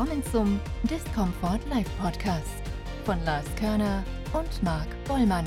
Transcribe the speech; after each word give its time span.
Willkommen 0.00 0.24
zum 0.24 0.60
Discomfort 0.84 1.58
Live 1.68 1.98
Podcast 1.98 2.62
von 3.04 3.22
Lars 3.22 3.44
Körner 3.56 4.02
und 4.32 4.62
Marc 4.62 4.88
Bollmann. 5.04 5.44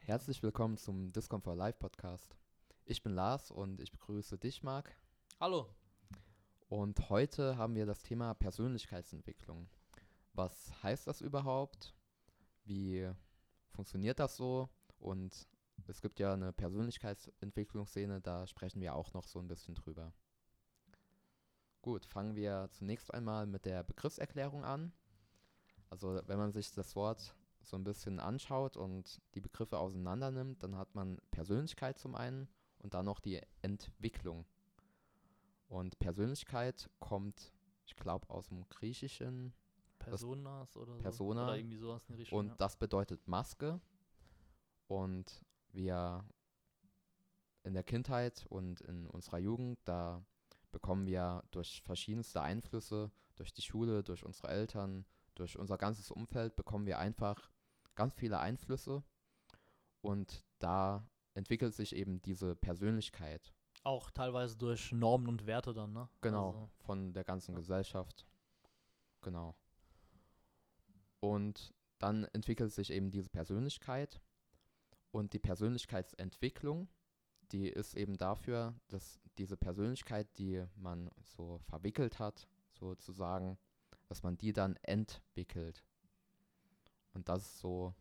Herzlich 0.00 0.42
willkommen 0.42 0.76
zum 0.76 1.10
Discomfort 1.12 1.56
Live 1.56 1.78
Podcast. 1.78 2.36
Ich 2.84 3.02
bin 3.02 3.14
Lars 3.14 3.50
und 3.50 3.80
ich 3.80 3.90
begrüße 3.90 4.36
dich, 4.36 4.62
Marc. 4.62 4.94
Hallo. 5.40 5.66
Und 6.68 7.08
heute 7.08 7.56
haben 7.56 7.74
wir 7.74 7.86
das 7.86 8.02
Thema 8.02 8.34
Persönlichkeitsentwicklung. 8.34 9.66
Was 10.34 10.74
heißt 10.82 11.06
das 11.06 11.22
überhaupt? 11.22 11.94
Wie 12.66 13.10
funktioniert 13.70 14.18
das 14.18 14.36
so? 14.36 14.68
Und 14.98 15.48
es 15.88 16.00
gibt 16.00 16.18
ja 16.20 16.32
eine 16.32 16.52
Persönlichkeitsentwicklungsszene, 16.52 18.20
da 18.20 18.46
sprechen 18.46 18.80
wir 18.80 18.94
auch 18.94 19.12
noch 19.12 19.26
so 19.26 19.38
ein 19.38 19.48
bisschen 19.48 19.74
drüber. 19.74 20.12
Gut, 21.82 22.06
fangen 22.06 22.36
wir 22.36 22.68
zunächst 22.70 23.12
einmal 23.12 23.46
mit 23.46 23.64
der 23.64 23.82
Begriffserklärung 23.82 24.64
an. 24.64 24.92
Also 25.90 26.20
wenn 26.26 26.38
man 26.38 26.52
sich 26.52 26.70
das 26.72 26.94
Wort 26.94 27.34
so 27.64 27.76
ein 27.76 27.84
bisschen 27.84 28.20
anschaut 28.20 28.76
und 28.76 29.20
die 29.34 29.40
Begriffe 29.40 29.78
auseinander 29.78 30.30
nimmt, 30.30 30.62
dann 30.62 30.76
hat 30.76 30.94
man 30.94 31.18
Persönlichkeit 31.30 31.98
zum 31.98 32.14
einen 32.14 32.48
und 32.78 32.94
dann 32.94 33.04
noch 33.04 33.20
die 33.20 33.40
Entwicklung. 33.62 34.46
Und 35.68 35.98
Persönlichkeit 35.98 36.90
kommt, 37.00 37.52
ich 37.86 37.96
glaube, 37.96 38.28
aus 38.30 38.48
dem 38.48 38.68
Griechischen. 38.68 39.54
Personas 39.98 40.76
oder 40.76 40.94
Persona. 40.98 41.40
so. 41.40 41.48
Oder 41.48 41.56
irgendwie 41.56 41.78
sowas 41.78 42.04
in 42.08 42.14
die 42.14 42.22
Richtung. 42.22 42.38
Und 42.40 42.48
ja. 42.48 42.54
das 42.56 42.76
bedeutet 42.76 43.26
Maske. 43.26 43.80
Und 44.88 45.44
wir 45.72 46.24
in 47.64 47.74
der 47.74 47.84
Kindheit 47.84 48.46
und 48.48 48.80
in 48.82 49.06
unserer 49.06 49.38
Jugend, 49.38 49.78
da 49.84 50.24
bekommen 50.70 51.06
wir 51.06 51.44
durch 51.50 51.82
verschiedenste 51.82 52.40
Einflüsse, 52.40 53.10
durch 53.36 53.52
die 53.52 53.62
Schule, 53.62 54.02
durch 54.02 54.24
unsere 54.24 54.48
Eltern, 54.48 55.04
durch 55.34 55.58
unser 55.58 55.78
ganzes 55.78 56.10
Umfeld, 56.10 56.56
bekommen 56.56 56.86
wir 56.86 56.98
einfach 56.98 57.50
ganz 57.94 58.14
viele 58.14 58.38
Einflüsse. 58.38 59.02
Und 60.00 60.44
da 60.58 61.06
entwickelt 61.34 61.74
sich 61.74 61.94
eben 61.94 62.20
diese 62.22 62.56
Persönlichkeit. 62.56 63.54
Auch 63.84 64.10
teilweise 64.10 64.56
durch 64.56 64.92
Normen 64.92 65.28
und 65.28 65.46
Werte 65.46 65.72
dann, 65.72 65.92
ne? 65.92 66.08
Genau, 66.20 66.48
Also, 66.48 66.70
von 66.78 67.12
der 67.12 67.24
ganzen 67.24 67.52
ja. 67.52 67.58
Gesellschaft. 67.58 68.26
Genau. 69.22 69.56
Und 71.20 71.72
dann 71.98 72.24
entwickelt 72.24 72.72
sich 72.72 72.90
eben 72.90 73.10
diese 73.10 73.30
Persönlichkeit. 73.30 74.20
Und 75.12 75.34
die 75.34 75.38
Persönlichkeitsentwicklung, 75.38 76.88
die 77.52 77.68
ist 77.68 77.94
eben 77.94 78.16
dafür, 78.16 78.74
dass 78.88 79.20
diese 79.36 79.56
Persönlichkeit, 79.56 80.26
die 80.38 80.64
man 80.74 81.10
so 81.22 81.58
verwickelt 81.68 82.18
hat, 82.18 82.48
sozusagen, 82.72 83.58
dass 84.08 84.22
man 84.22 84.38
die 84.38 84.52
dann 84.52 84.76
entwickelt. 84.82 85.84
Und 87.12 87.28
das 87.28 87.42
ist 87.42 87.58
so 87.58 87.94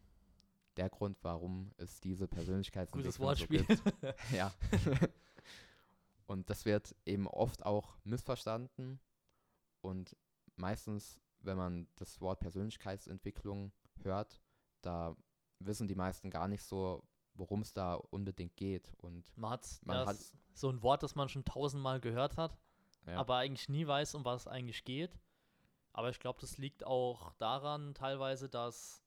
der 0.78 0.90
Grund, 0.90 1.18
warum 1.22 1.74
es 1.78 2.00
diese 2.00 2.30
Persönlichkeitsentwicklung 2.30 3.04
gutes 3.04 3.16
so 3.18 3.24
Wortspiel. 3.24 3.66
gibt. 3.66 3.84
Ja. 4.32 4.54
und 6.28 6.50
das 6.50 6.64
wird 6.64 6.96
eben 7.06 7.28
oft 7.28 7.66
auch 7.66 7.98
missverstanden. 8.06 9.02
Und 9.82 10.16
meistens, 10.56 11.20
wenn 11.42 11.58
man 11.58 11.88
das 11.98 12.22
Wort 12.22 12.40
Persönlichkeitsentwicklung 12.40 13.74
hört, 14.02 14.40
da 14.82 15.18
wissen 15.66 15.88
die 15.88 15.96
meisten 15.96 16.30
gar 16.30 16.48
nicht 16.48 16.64
so, 16.64 17.04
worum 17.34 17.62
es 17.62 17.74
da 17.74 17.96
unbedingt 17.96 18.56
geht. 18.58 18.92
Und 18.98 19.36
man 19.38 19.52
hat, 19.52 19.80
Man 19.84 20.06
hat- 20.06 20.18
so 20.54 20.70
ein 20.70 20.82
Wort, 20.84 21.02
das 21.04 21.16
man 21.16 21.30
schon 21.30 21.46
tausendmal 21.46 22.00
gehört 22.02 22.38
hat, 22.38 22.58
ja, 23.08 23.18
aber 23.18 23.38
eigentlich 23.38 23.70
nie 23.70 23.88
weiß, 23.88 24.16
um 24.16 24.26
was 24.26 24.42
es 24.42 24.48
eigentlich 24.48 24.84
geht. 24.84 25.18
Aber 25.94 26.10
ich 26.10 26.20
glaube, 26.20 26.40
das 26.42 26.58
liegt 26.58 26.86
auch 26.86 27.34
daran 27.36 27.94
teilweise, 27.94 28.48
dass 28.50 29.04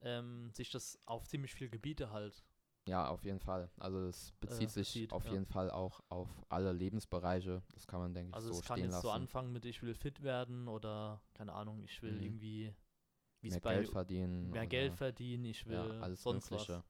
ähm, 0.00 0.52
sich 0.52 0.70
das 0.70 0.98
auf 1.06 1.26
ziemlich 1.28 1.54
viele 1.54 1.70
Gebiete 1.70 2.10
halt. 2.10 2.44
ja, 2.88 3.08
auf 3.08 3.24
jeden 3.24 3.40
Fall. 3.40 3.70
Also 3.78 4.06
es 4.06 4.32
bezieht 4.40 4.70
sich 4.70 4.88
bezieht, 4.88 5.12
auf 5.12 5.24
ja. 5.24 5.32
jeden 5.32 5.46
Fall 5.46 5.70
auch 5.70 6.00
auf 6.08 6.28
alle 6.48 6.72
Lebensbereiche. 6.72 7.62
Das 7.74 7.86
kann 7.86 8.00
man, 8.00 8.14
denke 8.14 8.30
ich, 8.30 8.34
Also 8.34 8.52
so 8.52 8.60
es 8.60 8.64
kann 8.64 8.78
stehen 8.78 8.90
jetzt 8.90 9.02
so 9.02 9.08
lassen. 9.08 9.22
anfangen 9.22 9.52
mit 9.52 9.64
ich 9.64 9.82
will 9.82 9.94
fit 9.94 10.22
werden 10.22 10.68
oder 10.68 11.20
keine 11.34 11.52
Ahnung, 11.52 11.82
ich 11.84 12.00
will 12.02 12.12
Mhm. 12.14 12.22
irgendwie 12.22 12.74
Mehr 13.42 13.60
bei 13.60 13.74
Geld 13.74 13.88
verdienen. 13.90 14.50
mehr 14.50 14.62
oder- 14.62 14.66
Geld 14.66 14.94
verdienen, 14.94 15.44
ich 15.44 15.66
will 15.66 15.74
ja, 15.76 16.00
alles 16.00 16.22
sonst 16.22 16.50
Mögliche. 16.50 16.82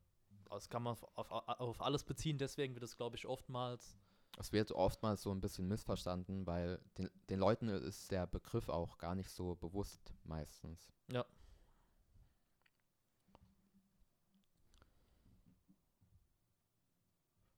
was. 0.49 0.51
Das 0.51 0.69
kann 0.69 0.83
man 0.83 0.93
auf, 0.93 1.03
auf, 1.17 1.31
auf 1.31 1.81
alles 1.83 2.05
beziehen, 2.05 2.39
deswegen 2.39 2.75
wird 2.75 2.85
es, 2.85 2.97
glaube 2.97 3.17
ich, 3.17 3.27
oftmals. 3.27 3.97
Es 4.39 4.53
wird 4.53 4.71
oftmals 4.73 5.23
so 5.23 5.33
ein 5.33 5.41
bisschen 5.41 5.67
missverstanden, 5.67 6.47
weil 6.47 6.81
den, 6.99 7.11
den 7.31 7.41
Leuten 7.41 7.69
ist 7.69 8.11
der 8.11 8.27
Begriff 8.27 8.69
auch 8.69 8.99
gar 8.99 9.15
nicht 9.15 9.31
so 9.31 9.57
bewusst 9.57 10.13
meistens. 10.25 10.93
Ja. 11.11 11.25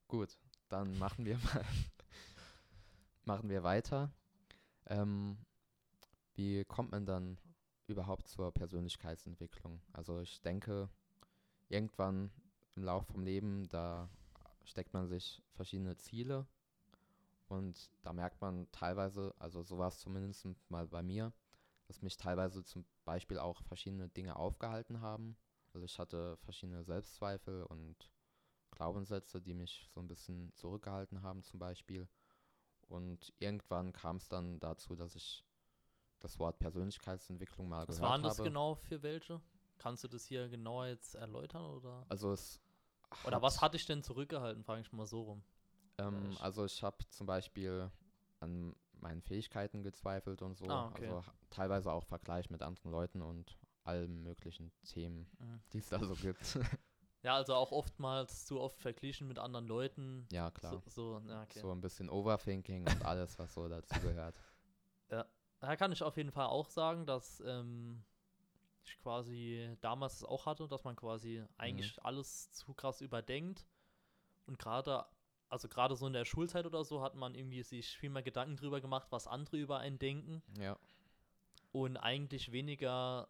Gut, 0.08 0.38
dann 0.68 0.98
machen 0.98 1.24
wir 1.24 1.36
mal 1.38 1.64
machen 3.24 3.50
wir 3.50 3.62
weiter. 3.62 4.10
Ähm, 4.86 5.36
wie 6.34 6.64
kommt 6.64 6.92
man 6.92 7.04
dann 7.04 7.38
überhaupt 7.88 8.28
zur 8.28 8.52
Persönlichkeitsentwicklung? 8.52 9.80
Also 9.92 10.20
ich 10.20 10.40
denke, 10.42 10.88
irgendwann 11.68 12.30
im 12.76 12.84
Laufe 12.84 13.12
vom 13.12 13.22
Leben, 13.22 13.68
da 13.68 14.08
steckt 14.64 14.92
man 14.94 15.08
sich 15.08 15.42
verschiedene 15.54 15.96
Ziele 15.96 16.46
und 17.48 17.90
da 18.02 18.12
merkt 18.12 18.40
man 18.40 18.70
teilweise, 18.70 19.34
also 19.38 19.62
so 19.62 19.78
war 19.78 19.88
es 19.88 19.98
zumindest 19.98 20.46
mal 20.68 20.86
bei 20.86 21.02
mir, 21.02 21.32
dass 21.86 22.02
mich 22.02 22.16
teilweise 22.16 22.62
zum 22.62 22.84
Beispiel 23.04 23.38
auch 23.38 23.62
verschiedene 23.62 24.08
Dinge 24.10 24.36
aufgehalten 24.36 25.00
haben. 25.00 25.36
Also 25.72 25.84
ich 25.84 25.98
hatte 25.98 26.36
verschiedene 26.38 26.84
Selbstzweifel 26.84 27.62
und 27.64 28.10
Glaubenssätze, 28.70 29.40
die 29.40 29.54
mich 29.54 29.88
so 29.94 30.00
ein 30.00 30.08
bisschen 30.08 30.52
zurückgehalten 30.54 31.22
haben 31.22 31.42
zum 31.42 31.58
Beispiel. 31.58 32.06
Und 32.88 33.32
irgendwann 33.38 33.92
kam 33.92 34.16
es 34.16 34.28
dann 34.28 34.60
dazu, 34.60 34.94
dass 34.94 35.14
ich 35.14 35.44
das 36.20 36.38
Wort 36.38 36.58
Persönlichkeitsentwicklung 36.58 37.68
mal 37.68 37.86
Was 37.86 37.96
gehört 37.96 38.10
waren 38.10 38.22
das 38.22 38.38
habe. 38.38 38.48
genau 38.50 38.74
für 38.74 39.02
welche? 39.02 39.40
Kannst 39.78 40.02
du 40.04 40.08
das 40.08 40.24
hier 40.26 40.48
genauer 40.48 40.86
jetzt 40.86 41.14
erläutern 41.14 41.64
oder? 41.64 42.04
Also 42.08 42.32
es 42.32 42.60
Oder 43.24 43.40
was 43.42 43.60
hat 43.62 43.74
dich 43.74 43.86
denn 43.86 44.02
zurückgehalten, 44.02 44.64
frage 44.64 44.80
ich 44.80 44.92
mal 44.92 45.06
so 45.06 45.22
rum. 45.22 45.42
Ähm, 45.98 46.30
ich- 46.32 46.40
also 46.40 46.64
ich 46.64 46.82
habe 46.82 46.96
zum 47.10 47.26
Beispiel 47.26 47.90
an 48.40 48.74
meinen 49.00 49.22
Fähigkeiten 49.22 49.82
gezweifelt 49.82 50.42
und 50.42 50.56
so. 50.56 50.68
Ah, 50.68 50.88
okay. 50.88 51.06
Also 51.06 51.24
teilweise 51.50 51.92
auch 51.92 52.04
Vergleich 52.04 52.50
mit 52.50 52.62
anderen 52.62 52.90
Leuten 52.90 53.22
und 53.22 53.56
allen 53.84 54.22
möglichen 54.22 54.72
Themen, 54.84 55.26
Mhm. 55.38 55.60
die 55.72 55.78
es 55.78 55.88
da 55.88 56.02
so 56.02 56.14
gibt. 56.16 56.58
Ja, 57.24 57.34
also 57.34 57.54
auch 57.56 57.72
oftmals 57.72 58.46
zu 58.46 58.60
oft 58.60 58.80
verglichen 58.80 59.26
mit 59.26 59.40
anderen 59.40 59.66
Leuten. 59.66 60.26
ja, 60.30 60.50
klar. 60.52 60.80
So, 60.86 61.18
so 61.18 61.22
ja, 61.28 61.42
okay. 61.42 61.60
So 61.60 61.72
ein 61.72 61.80
bisschen 61.80 62.08
Overthinking 62.08 62.84
und 62.86 63.04
alles, 63.04 63.36
was 63.40 63.52
so 63.54 63.68
dazu 63.68 63.98
gehört. 64.00 64.36
Da 65.60 65.76
kann 65.76 65.92
ich 65.92 66.02
auf 66.02 66.16
jeden 66.16 66.30
Fall 66.30 66.46
auch 66.46 66.68
sagen, 66.68 67.04
dass 67.06 67.40
ähm, 67.46 68.04
ich 68.84 68.98
quasi 69.00 69.76
damals 69.80 70.14
es 70.14 70.24
auch 70.24 70.46
hatte, 70.46 70.68
dass 70.68 70.84
man 70.84 70.96
quasi 70.96 71.44
eigentlich 71.56 72.02
alles 72.04 72.50
zu 72.52 72.74
krass 72.74 73.00
überdenkt. 73.00 73.66
Und 74.46 74.58
gerade, 74.58 75.04
also 75.48 75.68
gerade 75.68 75.96
so 75.96 76.06
in 76.06 76.12
der 76.12 76.24
Schulzeit 76.24 76.64
oder 76.64 76.84
so, 76.84 77.02
hat 77.02 77.14
man 77.14 77.34
irgendwie 77.34 77.62
sich 77.62 77.96
viel 77.98 78.10
mehr 78.10 78.22
Gedanken 78.22 78.56
drüber 78.56 78.80
gemacht, 78.80 79.08
was 79.10 79.26
andere 79.26 79.56
über 79.58 79.78
einen 79.78 79.98
denken. 79.98 80.42
Ja, 80.58 80.78
Und 81.72 81.96
eigentlich 81.96 82.52
weniger, 82.52 83.28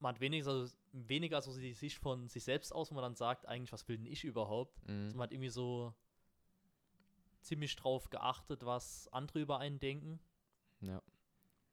man 0.00 0.14
hat 0.14 0.20
weniger, 0.20 0.68
weniger 0.92 1.42
so 1.42 1.54
die 1.56 1.74
Sicht 1.74 1.98
von 1.98 2.28
sich 2.28 2.44
selbst 2.44 2.72
aus, 2.72 2.90
wo 2.90 2.94
man 2.94 3.02
dann 3.02 3.14
sagt, 3.14 3.46
eigentlich, 3.46 3.72
was 3.72 3.86
will 3.88 3.98
denn 3.98 4.06
ich 4.06 4.24
überhaupt? 4.24 4.82
mhm. 4.88 5.04
Also 5.04 5.16
man 5.18 5.24
hat 5.24 5.32
irgendwie 5.32 5.50
so 5.50 5.94
ziemlich 7.42 7.76
drauf 7.76 8.10
geachtet, 8.10 8.64
was 8.64 9.06
andere 9.12 9.40
über 9.40 9.58
einen 9.58 9.78
denken. 9.78 10.18
ja. 10.80 11.00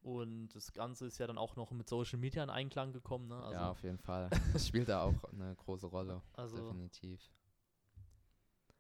Und 0.04 0.50
das 0.50 0.74
Ganze 0.74 1.06
ist 1.06 1.18
ja 1.18 1.28
dann 1.28 1.38
auch 1.38 1.56
noch 1.56 1.72
mit 1.72 1.88
Social 1.88 2.20
Media 2.20 2.44
in 2.44 2.50
Einklang 2.50 2.92
gekommen. 2.92 3.30
Ne? 3.30 3.38
Also, 3.42 3.54
ja, 3.54 3.70
auf 3.72 3.82
jeden 3.84 3.98
Fall. 4.00 4.30
Das 4.54 4.68
spielt 4.68 4.90
da 4.90 5.04
auch 5.04 5.24
eine 5.32 5.56
große 5.56 5.88
Rolle. 5.88 6.22
also 6.34 6.58
definitiv. 6.58 7.22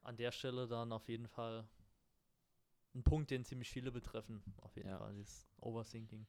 an 0.02 0.18
der 0.18 0.32
Stelle 0.34 0.68
dann 0.68 0.92
auf 0.92 1.08
jeden 1.08 1.28
Fall 1.30 1.66
ein 2.94 3.04
Punkt, 3.04 3.32
den 3.32 3.46
ziemlich 3.46 3.70
viele 3.72 3.92
betreffen. 3.92 4.44
Auf 4.62 4.76
jeden 4.76 4.90
Ja. 4.90 4.98
Fall, 4.98 5.14
dieses 5.16 5.48
Overthinking. 5.62 6.28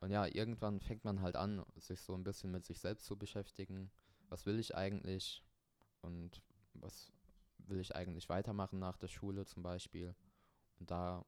Und 0.00 0.10
ja, 0.10 0.26
irgendwann 0.26 0.80
fängt 0.80 1.04
man 1.04 1.20
halt 1.20 1.36
an, 1.36 1.64
sich 1.76 2.00
so 2.00 2.14
ein 2.14 2.24
bisschen 2.24 2.50
mit 2.50 2.64
sich 2.64 2.80
selbst 2.80 3.04
zu 3.04 3.16
beschäftigen. 3.16 3.92
Was 4.30 4.46
will 4.46 4.58
ich 4.58 4.74
eigentlich? 4.74 5.44
Und 6.00 6.42
was 6.72 7.12
will 7.58 7.78
ich 7.80 7.94
eigentlich 7.94 8.28
weitermachen 8.30 8.78
nach 8.78 8.96
der 8.96 9.08
Schule 9.08 9.44
zum 9.44 9.62
Beispiel? 9.62 10.16
Und 10.80 10.90
da 10.90 11.24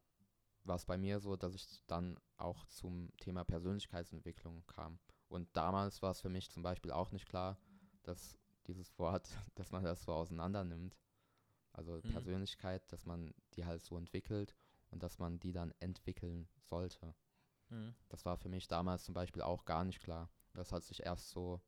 war 0.64 0.76
es 0.76 0.87
bei 0.87 0.96
mir 0.96 1.20
so, 1.20 1.37
dass 1.37 1.55
ich 1.55 1.82
dann 1.87 2.19
auch 2.37 2.66
zum 2.66 3.11
Thema 3.19 3.44
Persönlichkeitsentwicklung 3.44 4.64
kam. 4.66 4.99
Und 5.28 5.49
damals 5.56 6.02
war 6.02 6.12
es 6.12 6.20
für 6.20 6.28
mich 6.28 6.50
zum 6.50 6.62
Beispiel 6.62 6.90
auch 6.93 7.12
nicht 7.12 7.26
klar, 7.26 7.58
dass 8.02 8.38
dieses 8.66 8.99
Wort, 8.99 9.28
dass 9.56 9.72
man 9.72 9.84
das 9.84 10.02
so 10.02 10.12
auseinander 10.12 10.64
nimmt. 10.64 10.96
Also 11.72 12.00
Mhm. 12.02 12.08
Persönlichkeit, 12.12 12.90
dass 12.93 13.05
man 13.06 13.34
die 13.55 13.64
halt 13.64 13.82
so 13.82 13.96
entwickelt 13.99 14.55
und 14.90 15.02
dass 15.02 15.19
man 15.19 15.40
die 15.40 15.52
dann 15.52 15.72
entwickeln 15.81 16.49
sollte. 16.61 17.14
Mhm. 17.70 17.94
Das 18.08 18.25
war 18.25 18.37
für 18.37 18.49
mich 18.49 18.69
damals 18.69 19.05
zum 19.05 19.14
Beispiel 19.14 19.43
auch 19.43 19.64
gar 19.64 19.84
nicht 19.84 20.00
klar. 20.00 20.31
Das 20.55 20.72
hat 20.72 20.84
sich 20.84 21.02
erst 21.05 21.31
so 21.31 21.61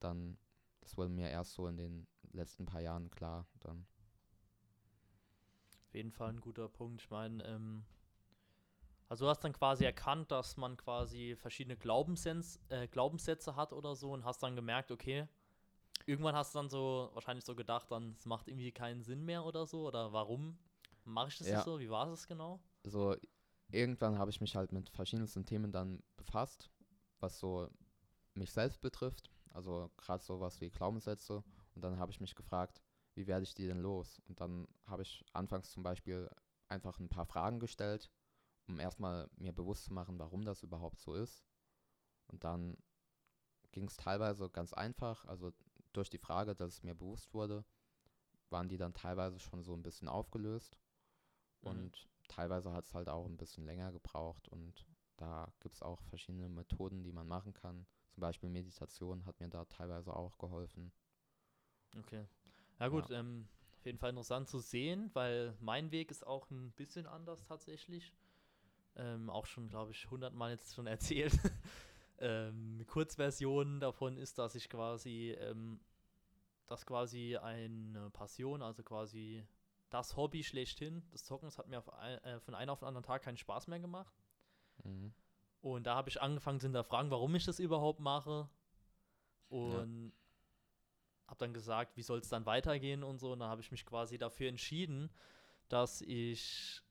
dann, 0.00 0.38
das 0.80 0.96
wurde 0.96 1.10
mir 1.10 1.30
erst 1.30 1.54
so 1.54 1.66
in 1.66 1.76
den 1.76 2.06
letzten 2.32 2.66
paar 2.66 2.80
Jahren 2.80 3.10
klar 3.10 3.46
dann. 3.60 3.86
Auf 5.88 5.94
jeden 5.94 6.10
Fall 6.12 6.30
ein 6.30 6.40
guter 6.40 6.68
Punkt. 6.68 7.02
Ich 7.02 7.10
meine, 7.10 7.44
ähm, 7.44 7.84
also 9.12 9.26
du 9.26 9.28
hast 9.28 9.40
dann 9.44 9.52
quasi 9.52 9.84
erkannt, 9.84 10.30
dass 10.30 10.56
man 10.56 10.74
quasi 10.78 11.36
verschiedene 11.36 11.76
Glaubenssens 11.76 12.58
äh, 12.70 12.88
Glaubenssätze 12.88 13.56
hat 13.56 13.74
oder 13.74 13.94
so 13.94 14.10
und 14.10 14.24
hast 14.24 14.42
dann 14.42 14.56
gemerkt, 14.56 14.90
okay, 14.90 15.28
irgendwann 16.06 16.34
hast 16.34 16.54
du 16.54 16.60
dann 16.60 16.70
so 16.70 17.10
wahrscheinlich 17.12 17.44
so 17.44 17.54
gedacht, 17.54 17.90
dann 17.90 18.12
es 18.12 18.24
macht 18.24 18.48
irgendwie 18.48 18.72
keinen 18.72 19.02
Sinn 19.02 19.22
mehr 19.26 19.44
oder 19.44 19.66
so 19.66 19.86
oder 19.86 20.14
warum 20.14 20.56
mache 21.04 21.28
ich 21.28 21.36
das 21.36 21.46
Ja. 21.46 21.56
nicht 21.56 21.64
so? 21.66 21.78
Wie 21.78 21.90
war 21.90 22.08
es 22.08 22.26
genau? 22.26 22.58
So, 22.84 23.14
irgendwann 23.70 24.16
habe 24.16 24.30
ich 24.30 24.40
mich 24.40 24.56
halt 24.56 24.72
mit 24.72 24.88
verschiedensten 24.88 25.44
Themen 25.44 25.72
dann 25.72 26.02
befasst, 26.16 26.70
was 27.20 27.38
so 27.38 27.68
mich 28.32 28.50
selbst 28.50 28.80
betrifft. 28.80 29.30
Also 29.50 29.90
gerade 29.98 30.24
sowas 30.24 30.58
wie 30.62 30.70
Glaubenssätze. 30.70 31.44
Und 31.74 31.84
dann 31.84 31.98
habe 31.98 32.12
ich 32.12 32.20
mich 32.20 32.34
gefragt, 32.34 32.80
wie 33.14 33.26
werde 33.26 33.42
ich 33.42 33.52
die 33.52 33.66
denn 33.66 33.80
los? 33.80 34.22
Und 34.26 34.40
dann 34.40 34.66
habe 34.86 35.02
ich 35.02 35.22
anfangs 35.34 35.70
zum 35.70 35.82
Beispiel 35.82 36.30
einfach 36.70 36.98
ein 36.98 37.10
paar 37.10 37.26
Fragen 37.26 37.60
gestellt, 37.60 38.10
um 38.68 38.78
erstmal 38.80 39.28
mir 39.36 39.52
bewusst 39.52 39.84
zu 39.84 39.92
machen, 39.92 40.18
warum 40.18 40.44
das 40.44 40.62
überhaupt 40.62 41.00
so 41.00 41.14
ist. 41.14 41.44
Und 42.28 42.44
dann 42.44 42.76
ging 43.72 43.86
es 43.88 43.96
teilweise 43.96 44.50
ganz 44.50 44.72
einfach. 44.72 45.24
Also 45.26 45.52
durch 45.92 46.10
die 46.10 46.18
Frage, 46.18 46.54
dass 46.54 46.74
es 46.74 46.82
mir 46.82 46.94
bewusst 46.94 47.34
wurde, 47.34 47.64
waren 48.50 48.68
die 48.68 48.76
dann 48.76 48.94
teilweise 48.94 49.38
schon 49.40 49.62
so 49.62 49.74
ein 49.74 49.82
bisschen 49.82 50.08
aufgelöst. 50.08 50.78
Mhm. 51.62 51.70
Und 51.70 52.08
teilweise 52.28 52.72
hat 52.72 52.84
es 52.84 52.94
halt 52.94 53.08
auch 53.08 53.26
ein 53.26 53.36
bisschen 53.36 53.64
länger 53.64 53.92
gebraucht 53.92 54.48
und 54.48 54.86
da 55.16 55.52
gibt 55.60 55.74
es 55.76 55.82
auch 55.82 56.02
verschiedene 56.02 56.48
Methoden, 56.48 57.02
die 57.02 57.12
man 57.12 57.28
machen 57.28 57.52
kann. 57.52 57.86
Zum 58.10 58.20
Beispiel 58.20 58.48
Meditation 58.50 59.24
hat 59.24 59.38
mir 59.40 59.48
da 59.48 59.64
teilweise 59.66 60.14
auch 60.14 60.38
geholfen. 60.38 60.92
Okay. 61.98 62.26
Ja 62.78 62.88
gut, 62.88 63.10
Ähm, 63.10 63.46
auf 63.78 63.86
jeden 63.86 63.98
Fall 63.98 64.10
interessant 64.10 64.48
zu 64.48 64.58
sehen, 64.58 65.10
weil 65.14 65.56
mein 65.60 65.90
Weg 65.90 66.10
ist 66.10 66.26
auch 66.26 66.50
ein 66.50 66.72
bisschen 66.72 67.06
anders 67.06 67.44
tatsächlich. 67.44 68.12
Ähm, 68.96 69.30
auch 69.30 69.46
schon, 69.46 69.68
glaube 69.68 69.92
ich, 69.92 70.10
hundertmal 70.10 70.50
jetzt 70.50 70.74
schon 70.74 70.86
erzählt. 70.88 71.38
ähm, 72.18 72.84
Kurzversion 72.86 73.80
davon 73.80 74.16
ist, 74.16 74.38
dass 74.38 74.54
ich 74.54 74.68
quasi, 74.68 75.32
ähm, 75.40 75.80
das 76.66 76.86
quasi 76.86 77.36
eine 77.36 78.10
Passion, 78.10 78.62
also 78.62 78.82
quasi 78.82 79.46
das 79.90 80.16
Hobby 80.16 80.42
schlechthin, 80.42 81.02
das 81.10 81.24
Zocken, 81.24 81.46
das 81.46 81.58
hat 81.58 81.68
mir 81.68 81.78
auf 81.78 81.92
ein, 81.92 82.18
äh, 82.24 82.40
von 82.40 82.54
einem 82.54 82.70
auf 82.70 82.80
den 82.80 82.88
anderen 82.88 83.04
Tag 83.04 83.22
keinen 83.22 83.36
Spaß 83.36 83.66
mehr 83.66 83.80
gemacht. 83.80 84.14
Mhm. 84.84 85.12
Und 85.60 85.86
da 85.86 85.94
habe 85.94 86.08
ich 86.08 86.20
angefangen 86.20 86.60
zu 86.60 86.66
hinterfragen, 86.66 87.10
warum 87.10 87.34
ich 87.34 87.44
das 87.44 87.60
überhaupt 87.60 88.00
mache. 88.00 88.48
Und 89.48 90.12
habe 91.32 91.38
dann 91.38 91.54
gesagt, 91.54 91.96
wie 91.96 92.02
soll 92.02 92.18
es 92.18 92.28
dann 92.28 92.46
weitergehen 92.46 93.02
und 93.02 93.18
so. 93.18 93.32
Und 93.32 93.40
dann 93.40 93.48
habe 93.48 93.62
ich 93.62 93.70
mich 93.70 93.86
quasi 93.86 94.18
dafür 94.18 94.48
entschieden, 94.48 95.10
dass 95.68 96.02
ich 96.02 96.82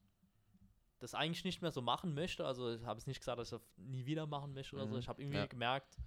das 1.02 1.16
eigentlich 1.16 1.44
nicht 1.44 1.62
mehr 1.62 1.72
so 1.72 1.82
machen 1.82 2.14
möchte. 2.14 2.46
Also 2.46 2.74
ich 2.74 2.86
habe 2.86 3.00
es 3.00 3.08
nicht 3.08 3.20
gesagt, 3.20 3.40
dass 3.40 3.52
ich 3.52 3.58
das 3.60 3.68
nie 3.78 4.06
wieder 4.06 4.28
machen 4.28 4.54
möchte 4.54 4.76
oder 4.76 4.88
so. 4.88 4.94
Mhm, 4.94 5.00
Ich 5.00 5.10
habe 5.10 5.22
irgendwie 5.22 5.38
ja. 5.40 5.46
gemerkt, 5.48 5.98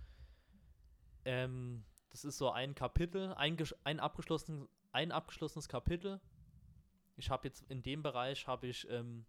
ähm, 1.24 1.84
das 2.10 2.24
ist 2.24 2.38
so 2.38 2.50
ein 2.50 2.74
Kapitel, 2.74 3.34
ein, 3.34 3.56
ein, 3.82 3.98
abgeschlossen, 4.00 4.68
ein 4.92 5.10
abgeschlossenes 5.10 5.68
Kapitel. 5.68 6.20
Ich 7.16 7.28
habe 7.28 7.48
jetzt 7.48 7.62
in 7.70 7.82
dem 7.82 8.02
Bereich, 8.02 8.46
habe 8.46 8.68
ich, 8.68 8.88
ähm, 8.88 9.26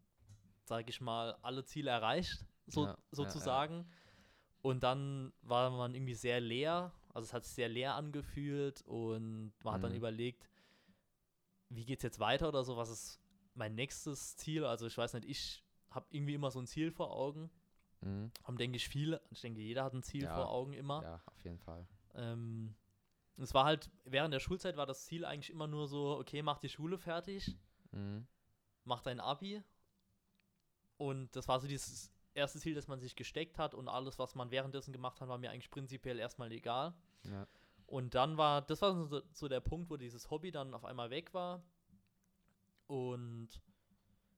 sage 0.65 0.89
ich 0.89 1.01
mal, 1.01 1.35
alle 1.41 1.65
Ziele 1.65 1.89
erreicht, 1.89 2.45
so, 2.67 2.81
Ja, 2.85 2.87
ja, 2.87 2.93
ja. 2.93 2.97
sozusagen. 3.11 3.89
Und 4.61 4.83
dann 4.83 5.33
war 5.41 5.71
man 5.71 5.95
irgendwie 5.95 6.15
sehr 6.15 6.39
leer, 6.39 6.91
also 7.13 7.25
es 7.25 7.33
hat 7.33 7.43
sich 7.43 7.53
sehr 7.53 7.69
leer 7.69 7.95
angefühlt 7.95 8.81
und 8.83 9.53
man 9.63 9.73
hat 9.73 9.83
dann 9.83 9.91
Mhm. 9.91 9.97
überlegt, 9.97 10.49
wie 11.69 11.85
geht 11.85 11.99
es 11.99 12.03
jetzt 12.03 12.19
weiter 12.19 12.49
oder 12.49 12.63
so, 12.63 12.77
was 12.77 12.89
ist 12.89 13.19
mein 13.55 13.75
nächstes 13.75 14.37
Ziel? 14.37 14.65
Also 14.65 14.85
ich 14.87 14.97
weiß 14.97 15.13
nicht, 15.13 15.25
ich 15.27 15.63
habe 15.89 16.05
irgendwie 16.09 16.33
immer 16.33 16.51
so 16.51 16.59
ein 16.59 16.67
Ziel 16.67 16.91
vor 16.91 17.11
Augen. 17.11 17.49
Mhm. 18.01 18.31
Haben, 18.43 18.57
denke 18.57 18.77
ich, 18.77 18.87
viele, 18.87 19.21
ich 19.31 19.41
denke, 19.41 19.61
jeder 19.61 19.83
hat 19.83 19.93
ein 19.93 20.03
Ziel 20.03 20.23
Ja, 20.23 20.35
vor 20.35 20.49
Augen 20.49 20.73
immer. 20.73 21.01
Ja, 21.01 21.21
auf 21.25 21.43
jeden 21.43 21.59
Fall. 21.59 21.87
Ähm, 22.13 22.75
es 23.37 23.53
war 23.53 23.65
halt, 23.65 23.89
während 24.03 24.33
der 24.33 24.39
Schulzeit 24.39 24.77
war 24.77 24.85
das 24.85 25.05
Ziel 25.05 25.25
eigentlich 25.25 25.49
immer 25.49 25.67
nur 25.67 25.87
so, 25.87 26.17
okay, 26.17 26.41
mach 26.41 26.59
die 26.59 26.69
Schule 26.69 26.97
fertig, 26.97 27.57
Mhm. 27.91 28.27
mach 28.83 29.01
dein 29.01 29.19
Abi. 29.19 29.63
Und 30.97 31.35
das 31.35 31.47
war 31.47 31.59
so 31.59 31.67
dieses 31.67 32.11
erste 32.33 32.59
Ziel, 32.59 32.75
das 32.75 32.87
man 32.87 32.99
sich 32.99 33.15
gesteckt 33.15 33.57
hat 33.57 33.73
und 33.73 33.87
alles, 33.87 34.19
was 34.19 34.35
man 34.35 34.51
währenddessen 34.51 34.91
gemacht 34.93 35.19
hat, 35.21 35.27
war 35.27 35.37
mir 35.37 35.51
eigentlich 35.51 35.71
prinzipiell 35.71 36.19
erstmal 36.19 36.51
egal. 36.51 36.93
Ja. 37.23 37.47
Und 37.87 38.15
dann 38.15 38.37
war, 38.37 38.61
das 38.61 38.81
war 38.81 38.93
so, 39.05 39.21
so 39.31 39.47
der 39.47 39.59
Punkt, 39.59 39.89
wo 39.89 39.97
dieses 39.97 40.29
Hobby 40.31 40.51
dann 40.51 40.73
auf 40.73 40.85
einmal 40.85 41.09
weg 41.09 41.33
war. 41.33 41.63
Und 42.87 43.49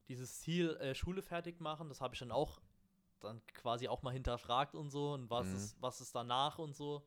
dieses 0.08 0.40
Ziel, 0.40 0.76
äh, 0.78 0.96
Schule 0.96 1.22
fertig 1.22 1.60
machen, 1.60 1.90
das 1.90 2.02
habe 2.02 2.14
ich 2.16 2.20
dann 2.20 2.32
auch 2.32 2.60
dann 3.20 3.42
quasi 3.48 3.88
auch 3.88 4.04
mal 4.04 4.14
hinterfragt 4.14 4.76
und 4.76 4.92
so 4.92 5.14
und 5.14 5.30
was 5.30 5.48
Mhm. 5.50 5.56
ist, 5.56 5.82
was 5.82 6.02
ist 6.02 6.14
danach 6.16 6.60
und 6.60 6.76
so. 6.76 7.04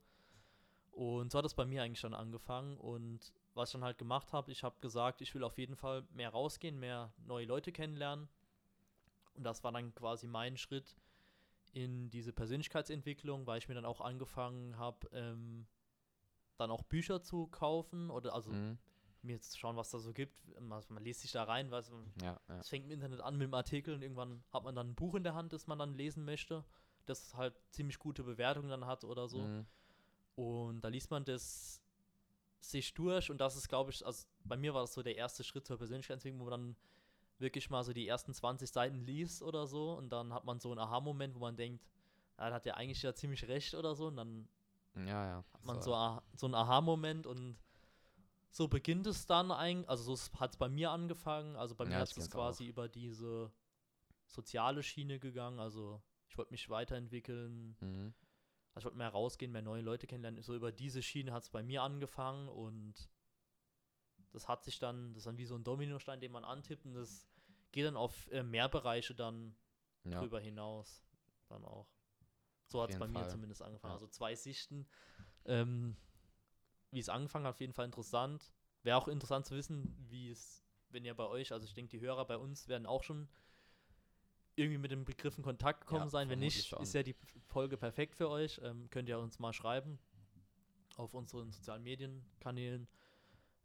Und 0.91 1.31
so 1.31 1.39
hat 1.39 1.45
es 1.45 1.55
bei 1.55 1.65
mir 1.65 1.83
eigentlich 1.83 2.01
schon 2.01 2.15
angefangen. 2.15 2.77
Und 2.77 3.33
was 3.55 3.69
ich 3.69 3.73
dann 3.75 3.85
halt 3.85 3.97
gemacht 3.99 4.33
habe, 4.33 4.51
ich 4.51 4.65
habe 4.65 4.81
gesagt, 4.81 5.21
ich 5.21 5.35
will 5.35 5.45
auf 5.45 5.57
jeden 5.57 5.77
Fall 5.77 6.05
mehr 6.13 6.31
rausgehen, 6.31 6.79
mehr 6.79 7.13
neue 7.27 7.47
Leute 7.47 7.71
kennenlernen. 7.73 8.29
Und 9.35 9.45
das 9.45 9.63
war 9.63 9.73
dann 9.73 9.95
quasi 9.95 10.27
mein 10.27 10.57
Schritt 10.57 10.97
in 11.73 12.11
diese 12.11 12.33
Persönlichkeitsentwicklung, 12.33 13.47
weil 13.47 13.59
ich 13.59 13.69
mir 13.69 13.75
dann 13.77 13.85
auch 13.85 14.01
angefangen 14.01 14.77
habe, 14.77 15.09
ähm, 15.13 15.67
dann 16.59 16.73
auch 16.73 16.83
Bücher 16.83 17.23
zu 17.23 17.47
kaufen 17.47 18.11
oder 18.11 18.35
also 18.35 18.51
Mhm. 18.51 18.79
Mir 19.23 19.33
jetzt 19.33 19.53
zu 19.53 19.59
schauen, 19.59 19.77
was 19.77 19.91
da 19.91 19.99
so 19.99 20.13
gibt. 20.13 20.35
Man, 20.61 20.83
man 20.89 21.05
liest 21.05 21.21
sich 21.21 21.33
da 21.33 21.45
rein, 21.45 21.71
weiß, 21.71 21.93
Ja, 22.23 22.41
ja. 22.49 22.59
es 22.59 22.69
fängt 22.69 22.85
im 22.87 22.91
Internet 22.91 23.21
an 23.21 23.37
mit 23.37 23.47
dem 23.47 23.55
Artikel 23.55 23.95
und 23.95 24.03
irgendwann 24.03 24.43
hat 24.53 24.65
man 24.65 24.75
dann 24.75 24.91
ein 24.91 24.95
Buch 24.95 25.15
in 25.15 25.25
der 25.25 25.35
Hand, 25.35 25.53
das 25.53 25.67
man 25.67 25.79
dann 25.79 25.95
lesen 25.95 26.25
möchte, 26.25 26.65
das 27.07 27.35
halt 27.35 27.55
ziemlich 27.71 27.99
gute 27.99 28.23
Bewertungen 28.23 28.69
dann 28.71 28.87
hat 28.87 29.05
oder 29.05 29.29
so. 29.29 29.39
Mhm. 29.39 29.67
Und 30.37 30.81
da 30.83 30.89
liest 30.89 31.11
man 31.11 31.25
das 31.25 31.81
sich 32.61 32.95
durch 32.95 33.31
und 33.31 33.41
das 33.41 33.57
ist, 33.57 33.69
glaube 33.69 33.91
ich, 33.91 34.05
also 34.05 34.27
bei 34.45 34.57
mir 34.57 34.75
war 34.75 34.83
das 34.83 34.93
so 34.95 35.03
der 35.03 35.17
erste 35.17 35.45
Schritt 35.45 35.67
zur 35.67 35.79
Persönlichkeitsentwicklung, 35.79 36.41
wo 36.41 36.50
man 36.50 36.61
dann 36.61 36.77
wirklich 37.39 37.71
mal 37.71 37.83
so 37.85 37.93
die 37.93 38.07
ersten 38.07 38.35
20 38.35 38.71
Seiten 38.71 39.00
liest 39.00 39.43
oder 39.43 39.67
so 39.67 39.95
und 39.95 40.11
dann 40.11 40.33
hat 40.33 40.45
man 40.45 40.61
so 40.61 40.71
einen 40.71 40.79
Aha-Moment, 40.79 41.35
wo 41.35 41.41
man 41.41 41.57
denkt, 41.57 41.83
ja, 42.39 42.49
da 42.50 42.55
hat 42.55 42.67
ja 42.67 42.75
eigentlich 42.75 43.03
ja 43.03 43.15
ziemlich 43.15 43.49
recht 43.49 43.75
oder 43.75 43.95
so 43.95 44.09
und 44.09 44.17
dann 44.17 44.49
Ja, 44.95 45.27
ja. 45.27 45.45
hat 45.53 45.65
man 45.65 45.81
so, 45.81 45.93
so 46.37 46.47
einen 46.47 46.55
Aha-Moment 46.55 47.27
und 47.27 47.57
so 48.50 48.69
beginnt 48.69 49.07
es 49.07 49.26
dann 49.26 49.50
eigentlich, 49.52 49.88
also 49.88 50.14
so 50.14 50.38
hat 50.40 50.50
es 50.50 50.57
bei 50.57 50.69
mir 50.69 50.90
angefangen, 50.90 51.57
also 51.57 51.75
bei 51.75 51.85
mir 51.85 51.92
Ja, 51.92 52.02
ist 52.02 52.16
es 52.19 52.30
quasi 52.30 52.64
auch. 52.64 52.69
über 52.69 52.88
diese 52.88 53.52
soziale 54.26 54.83
Schiene 54.83 55.19
gegangen, 55.19 55.59
also 55.61 56.02
ich 56.28 56.37
wollte 56.38 56.52
mich 56.52 56.69
weiterentwickeln, 56.69 57.76
Mhm. 57.80 58.14
also 58.75 58.80
ich 58.80 58.85
wollte 58.85 58.99
mehr 58.99 59.09
rausgehen, 59.09 59.52
mehr 59.52 59.62
neue 59.62 59.83
Leute 59.83 60.07
kennenlernen, 60.07 60.42
so 60.42 60.54
über 60.54 60.73
diese 60.73 61.02
Schiene 61.02 61.33
hat 61.33 61.45
es 61.45 61.50
bei 61.50 61.62
mir 61.62 61.83
angefangen 61.83 62.49
und 62.49 63.09
das 64.33 64.47
hat 64.49 64.62
sich 64.64 64.78
dann, 64.78 65.12
das 65.12 65.23
ist 65.23 65.26
dann 65.26 65.38
wie 65.38 65.47
so 65.47 65.57
ein 65.57 65.64
Dominostein, 65.64 66.21
den 66.21 66.33
man 66.33 66.45
antippt 66.45 66.85
und 66.87 66.95
das 66.95 67.28
geht 67.73 67.85
dann 67.87 67.97
auf 67.97 68.30
äh, 68.30 68.42
mehr 68.42 68.69
Bereiche 68.69 69.14
dann 69.14 69.57
Ja. 70.04 70.21
drüber 70.21 70.40
hinaus 70.40 71.04
dann 71.49 71.64
auch. 71.64 71.88
So 72.66 72.80
hat 72.83 72.90
es 72.90 72.99
bei 72.99 73.04
jeden 73.07 73.12
mir 73.12 73.21
Fall. 73.23 73.30
zumindest 73.30 73.62
angefangen. 73.62 73.90
Ja. 73.90 73.95
Also 73.95 74.07
zwei 74.07 74.35
Sichten. 74.37 74.87
Ähm, 75.45 75.97
wie 76.90 76.99
es 76.99 77.09
angefangen 77.09 77.47
hat, 77.47 77.54
auf 77.54 77.61
jeden 77.61 77.73
Fall 77.73 77.87
interessant. 77.87 78.52
Wäre 78.82 78.97
auch 78.97 79.09
interessant 79.09 79.47
zu 79.47 79.54
wissen, 79.54 79.94
wie 80.09 80.30
es, 80.30 80.64
wenn 80.90 81.04
ihr 81.04 81.14
bei 81.14 81.26
euch, 81.26 81.52
also 81.52 81.64
ich 81.66 81.75
denke, 81.75 81.90
die 81.90 82.00
Hörer 82.00 82.25
bei 82.26 82.37
uns 82.37 82.68
werden 82.68 82.87
auch 82.87 83.02
schon 83.02 83.28
irgendwie 84.56 84.78
mit 84.78 84.90
dem 84.90 85.04
Begriff 85.04 85.37
in 85.38 85.44
Kontakt 85.44 85.82
gekommen 85.82 86.04
Ja, 86.04 86.09
sein. 86.09 86.28
Wenn 86.28 86.38
nicht, 86.40 86.66
schon. 86.66 86.82
ist 86.82 86.92
ja 86.92 87.02
die 87.02 87.14
Folge 87.47 87.76
perfekt 87.76 88.16
für 88.16 88.28
euch. 88.28 88.61
Ähm, 88.62 88.88
könnt 88.90 89.09
ihr 89.09 89.18
uns 89.18 89.38
mal 89.38 89.52
schreiben 89.52 89.99
auf 90.97 91.14
unseren 91.14 91.50
sozialen 91.50 91.82
Medienkanälen, 91.82 92.88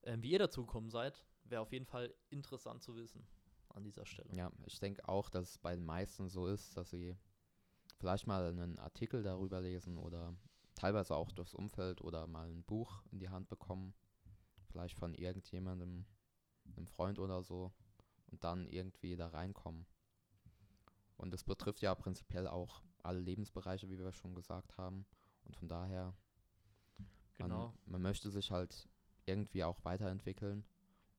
ähm, 0.03 0.22
wie 0.24 0.32
ihr 0.32 0.39
dazu 0.39 0.65
gekommen 0.65 0.89
seid. 0.89 1.24
Wäre 1.46 1.62
auf 1.62 1.72
jeden 1.72 1.86
Fall 1.86 2.13
interessant 2.29 2.84
zu 2.84 2.96
wissen 2.96 3.27
an 3.70 3.84
dieser 3.84 4.05
Stelle. 4.05 4.34
Ja, 4.34 4.51
ich 4.65 4.79
denke 4.79 5.08
auch, 5.08 5.29
dass 5.29 5.51
es 5.51 5.58
bei 5.58 5.75
den 5.75 5.86
meisten 5.86 6.29
so 6.29 6.48
ist, 6.48 6.77
dass 6.77 6.89
sie 6.91 7.15
vielleicht 7.98 8.25
mal 8.25 8.46
einen 8.46 8.79
Artikel 8.79 9.22
darüber 9.22 9.62
lesen 9.62 9.98
oder 9.98 10.36
teilweise 10.75 11.15
auch 11.15 11.32
durchs 11.32 11.53
Umfeld 11.53 12.01
oder 12.01 12.27
mal 12.27 12.50
ein 12.50 12.63
Buch 12.63 13.03
in 13.12 13.20
die 13.20 13.29
Hand 13.29 13.48
bekommen, 13.50 13.94
vielleicht 14.67 14.98
von 14.98 15.13
irgendjemandem, 15.13 16.05
einem 16.75 16.88
Freund 16.88 17.20
oder 17.20 17.44
so, 17.44 17.72
und 18.27 18.44
dann 18.44 18.67
irgendwie 18.67 19.15
da 19.15 19.27
reinkommen. 19.27 19.86
Und 21.17 21.32
das 21.32 21.44
betrifft 21.44 21.82
ja 21.82 21.96
prinzipiell 21.96 22.48
auch 22.48 22.84
alle 23.03 23.20
Lebensbereiche, 23.20 23.89
wie 23.89 23.98
wir 23.98 24.12
schon 24.12 24.36
gesagt 24.36 24.77
haben. 24.77 25.05
Und 25.46 25.55
von 25.55 25.67
daher, 25.67 26.13
Genau. 27.38 27.67
man, 27.67 27.74
man 27.86 28.01
möchte 28.01 28.29
sich 28.29 28.51
halt 28.51 28.89
irgendwie 29.25 29.63
auch 29.63 29.84
weiterentwickeln. 29.84 30.65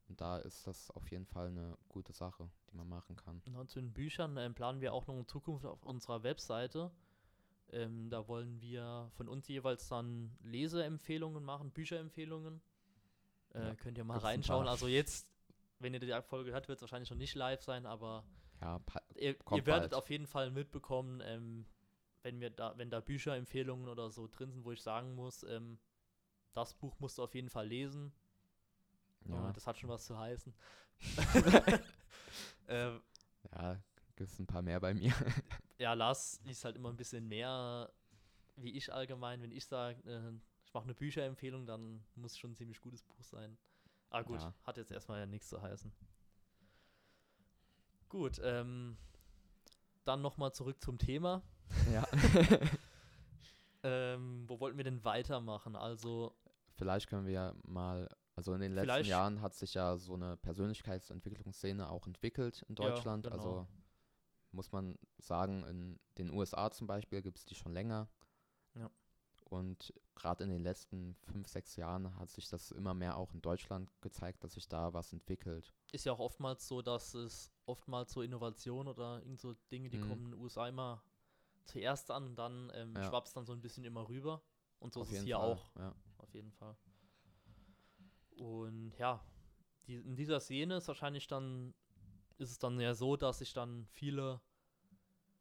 Und 0.09 0.21
da 0.21 0.39
ist 0.39 0.67
das 0.67 0.91
auf 0.93 1.11
jeden 1.11 1.27
Fall 1.27 1.49
eine 1.49 1.77
gute 1.89 2.13
Sache, 2.13 2.49
die 2.71 2.77
man 2.77 2.89
machen 2.89 3.17
kann. 3.17 3.43
Und 3.55 3.71
zu 3.71 3.81
den 3.81 3.93
Büchern 3.93 4.37
ähm, 4.37 4.55
planen 4.55 4.81
wir 4.81 4.93
auch 4.93 5.07
noch 5.07 5.17
in 5.17 5.27
Zukunft 5.27 5.67
auf 5.67 5.85
unserer 5.85 6.23
Webseite. 6.23 6.93
Ähm, 7.73 8.11
da 8.11 8.29
wollen 8.29 8.61
wir 8.61 9.11
von 9.17 9.29
uns 9.29 9.49
jeweils 9.49 9.89
dann 9.89 10.37
Leseempfehlungen 10.43 11.45
machen, 11.45 11.71
Bücherempfehlungen. 11.73 12.61
Äh, 13.55 13.69
ja, 13.69 13.75
könnt 13.75 13.99
ihr 13.99 14.05
mal 14.05 14.19
reinschauen. 14.19 14.69
Also 14.69 14.87
jetzt, 14.87 15.29
wenn 15.81 15.93
ihr 15.95 16.01
die 16.01 16.15
Folge 16.23 16.53
hört, 16.53 16.69
wird 16.69 16.77
es 16.77 16.83
wahrscheinlich 16.83 17.11
noch 17.11 17.17
nicht 17.17 17.35
live 17.35 17.63
sein, 17.63 17.87
aber 17.87 18.25
ja, 18.61 18.81
ihr, 19.15 19.37
ihr, 19.51 19.67
werdet 19.67 19.91
bald. 19.91 19.95
auf 19.95 20.11
jeden 20.11 20.27
Fall 20.27 20.51
mitbekommen, 20.51 21.21
ähm, 21.25 21.67
wenn 22.23 22.41
wir 22.41 22.51
da, 22.51 22.77
wenn 22.77 22.91
da 22.91 23.01
Bücherempfehlungen 23.01 23.89
oder 23.89 24.11
so 24.11 24.29
drin 24.29 24.53
sind, 24.53 24.65
wo 24.65 24.73
ich 24.73 24.83
sagen 24.83 25.15
muss, 25.15 25.43
ähm, 25.45 25.79
das 26.55 26.75
Buch 26.75 26.99
musst 27.01 27.19
du 27.19 27.23
auf 27.23 27.35
jeden 27.35 27.51
Fall 27.51 27.67
lesen. 27.67 28.13
Ja. 29.29 29.53
das 29.53 29.67
hat 29.67 29.77
schon 29.77 29.91
was 29.91 30.07
zu 30.07 30.17
heißen. 30.17 30.55
ähm, 32.69 33.01
ja, 33.53 33.77
gibt 34.15 34.31
es 34.31 34.39
ein 34.39 34.47
paar 34.47 34.63
mehr 34.63 34.81
bei 34.81 34.95
mir. 34.95 35.13
ja, 35.79 35.95
Lars 35.95 36.41
liest 36.45 36.65
halt 36.65 36.77
immer 36.77 36.91
ein 36.91 36.97
bisschen 36.97 37.27
mehr 37.29 37.91
wie 38.57 38.71
ich 38.71 38.93
allgemein. 38.93 39.43
Wenn 39.43 39.53
ich 39.53 39.67
sage, 39.67 40.01
äh, 40.11 40.33
ich 40.65 40.73
mache 40.73 40.85
eine 40.85 40.95
Bücherempfehlung, 40.95 41.67
dann 41.67 42.05
muss 42.15 42.33
es 42.33 42.39
schon 42.39 42.53
ein 42.53 42.57
ziemlich 42.57 42.81
gutes 42.81 43.03
Buch 43.03 43.23
sein. 43.23 43.57
Ah 44.11 44.23
gut, 44.23 44.41
ja. 44.41 44.55
hat 44.65 44.77
jetzt 44.77 44.91
erstmal 44.91 45.21
ja 45.21 45.27
nichts 45.27 45.49
zu 45.49 45.61
heißen. 45.61 45.93
Gut, 48.09 48.41
ähm, 48.43 48.97
dann 50.05 50.23
nochmal 50.23 50.53
zurück 50.53 50.81
zum 50.81 50.99
Thema. 50.99 51.43
Ja. 51.93 52.07
ähm, 53.83 54.45
wo 54.47 54.61
wollten 54.61 54.77
wir 54.77 54.85
denn 54.85 55.05
weitermachen? 55.05 55.77
Also. 55.77 56.35
Vielleicht 56.77 57.09
können 57.09 57.27
wir 57.27 57.33
ja 57.33 57.55
mal, 57.65 58.09
also 58.37 58.55
in 58.55 58.61
den 58.61 58.73
letzten 58.73 59.07
Jahren 59.07 59.41
hat 59.41 59.55
sich 59.55 59.75
ja 59.75 59.97
so 59.97 60.15
eine 60.15 60.37
Persönlichkeitsentwicklungsszene 60.37 61.89
auch 61.91 62.07
entwickelt 62.07 62.65
in 62.69 62.77
Deutschland. 62.77 63.25
Ja, 63.25 63.33
genau. 63.33 63.43
Also 63.43 63.69
muss 64.57 64.73
man 64.73 64.99
sagen, 65.19 65.65
in 65.65 66.01
den 66.19 66.31
USA 66.33 66.71
zum 66.71 66.87
Beispiel 66.87 67.23
gibt 67.23 67.39
es 67.39 67.45
die 67.45 67.55
schon 67.55 67.73
länger. 67.73 68.09
Ja. 68.75 68.91
Und 69.45 69.95
gerade 70.17 70.43
in 70.43 70.51
den 70.51 70.63
letzten 70.63 71.15
fünf, 71.23 71.47
sechs 71.47 71.77
Jahren 71.77 72.17
hat 72.19 72.31
sich 72.31 72.49
das 72.49 72.73
immer 72.73 72.95
mehr 72.95 73.17
auch 73.17 73.33
in 73.33 73.43
Deutschland 73.43 73.91
gezeigt, 74.01 74.43
dass 74.43 74.55
sich 74.55 74.69
da 74.69 74.93
was 74.93 75.13
entwickelt. 75.13 75.73
Ist 75.93 76.05
ja 76.05 76.13
auch 76.13 76.19
oftmals 76.19 76.67
so, 76.67 76.83
dass 76.83 77.15
es 77.15 77.53
oftmals 77.67 78.13
so 78.13 78.23
Innovation 78.23 78.89
oder 78.89 79.21
irgend 79.23 79.41
so 79.41 79.55
Dinge, 79.71 79.89
die 79.89 79.99
mhm. 79.99 80.09
kommen 80.09 80.25
in 80.25 80.31
den 80.33 80.41
USA 80.41 80.67
immer 80.67 81.03
zuerst 81.65 82.11
an 82.11 82.25
und 82.25 82.37
dann 82.37 82.73
ähm, 82.75 82.95
ja. 82.97 83.05
schwappt 83.05 83.29
es 83.29 83.35
dann 83.35 83.47
so 83.47 83.53
ein 83.53 83.61
bisschen 83.61 83.85
immer 83.85 84.09
rüber. 84.09 84.43
Und 84.79 84.93
so 84.93 85.03
Auf 85.03 85.11
ist 85.11 85.19
es 85.19 85.25
hier 85.25 85.37
Fall. 85.37 85.53
auch. 85.53 85.77
Ja. 85.77 85.95
Auf 86.19 86.35
jeden 86.35 86.53
Fall. 86.53 86.77
Und 88.37 88.93
ja, 88.99 89.25
die, 89.87 89.97
in 89.97 90.17
dieser 90.17 90.41
Szene 90.41 90.77
ist 90.77 90.89
wahrscheinlich 90.89 91.27
dann, 91.27 91.75
ist 92.39 92.51
es 92.51 92.59
dann 92.59 92.79
ja 92.81 92.95
so, 92.95 93.17
dass 93.17 93.39
sich 93.39 93.53
dann 93.53 93.87
viele, 93.87 94.41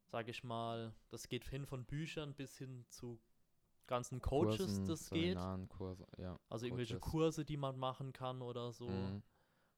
sage 0.06 0.32
ich 0.32 0.44
mal, 0.44 0.94
das 1.10 1.28
geht 1.28 1.46
hin 1.46 1.66
von 1.66 1.86
Büchern 1.86 2.34
bis 2.34 2.58
hin 2.58 2.86
zu 2.90 3.20
ganzen 3.88 4.22
Coaches, 4.22 4.58
Kursen, 4.58 4.88
das 4.88 5.10
geht. 5.10 5.38
Kurse, 5.70 6.08
ja, 6.18 6.40
also 6.50 6.66
irgendwelche 6.66 7.00
Coaches. 7.00 7.12
Kurse, 7.12 7.46
die 7.46 7.58
man 7.58 7.78
machen 7.78 8.14
kann 8.14 8.42
oder 8.42 8.72
so. 8.72 8.90
Mhm. 8.90 9.24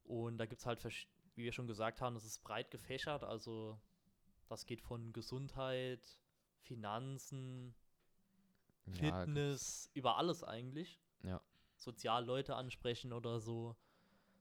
Und 0.04 0.38
da 0.38 0.46
gibt 0.46 0.62
es 0.62 0.66
halt, 0.66 0.84
wie 1.36 1.44
wir 1.44 1.52
schon 1.52 1.68
gesagt 1.68 2.02
haben, 2.02 2.16
es 2.16 2.26
ist 2.26 2.42
breit 2.44 2.72
gefächert. 2.72 3.24
Also 3.24 3.78
das 4.48 4.66
geht 4.66 4.82
von 4.82 5.12
Gesundheit, 5.12 6.20
Finanzen, 6.62 7.76
ja, 8.86 8.94
Fitness, 8.94 9.90
über 9.94 10.18
alles 10.18 10.44
eigentlich. 10.44 11.00
Ja. 11.24 11.42
Sozial 11.76 12.26
Leute 12.26 12.56
ansprechen 12.56 13.12
oder 13.12 13.40
so. 13.40 13.76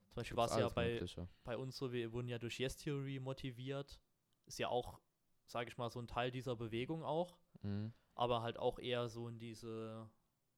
Zum 0.09 0.15
Beispiel 0.15 0.37
war 0.37 0.47
es 0.47 0.57
ja 0.57 0.69
bei, 0.69 1.05
bei 1.45 1.57
uns 1.57 1.77
so, 1.77 1.93
wir 1.93 2.13
wurden 2.13 2.29
ja 2.29 2.39
durch 2.39 2.59
Yes 2.59 2.77
Theory 2.77 3.19
motiviert. 3.19 4.01
Ist 4.47 4.59
ja 4.59 4.69
auch, 4.69 5.01
sage 5.47 5.71
ich 5.71 5.79
mal, 5.79 5.91
so 5.91 6.01
ein 6.01 6.09
Teil 6.09 6.31
dieser 6.31 6.57
Bewegung 6.57 7.03
auch. 7.05 7.39
Mhm. 7.63 7.93
Aber 8.15 8.43
halt 8.43 8.59
auch 8.59 8.79
eher 8.79 9.09
so 9.09 9.29
in 9.29 9.39
diese 9.39 10.09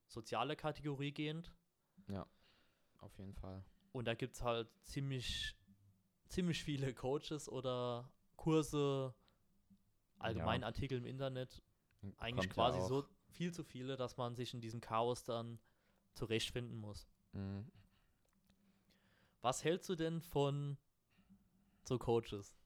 soziale 0.06 0.56
Kategorie 0.56 1.12
gehend. 1.12 1.54
Ja, 2.08 2.26
auf 2.98 3.16
jeden 3.18 3.34
Fall. 3.34 3.64
Und 3.92 4.06
da 4.06 4.14
gibt 4.14 4.34
es 4.34 4.42
halt 4.42 4.68
ziemlich, 4.84 5.56
ziemlich 6.28 6.62
viele 6.62 6.94
Coaches 6.94 7.48
oder 7.48 8.10
Kurse, 8.36 9.14
allgemein 10.18 10.60
ja. 10.60 10.66
Artikel 10.66 10.98
im 10.98 11.06
Internet. 11.06 11.62
Eigentlich 12.18 12.46
Kommt 12.46 12.54
quasi 12.54 12.78
ja 12.78 12.84
so 12.86 13.04
viel 13.30 13.52
zu 13.52 13.64
viele, 13.64 13.96
dass 13.96 14.16
man 14.16 14.34
sich 14.34 14.54
in 14.54 14.60
diesem 14.60 14.80
Chaos 14.80 15.24
dann 15.24 15.58
zurechtfinden 16.14 16.76
muss. 16.76 17.08
Mhm. 17.32 17.70
Was 19.40 19.64
hältst 19.64 19.88
du 19.88 19.94
denn 19.94 20.20
von 20.20 20.76
so 21.84 21.98
Coaches? 21.98 22.57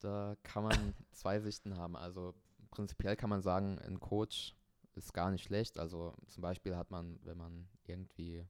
Da 0.00 0.36
kann 0.42 0.64
man 0.64 0.94
zwei 1.12 1.40
Sichten 1.40 1.76
haben. 1.76 1.96
Also 1.96 2.34
prinzipiell 2.70 3.16
kann 3.16 3.30
man 3.30 3.42
sagen, 3.42 3.78
ein 3.78 4.00
Coach 4.00 4.54
ist 4.94 5.12
gar 5.12 5.30
nicht 5.30 5.44
schlecht. 5.44 5.78
Also 5.78 6.14
zum 6.28 6.42
Beispiel 6.42 6.76
hat 6.76 6.90
man, 6.90 7.18
wenn 7.22 7.38
man 7.38 7.68
irgendwie 7.84 8.46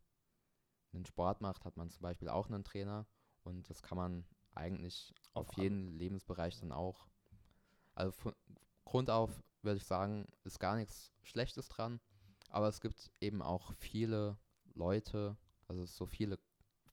einen 0.93 1.07
Sport 1.07 1.41
macht, 1.41 1.65
hat 1.65 1.77
man 1.77 1.91
zum 1.91 2.03
Beispiel 2.03 2.29
auch 2.29 2.49
einen 2.49 2.65
Trainer 2.65 3.07
und 3.43 3.69
das 3.69 3.83
kann 3.83 3.99
man 3.99 4.25
eigentlich 4.55 5.15
auf, 5.35 5.49
auf 5.49 5.57
jeden 5.59 5.93
Lebensbereich 5.93 6.59
dann 6.61 6.73
auch 6.73 7.07
also 7.97 8.13
von 8.13 8.35
Grund 8.85 9.11
auf 9.11 9.43
würde 9.63 9.79
ich 9.79 9.85
sagen, 9.85 10.29
ist 10.45 10.61
gar 10.61 10.77
nichts 10.77 11.13
Schlechtes 11.23 11.69
dran. 11.69 12.01
Aber 12.51 12.69
es 12.69 12.81
gibt 12.81 13.11
eben 13.21 13.43
auch 13.43 13.73
viele 13.75 14.39
Leute, 14.75 15.37
also 15.67 15.85
so 15.85 16.07
viele 16.07 16.39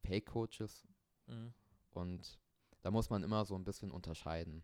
Fake-Coaches. 0.02 0.88
Mhm. 1.28 1.54
Und 1.92 2.40
da 2.84 2.92
muss 2.92 3.10
man 3.10 3.24
immer 3.24 3.46
so 3.46 3.56
ein 3.56 3.64
bisschen 3.64 3.92
unterscheiden. 3.92 4.64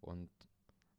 Und 0.00 0.30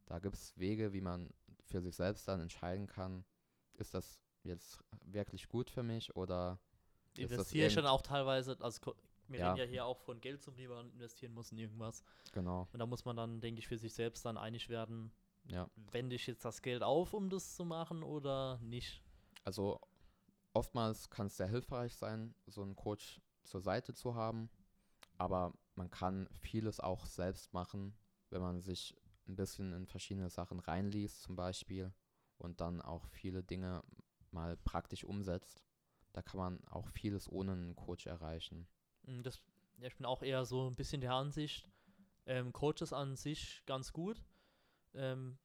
da 0.06 0.20
gibt 0.20 0.36
es 0.36 0.56
Wege, 0.58 0.94
wie 0.94 1.02
man 1.02 1.34
für 1.64 1.82
sich 1.82 1.96
selbst 1.96 2.28
dann 2.28 2.42
entscheiden 2.42 2.88
kann, 2.88 3.26
ist 3.74 3.94
das 3.94 4.20
jetzt 4.44 4.84
wirklich 5.04 5.48
gut 5.48 5.70
für 5.70 5.82
mich 5.82 6.16
oder 6.16 6.60
investiere 7.18 7.68
ich 7.68 7.76
dann 7.76 7.88
auch 7.88 8.02
teilweise, 8.02 8.58
also 8.60 8.96
wir 9.28 9.40
ja. 9.40 9.54
reden 9.54 9.60
ja 9.60 9.66
hier 9.66 9.86
auch 9.86 10.00
von 10.02 10.20
Geld, 10.22 10.44
zum 10.44 10.56
die 10.56 10.68
man 10.68 10.92
investieren 10.92 11.34
muss 11.34 11.52
in 11.52 11.58
irgendwas. 11.58 12.04
Genau. 12.34 12.68
Und 12.72 12.80
da 12.80 12.86
muss 12.86 13.06
man 13.06 13.16
dann, 13.16 13.42
denke 13.42 13.60
ich, 13.60 13.68
für 13.68 13.78
sich 13.78 13.94
selbst 13.94 14.26
dann 14.26 14.38
einig 14.38 14.70
werden, 14.70 15.12
ja. 15.46 15.70
wende 15.92 16.16
ich 16.16 16.28
jetzt 16.28 16.46
das 16.46 16.62
Geld 16.62 16.84
auf, 16.84 17.14
um 17.14 17.30
das 17.30 17.56
zu 17.56 17.66
machen 17.66 18.04
oder 18.04 18.60
nicht. 18.60 19.02
Also 19.44 19.80
oftmals 20.54 21.10
kann 21.10 21.28
es 21.28 21.38
sehr 21.38 21.48
hilfreich 21.48 21.96
sein, 21.96 22.36
so 22.46 22.62
einen 22.62 22.76
Coach 22.76 23.22
zur 23.44 23.62
Seite 23.62 23.94
zu 23.94 24.16
haben, 24.16 24.50
aber 25.18 25.54
man 25.76 25.90
kann 25.90 26.28
vieles 26.32 26.80
auch 26.80 27.06
selbst 27.06 27.54
machen, 27.54 27.98
wenn 28.30 28.42
man 28.42 28.62
sich 28.62 28.96
ein 29.28 29.36
bisschen 29.36 29.74
in 29.74 29.88
verschiedene 29.88 30.30
Sachen 30.30 30.60
reinliest 30.60 31.22
zum 31.22 31.36
Beispiel 31.36 31.94
und 32.38 32.62
dann 32.62 32.82
auch 32.82 33.06
viele 33.08 33.44
Dinge 33.44 33.84
mal 34.32 34.58
praktisch 34.58 35.04
umsetzt. 35.04 35.64
Da 36.14 36.22
kann 36.22 36.40
man 36.40 36.64
auch 36.68 36.88
vieles 36.90 37.30
ohne 37.32 37.54
einen 37.54 37.76
Coach 37.76 38.06
erreichen. 38.06 38.68
Mm, 39.04 39.22
das, 39.22 39.42
ja, 39.78 39.88
ich 39.88 39.98
bin 39.98 40.06
auch 40.06 40.22
eher 40.22 40.46
so 40.46 40.70
ein 40.70 40.76
bisschen 40.76 41.02
der 41.02 41.14
Ansicht, 41.14 41.70
ähm, 42.26 42.54
Coaches 42.54 42.94
an 42.94 43.16
sich 43.16 43.64
ganz 43.66 43.92
gut. 43.92 44.24
Ähm, 44.94 45.38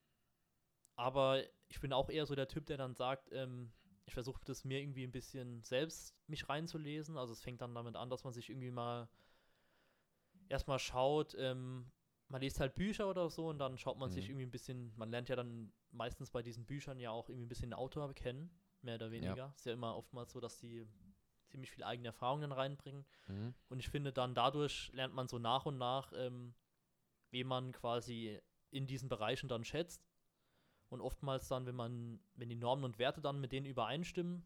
aber 0.97 1.43
ich 1.69 1.81
bin 1.81 1.93
auch 1.93 2.11
eher 2.11 2.27
so 2.27 2.35
der 2.35 2.49
Typ, 2.49 2.67
der 2.67 2.77
dann 2.77 2.95
sagt, 2.95 3.33
ähm, 3.33 3.73
ich 4.07 4.15
versuche 4.15 4.41
das 4.45 4.65
mir 4.65 4.81
irgendwie 4.81 5.05
ein 5.05 5.13
bisschen 5.13 5.63
selbst 5.63 6.15
mich 6.27 6.49
reinzulesen. 6.49 7.17
Also 7.17 7.33
es 7.33 7.41
fängt 7.41 7.61
dann 7.61 7.75
damit 7.75 7.97
an, 7.97 8.11
dass 8.11 8.25
man 8.25 8.33
sich 8.33 8.51
irgendwie 8.51 8.71
mal 8.71 9.09
erstmal 10.51 10.79
schaut, 10.79 11.35
ähm, 11.39 11.91
man 12.29 12.43
liest 12.43 12.61
halt 12.61 12.75
Bücher 12.75 13.09
oder 13.09 13.31
so 13.31 13.49
und 13.49 13.59
dann 13.59 13.79
schaut 13.79 13.99
man 13.99 14.11
mhm. 14.11 14.15
sich 14.15 14.29
irgendwie 14.29 14.47
ein 14.47 14.51
bisschen, 14.51 14.93
man 14.97 15.11
lernt 15.11 15.29
ja 15.29 15.37
dann 15.37 15.73
meistens 15.91 16.31
bei 16.31 16.43
diesen 16.43 16.65
Büchern 16.65 16.99
ja 16.99 17.11
auch 17.11 17.29
irgendwie 17.29 17.47
ein 17.47 17.49
bisschen 17.49 17.71
den 17.71 17.75
Autor 17.75 18.13
kennen, 18.15 18.51
mehr 18.83 18.97
oder 18.97 19.11
weniger. 19.11 19.37
Ja. 19.37 19.53
Ist 19.57 19.67
ja 19.67 19.73
immer 19.73 19.97
oftmals 19.97 20.33
so, 20.33 20.41
dass 20.41 20.59
die 20.59 20.87
ziemlich 21.49 21.71
viel 21.71 21.83
eigene 21.83 22.09
Erfahrungen 22.09 22.53
reinbringen. 22.53 23.05
Mhm. 23.27 23.55
Und 23.69 23.81
ich 23.81 23.89
finde 23.89 24.13
dann 24.13 24.35
dadurch 24.35 24.93
lernt 24.93 25.15
man 25.15 25.29
so 25.29 25.39
nach 25.39 25.67
und 25.67 25.79
nach, 25.79 26.13
ähm, 26.15 26.55
wie 27.31 27.45
man 27.45 27.73
quasi 27.73 28.41
in 28.71 28.87
diesen 28.87 29.09
Bereichen 29.09 29.49
dann 29.49 29.65
schätzt. 29.65 30.07
Und 30.89 31.01
oftmals 31.01 31.49
dann, 31.49 31.67
wenn 31.67 31.77
man, 31.77 32.21
wenn 32.35 32.49
die 32.49 32.57
Normen 32.57 32.85
und 32.85 32.99
Werte 32.99 33.21
dann 33.21 33.41
mit 33.41 33.53
denen 33.53 33.67
übereinstimmen, 33.67 34.45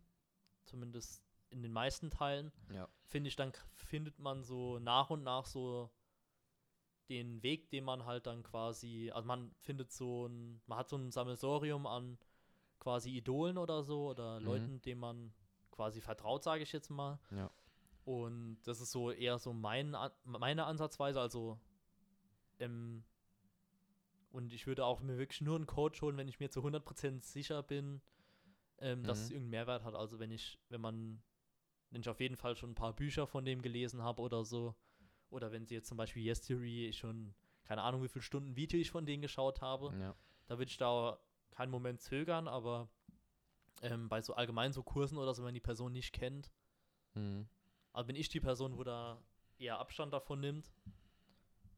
zumindest 0.65 1.24
in 1.55 1.63
den 1.63 1.73
meisten 1.73 2.11
Teilen, 2.11 2.53
ja. 2.73 2.89
finde 3.05 3.29
ich, 3.29 3.37
dann 3.37 3.53
findet 3.75 4.19
man 4.19 4.43
so 4.43 4.79
nach 4.81 5.11
und 5.11 5.23
nach 5.23 5.47
so 5.47 5.91
den 7.09 7.43
Weg, 7.43 7.71
den 7.71 7.85
man 7.85 8.05
halt 8.05 8.27
dann 8.27 8.43
quasi, 8.43 9.11
also 9.15 9.27
man 9.27 9.53
findet 9.61 9.93
so 9.93 10.27
ein, 10.27 10.61
man 10.67 10.79
hat 10.79 10.89
so 10.89 10.97
ein 10.97 11.13
Sammelsorium 11.13 11.87
an 11.87 12.19
quasi 12.81 13.17
Idolen 13.17 13.57
oder 13.57 13.83
so 13.85 14.09
oder 14.09 14.41
mhm. 14.41 14.47
Leuten, 14.47 14.83
denen 14.83 15.01
man 15.01 15.35
quasi 15.71 16.01
vertraut, 16.01 16.43
sage 16.43 16.63
ich 16.63 16.73
jetzt 16.73 16.91
mal. 16.91 17.19
Ja. 17.31 17.51
Und 18.05 18.59
das 18.65 18.81
ist 18.81 18.91
so 18.91 19.11
eher 19.11 19.39
so 19.39 19.53
mein, 19.53 19.97
meine 20.25 20.65
Ansatzweise. 20.65 21.21
Also, 21.21 21.59
ähm, 22.59 23.05
und 24.31 24.53
ich 24.53 24.67
würde 24.67 24.85
auch 24.85 25.01
mir 25.01 25.17
wirklich 25.17 25.41
nur 25.41 25.57
einen 25.57 25.67
Coach 25.67 26.03
holen, 26.03 26.17
wenn 26.17 26.29
ich 26.29 26.41
mir 26.41 26.51
zu 26.51 26.61
100% 26.61 27.23
sicher 27.23 27.63
bin, 27.63 28.03
ähm, 28.79 29.01
mhm. 29.01 29.05
dass 29.05 29.21
es 29.21 29.31
irgendeinen 29.31 29.51
Mehrwert 29.51 29.85
hat. 29.85 29.95
Also, 29.95 30.19
wenn 30.19 30.31
ich, 30.31 30.59
wenn 30.69 30.81
man 30.81 31.23
wenn 31.95 32.01
ich 32.01 32.09
auf 32.09 32.19
jeden 32.19 32.37
Fall 32.37 32.57
schon 32.57 32.73
ein 32.73 32.75
paar 32.75 32.93
Bücher 32.93 33.25
von 33.29 33.45
dem 33.45 33.63
gelesen 33.63 34.03
habe 34.03 34.21
oder 34.21 34.45
so. 34.45 34.75
Oder 35.31 35.53
wenn 35.53 35.65
sie 35.65 35.75
jetzt 35.77 35.87
zum 35.87 35.97
Beispiel 35.97 36.27
Yesterday 36.27 36.93
schon, 36.93 37.33
keine 37.63 37.83
Ahnung, 37.83 38.03
wie 38.03 38.09
viele 38.09 38.23
Stunden 38.23 38.57
Video 38.57 38.81
ich 38.81 38.91
von 38.91 39.07
denen 39.07 39.23
geschaut 39.23 39.61
habe. 39.61 39.97
Ja. 40.01 40.17
Da 40.49 40.59
würde 40.59 40.71
ich 40.71 40.77
da 40.77 41.21
keinen 41.53 41.71
Moment 41.71 42.01
zögern, 42.01 42.49
aber 42.49 42.89
ähm, 43.83 44.09
bei 44.09 44.21
so 44.21 44.35
allgemein 44.35 44.73
so 44.73 44.83
Kursen 44.83 45.19
oder 45.19 45.33
so, 45.35 45.43
wenn 45.43 45.49
man 45.49 45.55
die 45.55 45.61
Person 45.61 45.93
nicht 45.93 46.13
kennt, 46.13 46.51
Mhm. 47.15 47.47
also 47.93 48.09
bin 48.09 48.17
ich 48.17 48.29
die 48.29 48.41
Person, 48.41 48.77
wo 48.77 48.83
da 48.83 49.23
eher 49.59 49.79
Abstand 49.79 50.13
davon 50.13 50.41
nimmt. 50.41 50.73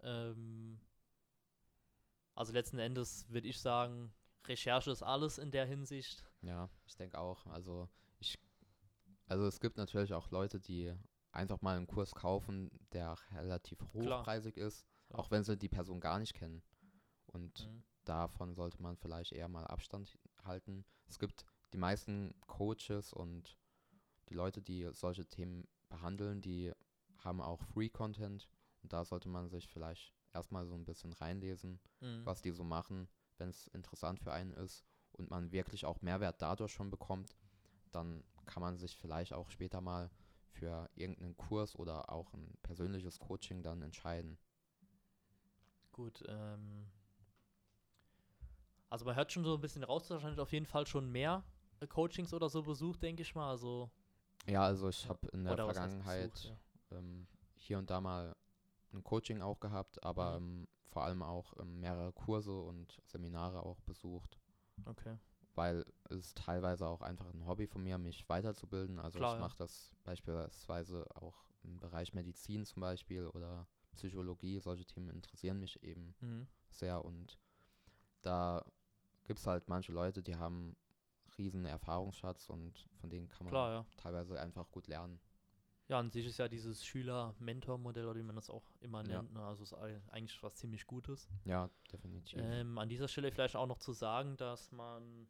Ähm, 0.03 0.81
also 2.35 2.55
letzten 2.55 2.79
Endes 2.79 3.29
würde 3.29 3.49
ich 3.49 3.61
sagen, 3.61 4.15
Recherche 4.47 4.91
ist 4.91 5.03
alles 5.03 5.37
in 5.37 5.51
der 5.51 5.67
Hinsicht. 5.67 6.25
Ja, 6.41 6.71
ich 6.87 6.97
denke 6.97 7.19
auch. 7.19 7.45
Also 7.49 7.87
ich, 8.19 8.39
also 9.27 9.47
es 9.47 9.61
gibt 9.61 9.77
natürlich 9.77 10.15
auch 10.15 10.31
Leute, 10.31 10.61
die 10.61 10.93
einfach 11.33 11.61
mal 11.63 11.77
einen 11.77 11.87
Kurs 11.87 12.15
kaufen, 12.15 12.71
der 12.93 13.17
relativ 13.33 13.79
Klar. 13.79 14.21
hochpreisig 14.21 14.57
ist, 14.57 14.87
Ja. 15.11 15.19
auch 15.19 15.31
wenn 15.31 15.45
sie 15.45 15.57
die 15.57 15.69
Person 15.69 16.01
gar 16.01 16.19
nicht 16.19 16.35
kennen. 16.35 16.63
Und 17.27 17.67
Mhm. 17.67 17.83
davon 18.05 18.55
sollte 18.55 18.81
man 18.83 18.97
vielleicht 18.97 19.33
eher 19.33 19.49
mal 19.49 19.65
Abstand 19.67 20.19
halten. 20.45 20.85
Es 21.09 21.19
gibt 21.19 21.45
die 21.73 21.79
meisten 21.79 22.35
Coaches 22.47 23.13
und 23.13 23.59
die 24.29 24.35
Leute, 24.35 24.63
die 24.63 24.89
solche 24.93 25.27
Themen 25.27 25.69
behandeln, 25.89 26.41
die 26.41 26.73
haben 27.19 27.41
auch 27.41 27.63
Free 27.63 27.89
Content 27.89 28.49
und 28.83 28.93
da 28.93 29.05
sollte 29.05 29.29
man 29.29 29.49
sich 29.49 29.69
vielleicht 29.69 30.15
erstmal 30.33 30.67
so 30.67 30.75
ein 30.75 30.85
bisschen 30.85 31.13
reinlesen, 31.13 31.81
Mhm. 32.01 32.25
was 32.25 32.43
die 32.43 32.51
so 32.53 32.65
machen, 32.65 33.09
wenn 33.39 33.49
es 33.49 33.67
interessant 33.69 34.21
für 34.21 34.33
einen 34.33 34.53
ist 34.53 34.85
und 35.13 35.31
man 35.31 35.53
wirklich 35.53 35.85
auch 35.85 36.01
Mehrwert 36.03 36.41
dadurch 36.43 36.73
schon 36.73 36.91
bekommt, 36.91 37.37
dann 37.97 38.25
kann 38.47 38.63
man 38.63 38.79
sich 38.79 38.97
vielleicht 38.97 39.33
auch 39.33 39.51
später 39.51 39.81
mal 39.81 40.11
für 40.53 40.89
irgendeinen 40.95 41.37
Kurs 41.37 41.77
oder 41.77 42.11
auch 42.11 42.33
ein 42.35 42.57
persönliches 42.63 43.19
Coaching 43.19 43.63
dann 43.63 43.83
entscheiden. 43.83 44.39
Gut, 45.93 46.23
ähm, 46.29 46.87
also 48.91 49.05
man 49.05 49.15
hört 49.17 49.33
schon 49.33 49.45
so 49.45 49.55
ein 49.55 49.61
bisschen 49.61 49.85
raus, 49.85 50.09
wahrscheinlich 50.11 50.41
auf 50.41 50.53
jeden 50.53 50.67
Fall 50.67 50.87
schon 50.87 51.11
mehr 51.11 51.45
Coachings 51.89 52.33
oder 52.33 52.49
so 52.49 52.63
besucht, 52.63 53.03
denke 53.03 53.23
ich 53.23 53.35
mal. 53.35 53.51
Also, 53.51 53.91
Ja, 54.47 54.63
also 54.65 54.89
ich 54.89 55.05
Ja. 55.05 55.09
habe 55.11 55.29
in 55.29 55.45
der 55.45 55.55
oder 55.55 55.65
Vergangenheit 55.67 56.33
besucht, 56.33 56.57
ähm, 56.91 57.27
hier 57.57 57.79
und 57.79 57.91
da 57.91 58.01
mal 58.01 58.37
ein 58.93 59.03
Coaching 59.05 59.43
auch 59.43 59.61
gehabt, 59.61 60.03
aber 60.05 60.37
Mhm. 60.37 60.37
ähm, 60.39 60.69
vor 60.89 61.05
allem 61.05 61.23
auch 61.23 61.55
ähm, 61.61 61.81
mehrere 61.81 62.13
Kurse 62.13 62.59
und 62.61 63.01
Seminare 63.07 63.63
auch 63.63 63.81
besucht, 63.83 64.41
ja. 64.79 64.85
Okay. 64.87 65.17
Weil 65.57 65.85
es 66.11 66.35
teilweise 66.35 66.87
auch 66.87 67.01
einfach 67.03 67.27
ein 67.33 67.47
Hobby 67.47 67.67
von 67.67 67.83
mir, 67.83 67.99
mich 67.99 68.29
weiterzubilden. 68.29 68.99
Also 68.99 69.19
Klar, 69.19 69.33
ich 69.33 69.39
ja. 69.39 69.41
mache 69.41 69.57
das 69.57 69.91
beispielsweise 70.05 71.05
auch 71.17 71.35
im 71.63 71.81
Bereich 71.81 72.15
Medizin 72.15 72.65
zum 72.65 72.81
Beispiel 72.81 73.27
oder 73.27 73.67
Psychologie. 73.93 74.61
Solche 74.61 74.85
Themen 74.85 75.11
interessieren 75.11 75.59
mich 75.59 75.83
eben 75.83 76.15
Mhm. 76.21 76.47
sehr 76.71 77.05
und 77.05 77.39
da 78.23 78.65
gibt 79.25 79.39
es 79.39 79.47
halt 79.47 79.69
manche 79.69 79.93
Leute, 79.93 80.23
die 80.23 80.37
haben 80.37 80.77
riesen 81.39 81.65
Erfahrungsschatz 81.65 82.49
und 82.49 82.87
von 83.01 83.11
denen 83.11 83.29
kann 83.29 83.45
man 83.47 83.53
Klar, 83.53 83.71
ja. 83.73 83.87
teilweise 83.97 84.41
einfach 84.41 84.71
gut 84.71 84.87
lernen. 84.87 85.21
Ja, 85.89 86.01
an 86.01 86.11
sich 86.11 86.27
ist 86.27 86.39
ja 86.39 86.49
dieses 86.49 86.85
Schüler-Mentor-Modell, 86.85 88.07
oder 88.07 88.19
wie 88.19 88.25
man 88.25 88.35
das 88.35 88.51
auch 88.51 88.65
immer 88.81 89.05
Ja. 89.05 89.23
nennt, 89.23 89.33
ne? 89.35 89.45
also 89.45 89.63
ist 89.63 89.73
ei- 89.75 90.01
eigentlich 90.09 90.43
was 90.43 90.57
ziemlich 90.57 90.87
Gutes. 90.87 91.29
Ja, 91.45 91.71
definitiv. 91.93 92.41
Ähm, 92.41 92.77
an 92.79 92.89
dieser 92.89 93.07
Stelle 93.07 93.31
vielleicht 93.31 93.55
auch 93.55 93.67
noch 93.69 93.79
zu 93.79 93.93
sagen, 93.93 94.37
dass 94.37 94.73
man, 94.73 95.29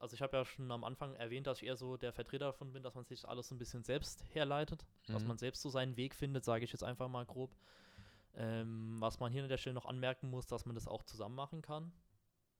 also 0.00 0.14
ich 0.14 0.22
habe 0.22 0.36
ja 0.36 0.44
schon 0.44 0.70
am 0.70 0.84
Anfang 0.84 1.14
erwähnt, 1.16 1.46
dass 1.46 1.60
ich 1.62 1.66
eher 1.68 1.76
so 1.76 1.96
der 1.96 2.12
Vertreter 2.12 2.46
davon 2.46 2.72
bin, 2.72 2.82
dass 2.82 2.94
man 2.94 3.04
sich 3.04 3.26
alles 3.28 3.48
so 3.48 3.54
ein 3.54 3.58
bisschen 3.58 3.84
selbst 3.84 4.24
herleitet, 4.34 4.86
dass 5.06 5.22
Mhm. 5.22 5.28
man 5.28 5.38
selbst 5.38 5.62
so 5.62 5.70
seinen 5.70 5.96
Weg 5.96 6.14
findet, 6.14 6.44
sage 6.44 6.64
ich 6.64 6.72
jetzt 6.72 6.82
einfach 6.84 7.08
mal 7.08 7.24
grob. 7.26 7.54
Ähm, 8.34 8.96
was 9.00 9.18
man 9.18 9.32
hier 9.32 9.42
an 9.42 9.48
der 9.48 9.56
Stelle 9.58 9.74
noch 9.74 9.86
anmerken 9.86 10.30
muss, 10.30 10.46
dass 10.46 10.64
man 10.66 10.74
das 10.74 10.86
auch 10.86 11.02
zusammen 11.02 11.34
machen 11.34 11.62
kann 11.62 11.92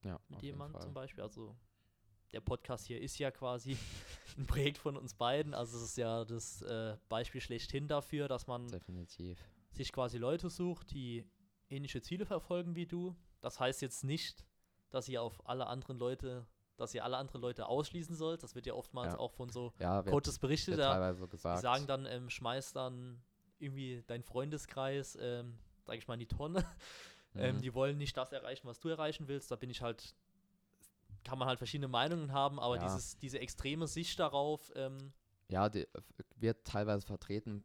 ja, 0.02 0.18
mit 0.28 0.42
jemandem 0.42 0.80
zum 0.80 0.94
Beispiel. 0.94 1.22
Also 1.22 1.56
der 2.32 2.40
Podcast 2.40 2.86
hier 2.86 3.00
ist 3.00 3.18
ja 3.18 3.30
quasi 3.30 3.76
ein 4.36 4.46
Projekt 4.46 4.78
von 4.78 4.96
uns 4.96 5.14
beiden. 5.14 5.54
Also 5.54 5.76
es 5.78 5.84
ist 5.84 5.96
ja 5.98 6.24
das 6.24 6.62
äh, 6.62 6.96
Beispiel 7.08 7.40
schlechthin 7.40 7.86
dafür, 7.86 8.28
dass 8.28 8.46
man 8.46 8.66
Definitiv. 8.68 9.38
sich 9.70 9.92
quasi 9.92 10.18
Leute 10.18 10.50
sucht, 10.50 10.90
die 10.92 11.24
ähnliche 11.68 12.02
Ziele 12.02 12.26
verfolgen 12.26 12.74
wie 12.74 12.86
du. 12.86 13.14
Das 13.40 13.60
heißt 13.60 13.80
jetzt 13.82 14.02
nicht, 14.04 14.44
dass 14.90 15.08
ihr 15.08 15.22
auf 15.22 15.46
alle 15.46 15.66
anderen 15.68 15.98
Leute, 15.98 16.46
dass 16.78 16.94
ihr 16.94 17.04
alle 17.04 17.16
anderen 17.18 17.42
Leute 17.42 17.66
ausschließen 17.66 18.16
sollt. 18.16 18.42
Das 18.42 18.54
wird 18.54 18.64
ja 18.66 18.72
oftmals 18.72 19.12
Ja. 19.12 19.18
auch 19.18 19.32
von 19.32 19.50
so 19.50 19.72
Ja, 19.78 20.04
wird, 20.04 20.14
Coaches 20.14 20.38
berichtet. 20.38 20.76
wird 20.76 20.80
Ja, 20.80 20.92
teilweise 20.94 21.24
die 21.24 21.28
gesagt. 21.30 21.60
sagen 21.60 21.86
dann, 21.86 22.06
ähm, 22.06 22.30
schmeiß 22.30 22.72
dann 22.72 23.20
irgendwie 23.58 24.02
deinen 24.06 24.22
Freundeskreis, 24.22 25.18
ähm, 25.20 25.58
sag 25.84 25.96
ich 25.98 26.06
mal, 26.08 26.14
in 26.14 26.20
die 26.20 26.26
Tonne. 26.26 26.64
Ähm, 27.34 27.56
Mhm. 27.58 27.60
die 27.60 27.74
wollen 27.74 27.98
nicht 27.98 28.16
das 28.16 28.32
erreichen, 28.32 28.66
was 28.66 28.80
du 28.80 28.88
erreichen 28.88 29.28
willst. 29.28 29.50
Da 29.50 29.56
bin 29.56 29.68
ich 29.68 29.82
halt, 29.82 30.14
kann 31.24 31.38
man 31.38 31.46
halt 31.46 31.58
verschiedene 31.58 31.86
Meinungen 31.86 32.32
haben, 32.32 32.58
aber 32.58 32.76
Ja. 32.76 32.82
dieses, 32.82 33.18
diese 33.18 33.38
extreme 33.38 33.86
Sicht 33.86 34.18
darauf, 34.18 34.72
ähm, 34.74 35.12
Ja, 35.48 35.68
die, 35.68 35.82
äh, 35.82 35.88
wird 36.36 36.66
teilweise 36.66 37.06
vertreten, 37.06 37.64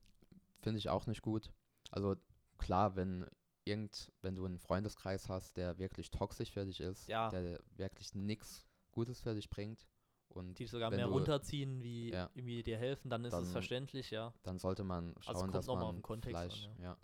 finde 0.61 0.79
ich 0.79 0.89
auch 0.89 1.07
nicht 1.07 1.21
gut. 1.21 1.49
Also 1.91 2.15
klar, 2.57 2.95
wenn 2.97 3.25
irgend, 3.63 4.11
wenn 4.21 4.35
du 4.35 4.45
einen 4.45 4.59
Freundeskreis 4.59 5.29
hast, 5.29 5.55
der 5.57 5.77
wirklich 5.79 6.11
toxisch 6.11 6.51
für 6.51 6.65
dich 6.65 6.81
ist, 6.81 7.07
Ja. 7.07 7.29
der 7.29 7.59
wirklich 7.77 8.13
nichts 8.13 8.67
Gutes 8.93 9.19
für 9.19 9.33
dich 9.35 9.49
bringt 9.49 9.85
und 10.29 10.57
die 10.59 10.65
sogar 10.67 10.89
mehr 10.89 11.07
du- 11.07 11.11
runterziehen, 11.13 11.83
wie 11.83 12.11
Ja. 12.11 12.29
irgendwie 12.33 12.63
dir 12.63 12.77
helfen, 12.77 13.09
dann 13.09 13.25
ist 13.25 13.33
es 13.33 13.43
Dann- 13.43 13.51
verständlich, 13.51 14.09
ja. 14.11 14.33
dann 14.43 14.57
sollte 14.57 14.83
man 14.85 15.13
schauen, 15.19 15.35
kommt 15.35 15.55
dass 15.55 15.67
noch 15.67 15.75
mal 15.75 15.81
auf 15.81 15.87
man 15.87 15.95
den 15.97 16.01
Kontext 16.03 16.35
an, 16.37 16.51
ja. 16.79 16.83
ja. 16.83 16.97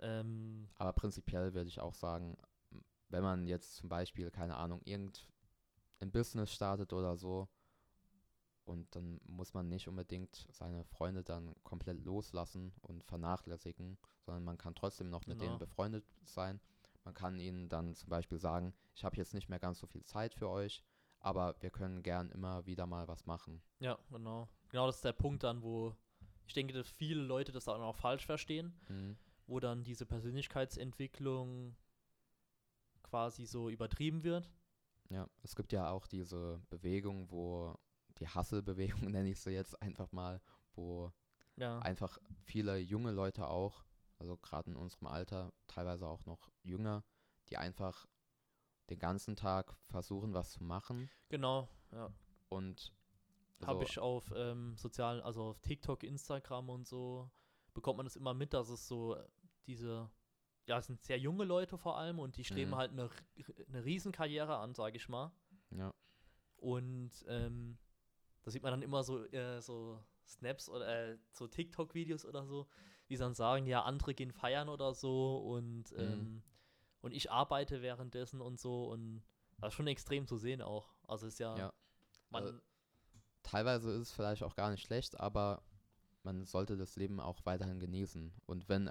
Ähm, 0.00 0.68
Aber 0.78 0.92
prinzipiell 0.94 1.52
würde 1.52 1.68
ich 1.68 1.80
auch 1.80 1.94
sagen, 1.94 2.38
wenn 3.10 3.22
man 3.22 3.46
jetzt 3.46 3.74
zum 3.76 3.88
Beispiel, 3.88 4.30
keine 4.30 4.56
Ahnung, 4.56 4.80
irgend 4.84 5.28
ein 6.00 6.10
Business 6.10 6.50
startet 6.52 6.92
oder 6.94 7.16
so, 7.16 7.48
und 8.64 8.94
dann 8.94 9.20
muss 9.26 9.52
man 9.52 9.68
nicht 9.68 9.88
unbedingt 9.88 10.46
seine 10.52 10.84
Freunde 10.84 11.24
dann 11.24 11.54
komplett 11.64 11.98
loslassen 12.04 12.72
und 12.82 13.02
vernachlässigen, 13.04 13.98
sondern 14.20 14.44
man 14.44 14.58
kann 14.58 14.74
trotzdem 14.76 15.10
noch 15.10 15.26
mit 15.26 15.38
Genau. 15.38 15.44
denen 15.50 15.58
befreundet 15.58 16.04
sein. 16.24 16.60
Man 17.04 17.14
kann 17.14 17.40
ihnen 17.40 17.68
dann 17.68 17.94
zum 17.96 18.10
Beispiel 18.10 18.38
sagen, 18.38 18.72
ich 18.94 19.02
habe 19.04 19.16
jetzt 19.16 19.34
nicht 19.34 19.48
mehr 19.48 19.58
ganz 19.58 19.80
so 19.80 19.86
viel 19.88 20.04
Zeit 20.04 20.34
für 20.34 20.48
euch, 20.48 20.84
aber 21.20 21.54
wir 21.60 21.70
können 21.70 22.02
gern 22.02 22.30
immer 22.30 22.66
wieder 22.66 22.86
mal 22.86 23.06
was 23.08 23.26
machen. 23.26 23.62
ja, 23.78 23.98
genau. 24.10 24.48
Genau 24.68 24.86
das 24.86 24.96
ist 24.96 25.04
der 25.04 25.12
Punkt 25.12 25.42
dann, 25.42 25.62
wo 25.62 25.94
ich 26.46 26.54
denke, 26.54 26.72
dass 26.72 26.88
viele 26.88 27.22
Leute 27.22 27.52
das 27.52 27.64
dann 27.64 27.80
auch 27.80 27.96
falsch 27.96 28.26
verstehen, 28.26 28.72
Mhm. 28.88 29.16
wo 29.46 29.60
dann 29.60 29.82
diese 29.84 30.06
Persönlichkeitsentwicklung 30.06 31.76
quasi 33.02 33.46
so 33.46 33.68
übertrieben 33.68 34.22
wird. 34.22 34.50
Ja, 35.10 35.28
es 35.42 35.56
gibt 35.56 35.72
ja 35.72 35.90
auch 35.90 36.06
diese 36.06 36.62
Bewegung, 36.70 37.30
wo 37.30 37.74
die 38.18 38.28
Hustle-Bewegung 38.28 39.00
nenne 39.16 39.30
ich 39.30 39.40
sie 39.40 39.50
jetzt 39.50 39.80
einfach 39.82 40.12
mal, 40.12 40.40
wo 40.74 41.12
Ja, 41.56 41.78
einfach 41.80 42.18
viele 42.44 42.78
junge 42.78 43.10
Leute 43.10 43.48
auch, 43.48 43.84
also 44.18 44.36
gerade 44.36 44.70
in 44.70 44.76
unserem 44.76 45.08
Alter, 45.08 45.52
teilweise 45.66 46.06
auch 46.06 46.24
noch 46.26 46.50
jünger, 46.62 47.02
die 47.48 47.56
einfach 47.56 48.06
den 48.90 48.98
ganzen 48.98 49.36
Tag 49.36 49.76
versuchen, 49.88 50.34
was 50.34 50.50
zu 50.52 50.64
machen 50.64 51.08
genau. 51.28 51.68
Ja. 51.92 52.12
und 52.48 52.92
Habe 53.62 53.80
also, 53.80 53.82
ich 53.82 53.98
auf 53.98 54.32
ähm, 54.34 54.76
sozialen, 54.76 55.20
also 55.22 55.42
auf 55.44 55.60
TikTok, 55.60 56.02
Instagram 56.02 56.68
und 56.70 56.86
so, 56.86 57.30
bekommt 57.74 57.98
man 57.98 58.06
das 58.06 58.16
immer 58.16 58.34
mit, 58.34 58.52
dass 58.52 58.68
es 58.68 58.86
so 58.88 59.14
äh, 59.16 59.24
diese, 59.66 60.10
ja, 60.66 60.78
es 60.78 60.86
sind 60.86 61.00
sehr 61.02 61.18
junge 61.18 61.44
Leute 61.44 61.78
vor 61.78 61.98
allem 61.98 62.18
und 62.18 62.36
die 62.36 62.44
streben 62.44 62.70
Mhm. 62.72 62.76
halt 62.76 62.90
eine, 62.92 63.10
eine 63.68 63.84
Riesenkarriere 63.84 64.56
an, 64.56 64.74
sage 64.74 64.96
ich 64.96 65.08
mal. 65.08 65.32
ja, 65.70 65.92
Und 66.56 67.12
ähm, 67.28 67.78
da 68.42 68.50
sieht 68.50 68.62
man 68.62 68.72
dann 68.72 68.82
immer 68.82 69.02
so, 69.02 69.24
äh, 69.26 69.60
so 69.60 70.02
Snaps 70.26 70.68
oder 70.68 71.10
äh, 71.12 71.18
so 71.32 71.46
TikTok-Videos 71.46 72.24
oder 72.24 72.46
so, 72.46 72.66
die 73.08 73.16
dann 73.16 73.34
sagen, 73.34 73.66
ja, 73.66 73.82
andere 73.82 74.14
gehen 74.14 74.32
feiern 74.32 74.68
oder 74.68 74.94
so 74.94 75.38
und, 75.38 75.92
Mhm. 75.92 76.42
Und 77.00 77.12
ich 77.12 77.30
arbeite 77.30 77.82
währenddessen 77.82 78.40
und 78.40 78.58
so 78.58 78.90
und 78.90 79.22
das 79.60 79.68
ist 79.68 79.74
schon 79.74 79.86
extrem 79.86 80.26
zu 80.26 80.36
sehen 80.36 80.62
auch. 80.62 80.90
Also 81.06 81.26
ist 81.26 81.38
ja, 81.38 81.56
Ja. 81.56 81.72
man, 82.30 82.44
Also, 82.44 82.58
teilweise 83.42 83.92
ist 83.92 84.08
es 84.08 84.12
vielleicht 84.12 84.42
auch 84.42 84.54
gar 84.54 84.70
nicht 84.70 84.82
schlecht, 84.82 85.18
aber 85.20 85.62
man 86.22 86.44
sollte 86.44 86.76
das 86.76 86.96
Leben 86.96 87.20
auch 87.20 87.40
weiterhin 87.44 87.80
genießen. 87.80 88.32
Und 88.46 88.68
wenn, 88.68 88.90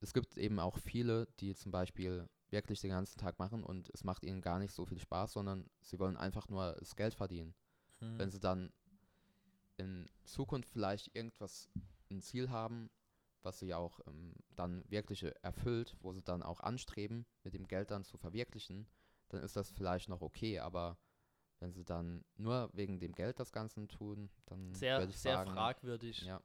es 0.00 0.12
gibt 0.12 0.36
eben 0.36 0.58
auch 0.60 0.78
viele, 0.78 1.26
die 1.40 1.54
zum 1.54 1.72
Beispiel 1.72 2.28
wirklich 2.50 2.80
den 2.80 2.90
ganzen 2.90 3.18
Tag 3.18 3.38
machen 3.38 3.62
und 3.62 3.90
es 3.92 4.04
macht 4.04 4.24
ihnen 4.24 4.40
gar 4.40 4.58
nicht 4.58 4.72
so 4.72 4.86
viel 4.86 4.98
Spaß, 4.98 5.32
sondern 5.32 5.68
sie 5.82 5.98
wollen 5.98 6.16
einfach 6.16 6.48
nur 6.48 6.76
das 6.78 6.96
Geld 6.96 7.14
verdienen. 7.14 7.54
hm, 8.00 8.18
wenn 8.18 8.30
sie 8.30 8.40
dann 8.40 8.72
in 9.76 10.06
Zukunft 10.24 10.70
vielleicht 10.70 11.14
irgendwas, 11.14 11.68
ein 12.10 12.22
Ziel 12.22 12.50
haben, 12.50 12.90
was 13.42 13.58
sie 13.58 13.74
auch 13.74 14.00
ähm, 14.06 14.34
dann 14.54 14.84
wirklich 14.90 15.24
erfüllt, 15.42 15.96
wo 16.00 16.12
sie 16.12 16.22
dann 16.22 16.42
auch 16.42 16.60
anstreben, 16.60 17.26
mit 17.44 17.54
dem 17.54 17.66
Geld 17.66 17.90
dann 17.90 18.04
zu 18.04 18.16
verwirklichen, 18.18 18.86
dann 19.28 19.42
ist 19.42 19.56
das 19.56 19.70
vielleicht 19.70 20.08
noch 20.08 20.22
okay, 20.22 20.58
aber 20.58 20.98
wenn 21.60 21.72
sie 21.72 21.84
dann 21.84 22.24
nur 22.36 22.70
wegen 22.72 23.00
dem 23.00 23.12
Geld 23.12 23.40
das 23.40 23.52
Ganze 23.52 23.86
tun, 23.88 24.30
dann 24.46 24.72
Sehr, 24.72 24.98
würde 24.98 25.10
ich 25.10 25.18
sehr 25.18 25.34
sagen, 25.34 25.52
fragwürdig. 25.52 26.22
ja, 26.22 26.40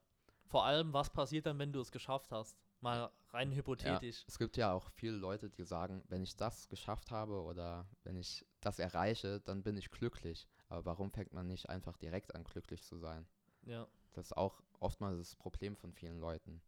Vor 0.45 0.65
allem, 0.65 0.93
was 0.93 1.12
passiert 1.12 1.45
dann, 1.45 1.60
wenn 1.60 1.71
du 1.71 1.79
es 1.82 1.91
geschafft 1.91 2.32
hast? 2.32 2.58
Mal 2.82 3.12
rein 3.29 3.51
ja. 3.51 3.58
hypothetisch. 3.58 4.25
Es 4.27 4.38
gibt 4.38 4.58
ja 4.58 4.73
auch 4.73 4.89
viele 4.91 5.15
Leute, 5.15 5.49
die 5.49 5.63
sagen, 5.63 6.03
wenn 6.10 6.21
ich 6.21 6.36
das 6.36 6.67
geschafft 6.67 7.12
habe 7.12 7.41
oder 7.41 7.88
wenn 8.03 8.17
ich 8.17 8.45
das 8.60 8.79
erreiche, 8.79 9.39
dann 9.41 9.63
bin 9.63 9.77
ich 9.77 9.89
glücklich. 9.89 10.47
Aber 10.67 10.86
warum 10.86 11.12
fängt 11.12 11.32
man 11.34 11.47
nicht 11.47 11.69
einfach 11.69 11.97
direkt 11.97 12.36
an, 12.36 12.43
glücklich 12.43 12.84
zu 12.84 12.97
sein? 12.97 13.25
Ja. 13.62 13.88
Das 14.13 14.27
ist 14.27 14.38
auch 14.38 14.62
oftmals 14.79 15.17
das 15.17 15.36
Problem 15.36 15.77
von 15.77 15.93
vielen 15.93 16.19
Leuten. 16.19 16.62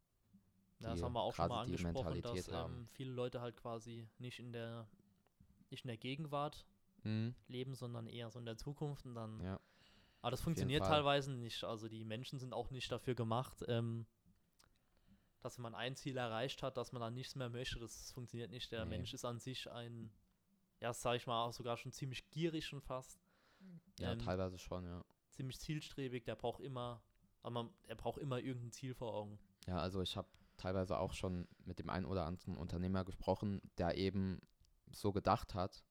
Ja, 0.79 0.89
das 0.91 1.01
haben 1.01 1.13
wir 1.13 1.21
auch 1.21 1.33
schon 1.33 1.47
mal 1.47 1.61
angesprochen, 1.63 2.21
dass 2.21 2.47
ähm, 2.49 2.87
viele 2.91 3.11
Leute 3.11 3.41
halt 3.41 3.55
quasi 3.57 4.07
nicht 4.19 4.39
in 4.39 4.51
der 4.51 4.87
nicht 5.69 5.83
in 5.83 5.87
der 5.87 5.97
Gegenwart 5.97 6.65
Mhm. 7.03 7.35
leben, 7.47 7.75
sondern 7.75 8.07
eher 8.07 8.31
so 8.31 8.39
in 8.39 8.45
der 8.45 8.57
Zukunft 8.57 9.05
und 9.05 9.13
dann. 9.15 9.39
Ja. 9.39 9.59
Aber 10.21 10.31
das 10.31 10.41
funktioniert 10.41 10.83
teilweise 10.83 11.31
nicht. 11.33 11.63
Also 11.63 11.87
die 11.87 12.03
Menschen 12.03 12.39
sind 12.39 12.51
auch 12.51 12.71
nicht 12.71 12.91
dafür 12.91 13.13
gemacht, 13.13 13.63
ähm, 13.67 14.07
dass 15.41 15.57
wenn 15.57 15.63
man 15.63 15.75
ein 15.75 15.95
Ziel 15.95 16.17
erreicht 16.17 16.63
hat, 16.63 16.77
dass 16.77 16.91
man 16.91 17.01
dann 17.01 17.13
nichts 17.13 17.35
mehr 17.35 17.49
möchte. 17.49 17.79
Das 17.79 18.11
funktioniert 18.11 18.49
nicht. 18.49 18.71
Der 18.71 18.85
Nee. 18.85 18.89
Mensch 18.97 19.13
ist 19.13 19.23
an 19.23 19.39
sich 19.39 19.69
ein, 19.71 20.11
ja, 20.81 20.91
sag 20.93 21.15
ich 21.17 21.27
mal, 21.27 21.43
auch 21.45 21.53
sogar 21.53 21.77
schon 21.77 21.91
ziemlich 21.91 22.27
gierig 22.31 22.65
schon 22.65 22.81
fast. 22.81 23.19
Ja, 23.99 24.13
Ähm, 24.13 24.19
teilweise 24.19 24.57
schon, 24.57 24.83
ja. 24.85 25.03
ziemlich 25.29 25.59
zielstrebig. 25.59 26.23
Der 26.25 26.35
braucht 26.35 26.59
immer, 26.61 27.03
aber 27.43 27.51
man, 27.51 27.69
er 27.85 27.95
braucht 27.95 28.17
immer 28.19 28.39
irgendein 28.39 28.71
Ziel 28.71 28.95
vor 28.95 29.13
Augen. 29.13 29.37
Ja, 29.67 29.77
also 29.77 30.01
ich 30.01 30.17
habe 30.17 30.27
teilweise 30.57 30.97
auch 30.97 31.13
schon 31.13 31.47
mit 31.65 31.79
dem 31.79 31.89
einen 31.89 32.05
oder 32.05 32.25
anderen 32.25 32.57
Unternehmer 32.57 33.03
gesprochen, 33.03 33.61
der 33.77 33.97
eben 33.97 34.39
so 34.91 35.11
gedacht 35.11 35.53
hat 35.53 35.83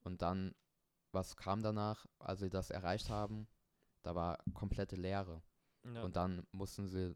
und 0.00 0.22
dann, 0.22 0.54
was 1.12 1.36
kam 1.36 1.62
danach, 1.62 2.06
als 2.18 2.40
sie 2.40 2.50
das 2.50 2.70
erreicht 2.70 3.10
haben? 3.10 3.48
Da 4.02 4.14
war 4.14 4.38
komplette 4.54 4.96
Leere. 4.96 5.42
Ja. 5.84 6.02
Und 6.02 6.16
dann 6.16 6.46
mussten 6.52 6.88
sie 6.88 7.14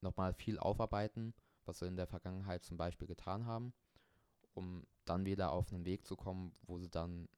nochmal 0.00 0.32
viel 0.34 0.58
aufarbeiten, 0.58 1.34
was 1.64 1.78
sie 1.78 1.86
in 1.86 1.96
der 1.96 2.06
Vergangenheit 2.06 2.64
zum 2.64 2.76
Beispiel 2.76 3.06
getan 3.06 3.46
haben, 3.46 3.72
um 4.54 4.86
dann 5.04 5.24
wieder 5.24 5.52
auf 5.52 5.72
einen 5.72 5.84
Weg 5.84 6.06
zu 6.06 6.16
kommen, 6.16 6.54
wo 6.62 6.78
sie 6.78 6.90
dann 6.90 7.28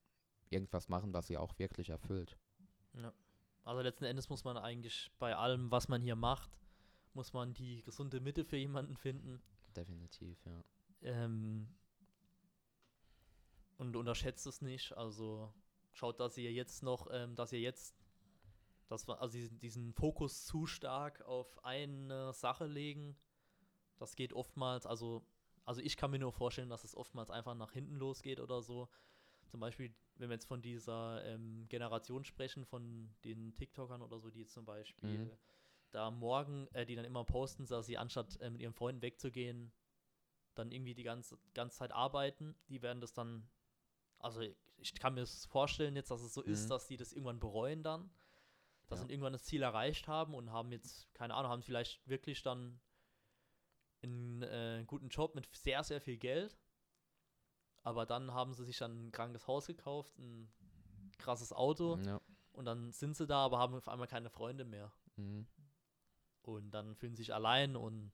irgendwas 0.51 0.89
machen, 0.89 1.13
was 1.13 1.27
sie 1.27 1.37
auch 1.37 1.59
wirklich 1.59 1.91
erfüllt. 1.91 2.39
Also 3.65 3.81
letzten 3.81 4.05
Endes 4.05 4.29
muss 4.29 4.45
man 4.45 4.57
eigentlich 4.57 5.11
bei 5.19 5.35
allem, 5.35 5.71
was 5.71 5.89
man 5.89 6.03
hier 6.03 6.17
macht, 6.17 6.51
muss 7.15 7.33
man 7.33 7.55
die 7.55 7.83
gesunde 7.83 8.21
Mitte 8.21 8.45
für 8.45 8.57
jemanden 8.57 8.97
finden. 8.97 9.41
Definitiv, 9.77 10.39
ja. 10.45 10.63
Ähm, 11.03 11.69
und 13.79 13.97
unterschätzt 13.97 14.47
es 14.47 14.63
nicht. 14.63 14.97
Also 14.97 15.53
schaut, 15.93 16.21
dass 16.21 16.37
ihr 16.39 16.53
jetzt 16.53 16.83
noch, 16.83 17.09
ähm, 17.11 17.35
dass 17.35 17.53
ihr 17.53 17.61
jetzt, 17.61 17.95
das 18.89 19.09
war, 19.09 19.21
also 19.21 19.37
diesen, 19.37 19.59
diesen 19.61 19.93
Fokus 19.93 20.45
zu 20.45 20.67
stark 20.67 21.23
auf 21.23 21.65
eine 21.65 22.33
Sache 22.33 22.67
legen. 22.67 23.17
Das 23.99 24.17
geht 24.17 24.33
oftmals, 24.33 24.87
also, 24.87 25.25
also 25.65 25.81
ich 25.81 25.97
kann 25.97 26.11
mir 26.11 26.19
nur 26.19 26.33
vorstellen, 26.33 26.69
dass 26.69 26.85
es 26.85 26.97
oftmals 26.97 27.31
einfach 27.31 27.55
nach 27.55 27.73
hinten 27.73 27.97
losgeht 27.97 28.41
oder 28.41 28.63
so. 28.63 28.89
Zum 29.47 29.61
Beispiel, 29.61 29.95
wenn 30.17 30.31
wir 30.31 30.35
jetzt 30.35 30.47
von 30.47 30.63
dieser 30.63 31.25
ähm, 31.25 31.67
Generation 31.69 32.25
sprechen, 32.25 32.65
von 32.65 33.15
den 33.25 33.55
TikTokern 33.55 34.03
oder 34.03 34.19
so, 34.19 34.31
die 34.31 34.41
jetzt 34.41 34.53
zum 34.53 34.65
Beispiel 34.65 35.27
Mhm. 35.27 35.31
Da 35.95 36.11
morgen, 36.11 36.69
äh, 36.75 36.85
die 36.87 36.95
dann 36.97 37.05
immer 37.05 37.25
posten, 37.25 37.67
dass 37.67 37.87
sie 37.87 37.99
anstatt 37.99 38.41
äh, 38.41 38.51
mit 38.51 38.61
ihren 38.61 38.75
Freunden 38.75 39.03
wegzugehen, 39.03 39.73
dann 40.55 40.71
irgendwie 40.71 40.95
die 40.95 41.03
ganze, 41.03 41.39
ganze 41.55 41.79
Zeit 41.79 41.93
arbeiten, 41.93 42.55
die 42.69 42.83
werden 42.83 43.01
das 43.01 43.13
dann, 43.13 43.49
also 44.19 44.41
ich 44.77 44.95
kann 44.95 45.15
mir 45.15 45.21
das 45.21 45.47
vorstellen 45.47 45.97
jetzt, 45.97 46.11
dass 46.11 46.23
es 46.23 46.35
so 46.35 46.43
ist, 46.43 46.65
Mhm. 46.65 46.69
dass 46.71 46.87
die 46.87 46.97
das 46.97 47.13
irgendwann 47.13 47.41
bereuen 47.41 47.83
dann, 47.83 48.11
dass 48.87 49.01
Ja. 49.01 49.07
sie 49.07 49.13
irgendwann 49.13 49.33
das 49.33 49.45
Ziel 49.45 49.63
erreicht 49.63 50.07
haben 50.09 50.35
und 50.35 50.51
haben 50.53 50.71
jetzt, 50.73 51.13
keine 51.15 51.35
Ahnung, 51.35 51.51
haben 51.51 51.63
vielleicht 51.63 52.07
wirklich 52.09 52.43
dann 52.43 52.81
einen 54.03 54.43
äh, 54.43 54.85
guten 54.87 55.09
Job 55.09 55.35
mit 55.35 55.49
sehr, 55.57 55.83
sehr 55.83 56.01
viel 56.01 56.19
Geld, 56.19 56.59
aber 57.83 58.07
dann 58.07 58.33
haben 58.33 58.53
sie 58.55 58.65
sich 58.65 58.79
dann 58.79 59.07
ein 59.09 59.13
krankes 59.13 59.47
Haus 59.47 59.67
gekauft, 59.67 60.17
ein 60.19 60.53
krasses 61.19 61.53
Auto 61.53 61.97
Ja. 61.99 62.21
und 62.53 62.65
dann 62.65 62.93
sind 62.93 63.17
sie 63.17 63.27
da, 63.27 63.45
aber 63.45 63.59
haben 63.59 63.75
auf 63.75 63.89
einmal 63.89 64.09
keine 64.09 64.31
Freunde 64.31 64.65
mehr 64.65 64.93
Mhm. 65.17 65.47
Und 66.49 66.71
dann 66.73 66.95
fühlen 66.97 67.15
sie 67.15 67.23
sich 67.25 67.35
allein 67.35 67.77
und 67.77 68.13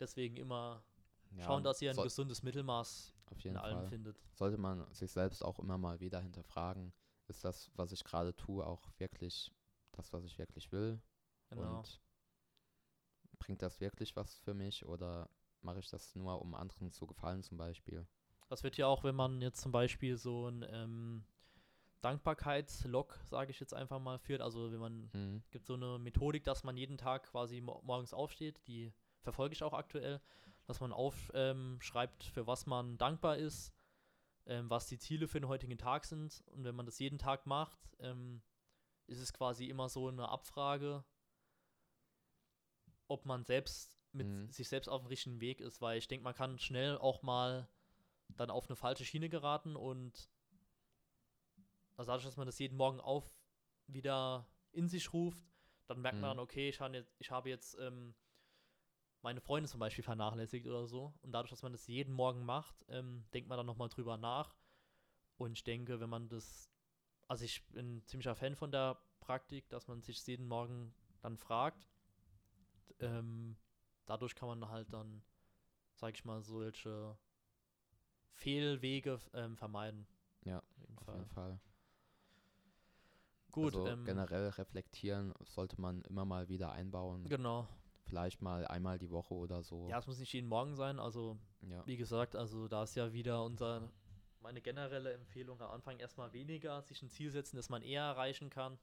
deswegen 0.00 0.36
immer 0.36 0.84
Ja, 1.30 1.44
schauen, 1.46 1.64
dass 1.64 1.82
ihr 1.82 1.90
ein 1.90 2.00
gesundes 2.00 2.42
Mittelmaß 2.42 3.14
auf 3.26 3.40
in 3.44 3.44
jeden 3.44 3.56
allem 3.56 3.82
Fall. 3.82 3.88
findet. 3.88 4.16
sollte 4.34 4.58
man 4.58 4.92
sich 4.94 5.10
selbst 5.12 5.42
auch 5.44 5.58
immer 5.58 5.78
mal 5.78 6.00
wieder 6.00 6.20
hinterfragen, 6.20 6.92
ist 7.28 7.44
das, 7.44 7.70
was 7.74 7.92
ich 7.92 8.04
gerade 8.04 8.34
tue, 8.36 8.66
auch 8.66 8.90
wirklich 8.98 9.50
das, 9.92 10.12
was 10.12 10.24
ich 10.24 10.38
wirklich 10.38 10.72
will? 10.72 11.00
Genau. 11.50 11.88
Und 11.88 12.00
bringt 13.38 13.60
das 13.62 13.80
wirklich 13.80 14.16
was 14.16 14.34
für 14.36 14.54
mich 14.54 14.84
oder 14.86 15.28
mache 15.60 15.80
ich 15.80 15.88
das 15.90 16.14
nur, 16.14 16.40
um 16.40 16.54
anderen 16.54 16.90
zu 16.92 17.06
gefallen 17.06 17.42
zum 17.42 17.58
Beispiel? 17.58 18.06
Das 18.48 18.62
wird 18.62 18.76
ja 18.76 18.86
auch, 18.86 19.02
wenn 19.04 19.14
man 19.14 19.40
jetzt 19.40 19.60
zum 19.60 19.72
Beispiel 19.72 20.16
so 20.16 20.46
ein 20.48 20.64
ähm, 20.68 21.24
Dankbarkeitslog, 22.02 23.18
sage 23.24 23.50
ich 23.50 23.60
jetzt 23.60 23.74
einfach 23.74 23.98
mal, 24.00 24.18
führt. 24.18 24.42
Also 24.42 24.72
wenn 24.72 24.80
man 24.80 25.10
Mhm. 25.12 25.42
gibt 25.50 25.66
so 25.66 25.74
eine 25.74 25.98
Methodik, 25.98 26.44
dass 26.44 26.64
man 26.64 26.76
jeden 26.76 26.98
Tag 26.98 27.24
quasi 27.24 27.60
mo 27.60 27.80
morgens 27.84 28.12
aufsteht, 28.12 28.66
die 28.66 28.92
verfolge 29.20 29.54
ich 29.54 29.62
auch 29.62 29.72
aktuell, 29.72 30.20
dass 30.66 30.80
man 30.80 30.92
aufschreibt, 30.92 32.24
ähm, 32.24 32.32
für 32.32 32.46
was 32.46 32.66
man 32.66 32.98
dankbar 32.98 33.36
ist, 33.36 33.72
ähm, 34.46 34.68
was 34.70 34.86
die 34.86 34.98
Ziele 34.98 35.28
für 35.28 35.40
den 35.40 35.48
heutigen 35.48 35.78
Tag 35.78 36.04
sind. 36.04 36.42
Und 36.46 36.64
wenn 36.64 36.74
man 36.74 36.86
das 36.86 36.98
jeden 36.98 37.18
Tag 37.18 37.46
macht, 37.46 37.96
ähm, 38.00 38.42
ist 39.06 39.20
es 39.20 39.32
quasi 39.32 39.66
immer 39.66 39.88
so 39.88 40.08
eine 40.08 40.28
Abfrage, 40.28 41.04
ob 43.08 43.26
man 43.26 43.44
selbst 43.44 43.98
mit 44.12 44.26
Mhm. 44.26 44.50
sich 44.50 44.68
selbst 44.68 44.88
auf 44.88 45.02
dem 45.02 45.08
richtigen 45.08 45.40
Weg 45.40 45.60
ist, 45.60 45.80
weil 45.80 45.98
ich 45.98 46.08
denke, 46.08 46.24
man 46.24 46.34
kann 46.34 46.58
schnell 46.58 46.98
auch 46.98 47.22
mal 47.22 47.68
dann 48.36 48.50
auf 48.50 48.68
eine 48.68 48.76
falsche 48.76 49.04
Schiene 49.04 49.28
geraten 49.28 49.76
und 49.76 50.28
also 52.02 52.10
dadurch, 52.10 52.24
dass 52.24 52.36
man 52.36 52.46
das 52.46 52.58
jeden 52.58 52.76
Morgen 52.76 53.00
auf 53.00 53.30
wieder 53.86 54.48
in 54.72 54.88
sich 54.88 55.12
ruft, 55.12 55.44
dann 55.86 56.00
merkt 56.00 56.20
man 56.20 56.30
Mhm. 56.30 56.36
dann, 56.36 56.38
okay, 56.40 56.68
ich, 56.68 56.80
habe 56.80 56.96
jetzt, 56.96 57.14
ich 57.20 57.30
habe 57.30 57.48
jetzt 57.48 57.78
ähm, 57.78 58.14
meine 59.22 59.40
Freunde 59.40 59.68
zum 59.68 59.78
Beispiel 59.78 60.02
vernachlässigt 60.02 60.66
oder 60.66 60.88
so. 60.88 61.14
Und 61.22 61.30
dadurch, 61.30 61.50
dass 61.50 61.62
man 61.62 61.70
das 61.70 61.86
jeden 61.86 62.12
Morgen 62.12 62.44
macht, 62.44 62.74
ähm, 62.88 63.24
denkt 63.32 63.48
man 63.48 63.56
dann 63.56 63.66
nochmal 63.66 63.88
drüber 63.88 64.16
nach. 64.16 64.56
Und 65.36 65.52
ich 65.52 65.62
denke, 65.62 66.00
wenn 66.00 66.10
man 66.10 66.28
das, 66.28 66.72
also 67.28 67.44
ich 67.44 67.64
bin 67.68 67.98
ein 67.98 68.06
ziemlicher 68.06 68.34
Fan 68.34 68.56
von 68.56 68.72
der 68.72 69.00
Praktik, 69.20 69.68
dass 69.68 69.86
man 69.86 70.02
sich 70.02 70.26
jeden 70.26 70.46
Morgen 70.48 70.92
dann 71.20 71.36
fragt. 71.36 71.88
Ähm, 72.98 73.56
dadurch 74.06 74.34
kann 74.34 74.48
man 74.48 74.68
halt 74.68 74.92
dann, 74.92 75.22
sag 75.94 76.14
ich 76.14 76.24
mal, 76.24 76.42
solche 76.42 77.16
Fehlwege 78.32 79.20
ähm, 79.34 79.56
vermeiden. 79.56 80.08
Ja, 80.44 80.58
auf 80.58 80.78
jeden 80.78 80.96
Auf 80.96 81.04
Fall. 81.04 81.16
jeden 81.16 81.28
Fall. 81.28 81.60
Gut, 83.52 83.76
also 83.76 83.86
ähm, 83.86 84.04
generell 84.04 84.48
reflektieren 84.48 85.32
sollte 85.44 85.80
man 85.80 86.02
immer 86.02 86.24
mal 86.24 86.48
wieder 86.48 86.72
einbauen. 86.72 87.24
genau. 87.28 87.68
Vielleicht 88.04 88.42
mal 88.42 88.66
einmal 88.66 88.98
die 88.98 89.10
Woche 89.10 89.32
oder 89.32 89.62
so. 89.62 89.88
Ja, 89.88 89.98
es 89.98 90.06
muss 90.06 90.18
nicht 90.18 90.32
jeden 90.32 90.48
Morgen 90.48 90.74
sein. 90.74 90.98
Also, 90.98 91.38
Ja. 91.62 91.86
wie 91.86 91.96
gesagt, 91.96 92.34
also 92.34 92.66
da 92.68 92.82
ist 92.82 92.94
ja 92.94 93.12
wieder 93.12 93.44
unser, 93.44 93.90
meine 94.40 94.60
generelle 94.60 95.12
Empfehlung 95.12 95.60
am 95.62 95.70
Anfang 95.70 95.98
erstmal 95.98 96.32
weniger, 96.32 96.82
sich 96.82 97.00
ein 97.02 97.08
Ziel 97.08 97.30
setzen, 97.30 97.56
das 97.56 97.68
man 97.70 97.80
eher 97.82 98.02
erreichen 98.02 98.50
kann, 98.50 98.78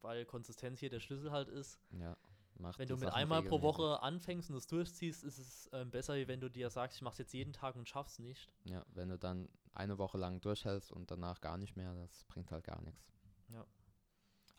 weil 0.00 0.24
Konsistenz 0.24 0.78
hier 0.78 0.90
der 0.90 1.00
Schlüssel 1.00 1.32
halt 1.32 1.48
ist. 1.48 1.80
ja. 1.90 2.16
Macht 2.58 2.78
Wenn 2.78 2.88
du 2.88 2.94
mit 2.94 3.04
Sachen 3.04 3.14
einmal 3.14 3.42
pro. 3.42 3.62
Woche 3.62 4.02
anfängst 4.02 4.50
und 4.50 4.56
es 4.56 4.66
durchziehst, 4.66 5.24
ist 5.24 5.38
es 5.38 5.70
ähm, 5.72 5.90
besser, 5.90 6.16
wie 6.16 6.28
wenn 6.28 6.40
du 6.40 6.50
dir 6.50 6.68
sagst, 6.68 6.98
ich 6.98 7.02
mach's 7.02 7.16
jetzt 7.16 7.32
jeden 7.32 7.54
Tag 7.54 7.74
und 7.74 7.88
schaff's 7.88 8.18
nicht. 8.18 8.52
Ja, 8.64 8.84
wenn 8.88 9.08
du 9.08 9.18
dann 9.18 9.48
eine 9.72 9.96
Woche 9.96 10.18
lang 10.18 10.42
durchhältst 10.42 10.92
und 10.92 11.10
danach 11.10 11.40
gar 11.40 11.56
nicht 11.56 11.76
mehr, 11.76 11.94
das 11.94 12.22
bringt 12.24 12.50
halt 12.50 12.64
gar 12.64 12.82
nichts. 12.82 13.14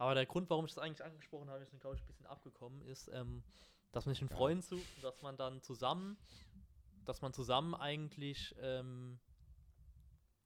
Aber 0.02 0.16
der 0.16 0.26
Grund, 0.26 0.50
warum 0.50 0.66
ich 0.66 0.74
das 0.74 0.84
eigentlich 0.84 1.04
angesprochen 1.06 1.48
habe, 1.52 1.62
ist, 1.62 1.80
glaube 1.80 1.96
ich, 1.96 2.02
ein 2.02 2.08
bisschen 2.08 2.26
abgekommen, 2.26 2.82
ist, 2.88 3.08
ähm, 3.10 3.44
dass 3.92 4.08
man 4.08 4.16
sich 4.16 4.24
einen 4.24 4.32
Ja. 4.32 4.36
Freund 4.36 4.66
sucht 4.66 4.96
und 4.96 5.04
dass 5.04 5.22
man 5.22 5.38
dann 5.38 5.62
zusammen, 5.62 6.18
dass 7.06 7.22
man 7.22 7.34
zusammen 7.34 7.76
eigentlich 7.76 8.56
ähm, 8.60 9.20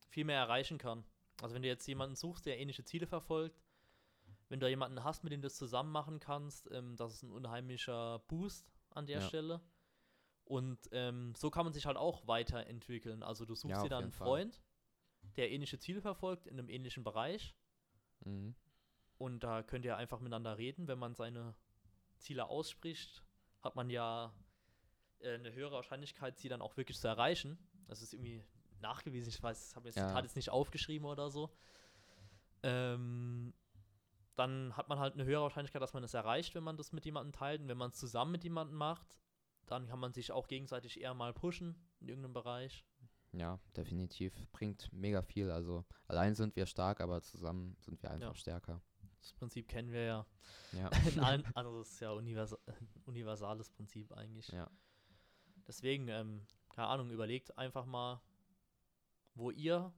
viel 0.09 0.25
mehr 0.25 0.39
erreichen 0.39 0.77
kann. 0.77 1.05
Also 1.41 1.55
wenn 1.55 1.61
du 1.61 1.69
jetzt 1.69 1.87
jemanden 1.87 2.17
suchst, 2.17 2.45
der 2.45 2.59
ähnliche 2.59 2.83
Ziele 2.83 3.07
verfolgt, 3.07 3.63
wenn 4.49 4.59
du 4.59 4.67
jemanden 4.67 5.05
hast, 5.05 5.23
mit 5.23 5.31
dem 5.31 5.41
du 5.41 5.45
das 5.45 5.55
zusammen 5.55 5.89
machen 5.93 6.19
kannst, 6.19 6.69
ähm, 6.71 6.97
das 6.97 7.13
ist 7.13 7.23
ein 7.23 7.31
unheimlicher 7.31 8.19
Boost 8.27 8.77
an 8.89 9.05
der 9.07 9.21
Ja. 9.21 9.27
Stelle. 9.29 9.61
Und 10.43 10.79
ähm, 10.91 11.33
so 11.37 11.49
kann 11.49 11.65
man 11.65 11.71
sich 11.71 11.85
halt 11.85 11.95
auch 11.95 12.27
weiterentwickeln. 12.27 13.23
Also 13.23 13.45
du 13.45 13.55
suchst 13.55 13.77
Ja, 13.77 13.83
dir 13.83 13.89
dann 13.89 14.03
einen 14.03 14.11
jeden 14.11 14.17
Fall. 14.17 14.27
Freund, 14.27 14.61
der 15.37 15.49
ähnliche 15.49 15.79
Ziele 15.79 16.01
verfolgt 16.01 16.45
in 16.45 16.59
einem 16.59 16.67
ähnlichen 16.67 17.05
Bereich. 17.05 17.55
Mhm. 18.25 18.53
Und 19.17 19.41
da 19.43 19.63
könnt 19.63 19.85
ihr 19.85 19.95
einfach 19.97 20.19
miteinander 20.19 20.57
reden. 20.57 20.87
Wenn 20.87 20.99
man 20.99 21.15
seine 21.15 21.55
Ziele 22.17 22.47
ausspricht, 22.47 23.23
hat 23.61 23.75
man 23.75 23.89
ja 23.89 24.33
äh, 25.19 25.35
eine 25.35 25.53
höhere 25.53 25.75
Wahrscheinlichkeit, 25.75 26.37
sie 26.37 26.49
dann 26.49 26.61
auch 26.61 26.75
wirklich 26.77 26.99
zu 26.99 27.07
erreichen. 27.07 27.57
Das 27.87 28.01
ist 28.01 28.13
irgendwie 28.13 28.43
nachgewiesen. 28.81 29.29
Ich 29.29 29.41
weiß, 29.41 29.69
ich 29.69 29.75
habe 29.75 29.87
jetzt 29.87 29.95
Ja. 29.97 30.07
Zitat 30.07 30.23
jetzt 30.23 30.35
nicht 30.35 30.49
aufgeschrieben 30.49 31.07
oder 31.07 31.29
so. 31.29 31.49
ähm, 32.63 33.53
dann 34.35 34.75
hat 34.75 34.89
man 34.89 34.99
halt 34.99 35.13
eine 35.13 35.23
höhere 35.23 35.43
Wahrscheinlichkeit, 35.43 35.81
dass 35.81 35.93
man 35.93 36.03
es 36.03 36.13
erreicht, 36.13 36.55
wenn 36.55 36.63
man 36.63 36.75
das 36.75 36.91
mit 36.91 37.05
jemandem 37.05 37.31
teilt. 37.31 37.61
Und 37.61 37.69
wenn 37.69 37.77
man 37.77 37.91
es 37.91 37.97
zusammen 37.97 38.31
mit 38.33 38.43
jemandem 38.43 38.75
macht, 38.77 39.17
dann 39.65 39.87
kann 39.87 39.99
man 39.99 40.11
sich 40.13 40.31
auch 40.33 40.47
gegenseitig 40.47 40.99
eher 40.99 41.13
mal 41.13 41.33
pushen 41.33 41.75
in 42.01 42.09
irgendeinem 42.09 42.33
Bereich. 42.33 42.85
Ja, 43.31 43.59
definitiv. 43.77 44.33
Bringt 44.51 44.91
mega 44.91 45.21
viel. 45.21 45.51
Also 45.51 45.85
allein 46.07 46.35
sind 46.35 46.55
wir 46.55 46.65
stark, 46.65 46.99
aber 47.01 47.21
zusammen 47.21 47.77
sind 47.79 48.01
wir 48.03 48.11
einfach 48.11 48.29
Ja. 48.29 48.35
stärker. 48.35 48.81
Das 49.25 49.33
Prinzip 49.33 49.67
kennen 49.67 49.91
wir 49.91 50.03
ja 50.03 50.25
Ja. 50.73 50.89
in 51.15 51.19
allen, 51.19 51.43
also 51.55 51.79
das 51.79 51.89
ist 51.91 51.99
ja 51.99 52.11
univers 52.11 52.55
universales 53.05 53.69
Prinzip 53.71 54.11
eigentlich. 54.11 54.47
ja. 54.49 54.69
Deswegen, 55.67 56.07
ähm, 56.09 56.45
keine 56.69 56.87
Ahnung, 56.89 57.09
überlegt 57.09 57.57
einfach 57.57 57.85
mal, 57.87 58.21
wo 59.33 59.49
ihr 59.49 59.91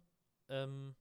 ähm, 0.48 0.96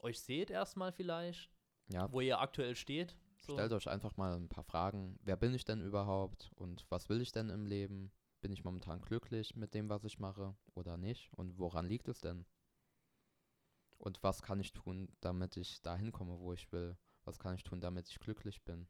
euch 0.00 0.20
seht 0.20 0.50
erstmal 0.50 0.92
vielleicht, 0.92 1.50
Ja, 1.88 2.12
wo 2.12 2.20
ihr 2.20 2.38
aktuell 2.38 2.76
steht. 2.76 3.16
So. 3.38 3.54
Stellt 3.54 3.72
euch 3.72 3.88
einfach 3.88 4.18
mal 4.18 4.36
ein 4.36 4.50
paar 4.50 4.64
Fragen. 4.64 5.18
Wer 5.22 5.36
bin 5.36 5.54
ich 5.54 5.64
denn 5.64 5.80
überhaupt 5.80 6.52
und 6.56 6.84
was 6.90 7.08
will 7.08 7.22
ich 7.22 7.32
denn 7.32 7.48
im 7.48 7.64
Leben? 7.64 8.12
Bin 8.42 8.52
ich 8.52 8.62
momentan 8.62 9.00
glücklich 9.00 9.56
mit 9.56 9.72
dem, 9.72 9.88
was 9.88 10.04
ich 10.04 10.18
mache 10.18 10.54
oder 10.74 10.98
nicht? 10.98 11.32
Und 11.32 11.58
woran 11.58 11.86
liegt 11.86 12.08
es 12.08 12.20
denn? 12.20 12.44
Und 14.00 14.22
was 14.22 14.42
kann 14.42 14.58
ich 14.60 14.72
tun, 14.72 15.08
damit 15.20 15.56
ich 15.56 15.80
dahin 15.82 16.10
komme, 16.10 16.40
wo 16.40 16.52
ich 16.52 16.72
will? 16.72 16.96
Was 17.24 17.38
kann 17.38 17.54
ich 17.54 17.62
tun, 17.62 17.80
damit 17.80 18.08
ich 18.08 18.18
glücklich 18.18 18.62
bin? 18.64 18.88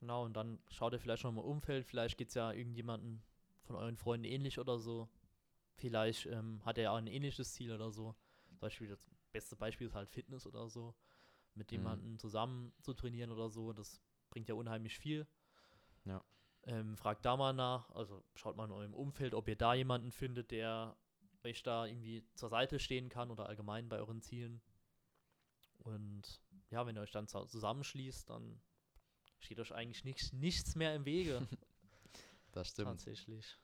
Genau, 0.00 0.24
und 0.24 0.34
dann 0.34 0.60
schaut 0.70 0.92
ihr 0.92 1.00
vielleicht 1.00 1.24
noch 1.24 1.32
mal 1.32 1.42
im 1.42 1.46
Umfeld, 1.48 1.84
vielleicht 1.84 2.16
geht 2.18 2.28
es 2.28 2.34
ja 2.34 2.52
irgendjemanden 2.52 3.22
von 3.64 3.76
euren 3.76 3.96
Freunden 3.96 4.24
ähnlich 4.24 4.58
oder 4.58 4.78
so. 4.78 5.08
Vielleicht 5.74 6.26
ähm, 6.26 6.64
hat 6.64 6.78
er 6.78 6.84
ja 6.84 6.90
auch 6.92 6.96
ein 6.96 7.06
ähnliches 7.06 7.52
Ziel 7.52 7.72
oder 7.72 7.90
so. 7.90 8.14
Zum 8.46 8.58
Beispiel, 8.58 8.88
das 8.88 9.08
beste 9.32 9.56
Beispiel 9.56 9.86
ist 9.86 9.94
halt 9.94 10.08
Fitness 10.08 10.46
oder 10.46 10.68
so. 10.68 10.94
Mit 11.54 11.72
Mhm. 11.72 11.72
jemandem 11.72 12.18
zusammen 12.18 12.72
zu 12.82 12.94
trainieren 12.94 13.30
oder 13.32 13.50
so, 13.50 13.72
das 13.72 14.00
bringt 14.30 14.48
ja 14.48 14.54
unheimlich 14.54 14.98
viel. 14.98 15.26
Ja. 16.04 16.22
Ähm, 16.64 16.96
fragt 16.96 17.24
da 17.24 17.36
mal 17.36 17.52
nach, 17.52 17.90
also 17.90 18.24
schaut 18.34 18.56
mal 18.56 18.64
in 18.66 18.72
eurem 18.72 18.94
Umfeld, 18.94 19.34
ob 19.34 19.48
ihr 19.48 19.56
da 19.56 19.74
jemanden 19.74 20.10
findet, 20.12 20.50
der 20.50 20.96
euch 21.44 21.62
da 21.62 21.86
irgendwie 21.86 22.24
zur 22.34 22.48
Seite 22.48 22.78
stehen 22.78 23.08
kann 23.08 23.30
oder 23.30 23.46
allgemein 23.46 23.88
bei 23.88 23.98
euren 23.98 24.20
Zielen. 24.20 24.60
Und 25.78 26.40
ja, 26.70 26.86
wenn 26.86 26.96
ihr 26.96 27.02
euch 27.02 27.12
dann 27.12 27.28
zu- 27.28 27.44
zusammenschließt, 27.46 28.28
dann 28.28 28.60
steht 29.38 29.60
euch 29.60 29.72
eigentlich 29.72 30.04
nichts, 30.04 30.32
nichts 30.32 30.74
mehr 30.74 30.94
im 30.94 31.04
Wege. 31.04 31.46
Das 32.52 32.68
stimmt. 32.68 32.88
Tatsächlich. 32.88 33.58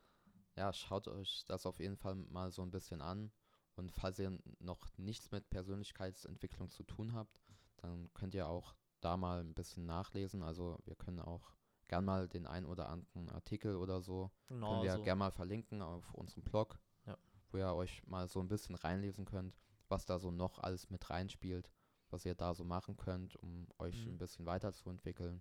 Ja, 0.57 0.73
schaut 0.73 1.09
euch 1.09 1.43
das 1.47 1.65
auf 1.65 1.81
jeden 1.81 1.97
Fall 1.97 2.15
mal 2.17 2.53
so 2.53 2.61
ein 2.63 2.71
bisschen 2.71 3.01
an. 3.01 3.33
Und 3.77 3.91
falls 3.91 4.19
ihr 4.19 4.39
noch 4.61 4.87
nichts 4.99 5.33
mit 5.33 5.49
Persönlichkeitsentwicklung 5.49 6.69
zu 6.71 6.85
tun 6.85 7.15
habt, 7.15 7.41
dann 7.79 8.13
könnt 8.13 8.35
ihr 8.35 8.47
auch 8.47 8.75
da 9.01 9.17
mal 9.17 9.41
ein 9.41 9.55
bisschen 9.55 9.87
nachlesen. 9.87 10.43
Also 10.43 10.79
wir 10.85 10.95
können 10.97 11.19
auch 11.19 11.55
gern 11.89 12.05
mal 12.05 12.29
den 12.29 12.47
ein 12.47 12.67
oder 12.67 12.89
anderen 12.91 13.31
Artikel 13.31 13.75
oder 13.77 14.01
so, 14.03 14.31
Genau, 14.49 14.69
können 14.69 14.83
wir 14.85 14.93
also, 14.93 15.03
gern 15.05 15.19
mal 15.19 15.33
verlinken 15.33 15.81
auf 15.83 16.13
unserem 16.15 16.45
Blog. 16.45 16.79
Wo 17.55 17.59
ihr 17.59 17.73
euch 17.73 18.05
mal 18.07 18.27
so 18.29 18.40
ein 18.40 18.49
bisschen 18.49 18.75
reinlesen 18.75 19.25
könnt, 19.25 19.57
was 19.88 20.05
da 20.05 20.19
so 20.19 20.33
noch 20.33 20.59
alles 20.59 20.90
mit 20.90 21.09
reinspielt, 21.09 21.71
was 22.11 22.25
ihr 22.27 22.35
da 22.35 22.53
so 22.53 22.64
machen 22.64 22.97
könnt, 22.97 23.37
um 23.37 23.69
euch 23.79 24.05
Mhm. 24.05 24.14
ein 24.14 24.19
bisschen 24.19 24.45
weiterzuentwickeln. 24.45 25.40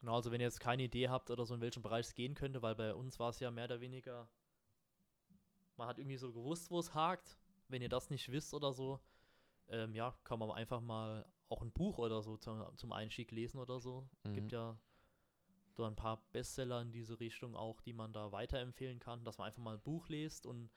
genau, 0.00 0.16
also 0.16 0.30
wenn 0.32 0.40
ihr 0.40 0.46
jetzt 0.46 0.60
keine 0.60 0.82
Idee 0.82 1.08
habt 1.08 1.30
oder 1.30 1.46
so, 1.46 1.54
in 1.54 1.60
welchem 1.62 1.82
Bereich 1.82 2.06
es 2.06 2.14
gehen 2.14 2.34
könnte, 2.34 2.60
weil 2.60 2.74
bei 2.74 2.92
uns 2.94 3.18
war 3.18 3.30
es 3.30 3.38
ja 3.40 3.50
mehr 3.50 3.64
oder 3.64 3.80
weniger, 3.80 4.28
man 5.76 5.88
hat 5.88 5.98
irgendwie 5.98 6.18
so 6.18 6.30
gewusst, 6.32 6.70
wo 6.70 6.78
es 6.78 6.92
hakt. 6.92 7.38
Wenn 7.68 7.80
ihr 7.80 7.88
das 7.88 8.10
nicht 8.10 8.30
wisst 8.30 8.52
oder 8.52 8.74
so, 8.74 9.00
ähm, 9.68 9.94
ja, 9.94 10.14
kann 10.24 10.38
man 10.40 10.50
einfach 10.50 10.80
mal 10.82 11.24
auch 11.48 11.62
ein 11.62 11.72
Buch 11.72 11.96
oder 11.98 12.20
so 12.20 12.36
zum, 12.36 12.76
zum 12.76 12.92
Einstieg 12.92 13.30
lesen 13.30 13.58
oder 13.58 13.80
so. 13.80 14.06
Mhm. 14.24 14.34
Gibt 14.34 14.52
ja 14.52 14.76
so 15.74 15.84
ein 15.84 15.96
paar 15.96 16.22
Bestseller 16.32 16.80
in 16.82 16.92
diese 16.92 17.18
Richtung 17.20 17.56
auch, 17.56 17.80
die 17.80 17.92
man 17.92 18.12
da 18.12 18.32
weiterempfehlen 18.32 19.00
kann, 19.00 19.24
dass 19.24 19.38
man 19.38 19.48
einfach 19.48 19.62
mal 19.62 19.74
ein 19.74 19.82
Buch 19.82 20.08
liest 20.08 20.46
und 20.46 20.70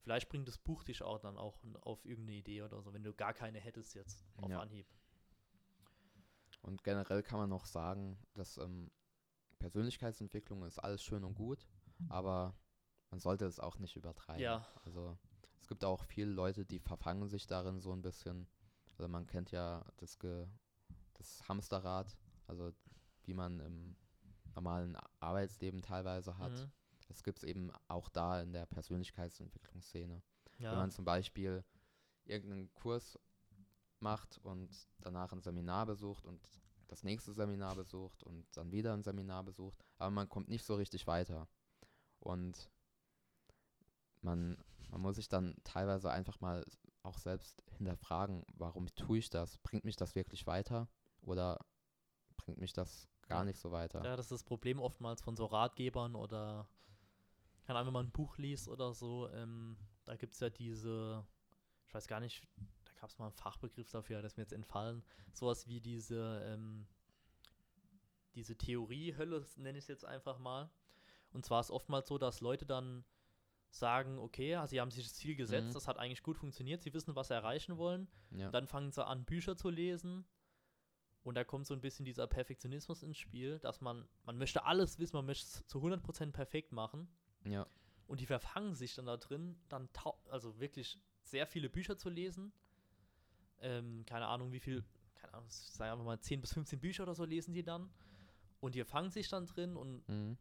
vielleicht 0.00 0.28
bringt 0.28 0.48
das 0.48 0.58
Buch 0.58 0.82
dich 0.82 1.02
auch 1.02 1.18
dann 1.18 1.38
auch 1.38 1.58
auf 1.82 2.04
irgendeine 2.04 2.38
Idee 2.38 2.62
oder 2.62 2.82
so, 2.82 2.92
wenn 2.92 3.04
du 3.04 3.14
gar 3.14 3.32
keine 3.32 3.60
hättest 3.60 3.94
jetzt 3.94 4.24
auf 4.36 4.50
Ja. 4.50 4.60
Anhieb. 4.60 4.86
Und 6.62 6.84
generell 6.84 7.22
kann 7.22 7.38
man 7.38 7.50
noch 7.50 7.66
sagen, 7.66 8.18
dass 8.34 8.58
ähm, 8.58 8.90
Persönlichkeitsentwicklung 9.58 10.64
ist 10.64 10.78
alles 10.78 11.02
schön 11.02 11.24
und 11.24 11.34
gut, 11.34 11.66
aber 12.08 12.56
man 13.10 13.20
sollte 13.20 13.46
es 13.46 13.60
auch 13.60 13.78
nicht 13.78 13.96
übertreiben. 13.96 14.42
Ja. 14.42 14.66
Also 14.84 15.18
es 15.60 15.68
gibt 15.68 15.84
auch 15.84 16.04
viele 16.04 16.30
Leute, 16.30 16.64
die 16.64 16.80
verfangen 16.80 17.28
sich 17.28 17.46
darin 17.46 17.80
so 17.80 17.92
ein 17.92 18.02
bisschen. 18.02 18.48
Also 18.90 19.08
man 19.08 19.26
kennt 19.26 19.52
ja 19.52 19.84
das, 19.96 20.18
Ge 20.18 20.46
das 21.14 21.48
Hamsterrad, 21.48 22.16
also 22.46 22.72
wie 23.24 23.34
man 23.34 23.60
im 23.60 23.96
normalen 24.54 24.96
Arbeitsleben 25.20 25.82
teilweise 25.82 26.38
hat. 26.38 26.52
Mhm. 26.52 26.72
Das 27.08 27.22
gibt 27.22 27.38
es 27.38 27.44
eben 27.44 27.70
auch 27.88 28.08
da 28.08 28.40
in 28.40 28.52
der 28.52 28.66
Persönlichkeitsentwicklungsszene. 28.66 30.22
Wenn 30.58 30.64
Ja. 30.64 30.74
man 30.76 30.90
zum 30.90 31.04
Beispiel 31.04 31.64
irgendeinen 32.24 32.72
Kurs 32.74 33.18
macht 34.00 34.38
und 34.38 34.70
danach 35.00 35.32
ein 35.32 35.42
Seminar 35.42 35.86
besucht 35.86 36.26
und 36.26 36.40
das 36.88 37.02
nächste 37.02 37.32
Seminar 37.32 37.74
besucht 37.74 38.22
und 38.22 38.46
dann 38.56 38.70
wieder 38.70 38.92
ein 38.92 39.02
Seminar 39.02 39.44
besucht, 39.44 39.82
aber 39.96 40.10
man 40.10 40.28
kommt 40.28 40.48
nicht 40.48 40.64
so 40.64 40.74
richtig 40.74 41.06
weiter. 41.06 41.48
Und 42.18 42.70
man, 44.20 44.62
man 44.90 45.00
muss 45.00 45.16
sich 45.16 45.28
dann 45.28 45.56
teilweise 45.64 46.10
einfach 46.10 46.40
mal 46.40 46.64
auch 47.02 47.18
selbst 47.18 47.62
hinterfragen, 47.76 48.44
warum 48.54 48.86
tue 48.94 49.18
ich 49.18 49.30
das? 49.30 49.58
Bringt 49.58 49.84
mich 49.84 49.96
das 49.96 50.14
wirklich 50.14 50.46
weiter 50.46 50.88
oder 51.22 51.58
bringt 52.36 52.58
mich 52.58 52.72
das 52.72 53.08
gar 53.32 53.44
nicht 53.44 53.58
so 53.58 53.70
weiter? 53.72 54.02
Ja, 54.04 54.16
das 54.16 54.26
ist 54.26 54.32
das 54.32 54.44
Problem 54.44 54.78
oftmals 54.80 55.20
von 55.22 55.36
so 55.36 55.46
Ratgebern 55.46 56.14
oder 56.14 56.66
kann 57.64 57.76
einfach 57.76 57.92
mal 57.92 58.02
ein 58.02 58.10
Buch 58.10 58.38
liest 58.38 58.68
oder 58.68 58.92
so. 58.92 59.28
Ähm, 59.30 59.76
da 60.04 60.16
gibt 60.16 60.34
es 60.34 60.40
ja 60.40 60.50
diese, 60.50 61.24
ich 61.86 61.94
weiß 61.94 62.08
gar 62.08 62.20
nicht, 62.20 62.42
da 62.84 62.92
gab 63.00 63.10
es 63.10 63.18
mal 63.18 63.26
einen 63.26 63.34
Fachbegriff 63.34 63.88
dafür, 63.90 64.20
das 64.22 64.32
ist 64.32 64.36
mir 64.36 64.42
jetzt 64.42 64.52
entfallen. 64.52 65.04
Sowas 65.32 65.68
wie 65.68 65.80
diese, 65.80 66.42
ähm, 66.46 66.86
diese 68.34 68.56
Theorie-Hölle, 68.56 69.44
nenne 69.56 69.78
ich 69.78 69.84
es 69.84 69.88
jetzt 69.88 70.04
einfach 70.04 70.38
mal. 70.38 70.70
Und 71.32 71.44
zwar 71.44 71.60
ist 71.60 71.70
oftmals 71.70 72.08
so, 72.08 72.18
dass 72.18 72.40
Leute 72.40 72.66
dann 72.66 73.04
sagen, 73.70 74.18
okay, 74.18 74.50
ja, 74.50 74.66
sie 74.66 74.80
haben 74.80 74.90
sich 74.90 75.04
das 75.04 75.14
Ziel 75.14 75.34
gesetzt, 75.34 75.68
Mhm. 75.68 75.72
das 75.72 75.88
hat 75.88 75.98
eigentlich 75.98 76.22
gut 76.22 76.36
funktioniert, 76.36 76.82
sie 76.82 76.92
wissen, 76.92 77.14
was 77.16 77.28
sie 77.28 77.34
erreichen 77.34 77.78
wollen. 77.78 78.06
Ja. 78.30 78.50
Dann 78.50 78.66
fangen 78.66 78.90
sie 78.92 79.04
an, 79.06 79.24
Bücher 79.24 79.56
zu 79.56 79.70
lesen. 79.70 80.26
Und 81.22 81.36
da 81.36 81.44
kommt 81.44 81.66
so 81.66 81.74
ein 81.74 81.80
bisschen 81.80 82.04
dieser 82.04 82.26
Perfektionismus 82.26 83.02
ins 83.02 83.16
Spiel, 83.18 83.58
dass 83.60 83.80
man, 83.80 84.08
man 84.24 84.38
möchte 84.38 84.64
alles 84.64 84.98
wissen, 84.98 85.16
man 85.16 85.26
möchte 85.26 85.46
es 85.46 85.66
zu 85.66 85.78
100% 85.78 86.32
perfekt 86.32 86.72
machen. 86.72 87.08
ja. 87.44 87.66
Und 88.08 88.20
die 88.20 88.26
verfangen 88.26 88.74
sich 88.74 88.94
dann 88.96 89.06
da 89.06 89.16
drin, 89.16 89.56
dann 89.70 89.88
also 90.28 90.58
wirklich 90.60 90.98
sehr 91.22 91.46
viele 91.46 91.70
Bücher 91.70 91.96
zu 91.96 92.10
lesen. 92.10 92.52
Ähm, 93.60 94.04
keine 94.04 94.26
Ahnung, 94.26 94.52
wie 94.52 94.60
viel, 94.60 94.84
keine 95.14 95.34
Ahnung, 95.34 95.48
sagen 95.48 96.00
wir 96.00 96.04
mal 96.04 96.20
10 96.20 96.40
bis 96.40 96.52
15 96.52 96.80
Bücher 96.80 97.04
oder 97.04 97.14
so 97.14 97.24
lesen 97.24 97.54
die 97.54 97.62
dann. 97.62 97.90
Und 98.60 98.74
die 98.74 98.84
fangen 98.84 99.10
sich 99.10 99.28
dann 99.28 99.46
drin 99.46 99.76
und 99.76 100.06
Mhm. 100.08 100.36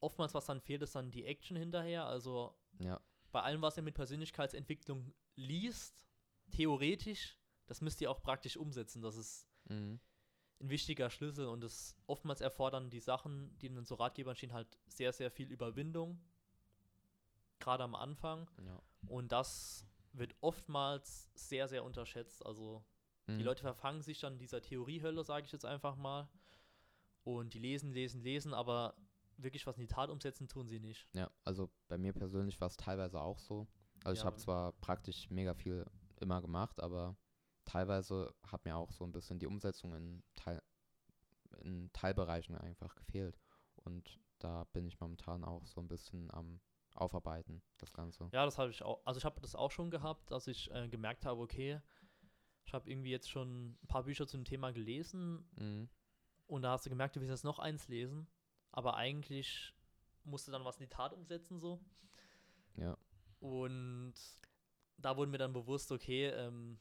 oftmals, 0.00 0.34
was 0.34 0.46
dann 0.46 0.60
fehlt, 0.60 0.82
ist 0.82 0.94
dann 0.96 1.10
die 1.10 1.24
Action 1.26 1.56
hinterher. 1.56 2.06
Also 2.06 2.56
Ja. 2.80 2.98
bei 3.30 3.42
allem, 3.42 3.62
was 3.62 3.76
ihr 3.76 3.82
mit 3.82 3.94
Persönlichkeitsentwicklung 3.94 5.12
liest, 5.36 6.02
theoretisch, 6.50 7.38
das 7.66 7.80
müsst 7.82 8.00
ihr 8.00 8.10
auch 8.10 8.22
praktisch 8.22 8.56
umsetzen. 8.56 9.00
Das 9.02 9.16
ist 9.16 9.46
Mhm. 9.70 10.00
ein 10.60 10.68
wichtiger 10.68 11.08
Schlüssel 11.08 11.46
und 11.46 11.64
es 11.64 11.96
oftmals 12.06 12.42
erfordern 12.42 12.90
die 12.90 13.00
Sachen, 13.00 13.56
die 13.60 13.66
in 13.66 13.84
so 13.86 13.94
Ratgebern 13.94 14.36
stehen, 14.36 14.52
halt 14.52 14.78
sehr, 14.86 15.12
sehr 15.12 15.30
viel 15.30 15.50
Überwindung. 15.50 16.20
Gerade 17.60 17.84
am 17.84 17.94
Anfang. 17.94 18.50
ja. 18.64 18.80
Und 19.08 19.32
das 19.32 19.86
wird 20.12 20.34
oftmals 20.40 21.30
sehr, 21.34 21.68
sehr 21.68 21.84
unterschätzt. 21.84 22.44
Also 22.44 22.84
die 23.28 23.32
Mhm. 23.32 23.42
Leute 23.42 23.62
verfangen 23.62 24.02
sich 24.02 24.20
dann 24.20 24.34
in 24.34 24.38
dieser 24.38 24.60
Theoriehölle, 24.60 25.24
sage 25.24 25.46
ich 25.46 25.52
jetzt 25.52 25.64
einfach 25.64 25.96
mal. 25.96 26.28
Und 27.24 27.54
die 27.54 27.58
lesen, 27.58 27.92
lesen, 27.92 28.22
lesen, 28.22 28.52
aber 28.52 28.94
wirklich 29.36 29.66
was 29.66 29.76
in 29.76 29.82
die 29.82 29.86
Tat 29.88 30.10
umsetzen 30.10 30.48
tun 30.48 30.68
sie 30.68 30.80
nicht. 30.80 31.08
Ja, 31.14 31.30
also 31.44 31.70
bei 31.88 31.96
mir 31.96 32.12
persönlich 32.12 32.60
war 32.60 32.68
es 32.68 32.76
teilweise 32.76 33.20
auch 33.20 33.38
so. 33.38 33.66
Also 34.04 34.12
ich 34.14 34.18
Ja. 34.20 34.26
habe 34.26 34.36
zwar 34.36 34.72
praktisch 34.72 35.30
mega 35.30 35.54
viel 35.54 35.86
immer 36.20 36.42
gemacht, 36.42 36.80
aber 36.80 37.16
teilweise 37.70 38.34
hat 38.46 38.64
mir 38.64 38.76
auch 38.76 38.90
so 38.90 39.04
ein 39.04 39.12
bisschen 39.12 39.38
die 39.38 39.46
Umsetzung 39.46 39.94
in, 39.94 40.22
Teil, 40.34 40.60
in 41.62 41.92
Teilbereichen 41.92 42.56
einfach 42.56 42.94
gefehlt. 42.96 43.38
Und 43.76 44.18
da 44.40 44.64
bin 44.72 44.86
ich 44.86 44.98
momentan 44.98 45.44
auch 45.44 45.66
so 45.66 45.80
ein 45.80 45.86
bisschen 45.88 46.30
am 46.32 46.60
Aufarbeiten, 46.94 47.62
das 47.78 47.92
Ganze. 47.92 48.28
Ja, 48.32 48.44
das 48.44 48.58
habe 48.58 48.70
ich 48.70 48.82
auch. 48.82 49.00
Also 49.04 49.18
ich 49.18 49.24
habe 49.24 49.40
das 49.40 49.54
auch 49.54 49.70
schon 49.70 49.90
gehabt, 49.90 50.30
dass 50.32 50.48
ich 50.48 50.70
äh, 50.72 50.88
gemerkt 50.88 51.24
habe, 51.24 51.40
okay, 51.40 51.80
ich 52.64 52.74
habe 52.74 52.90
irgendwie 52.90 53.10
jetzt 53.10 53.30
schon 53.30 53.70
ein 53.82 53.86
paar 53.86 54.02
Bücher 54.02 54.26
zu 54.26 54.36
dem 54.36 54.44
Thema 54.44 54.72
gelesen 54.72 55.48
Mhm. 55.56 55.88
und 56.48 56.62
da 56.62 56.72
hast 56.72 56.86
du 56.86 56.90
gemerkt, 56.90 57.14
du 57.16 57.20
willst 57.20 57.30
jetzt 57.30 57.44
noch 57.44 57.58
eins 57.60 57.86
lesen, 57.88 58.26
aber 58.72 58.96
eigentlich 58.96 59.74
musst 60.24 60.48
du 60.48 60.52
dann 60.52 60.64
was 60.64 60.76
in 60.78 60.84
die 60.86 60.88
Tat 60.90 61.12
umsetzen 61.12 61.60
so. 61.60 61.80
Ja. 62.76 62.96
Und 63.38 64.14
da 64.98 65.16
wurde 65.16 65.30
mir 65.30 65.38
dann 65.38 65.52
bewusst, 65.52 65.90
okay, 65.92 66.26
ähm, 66.28 66.78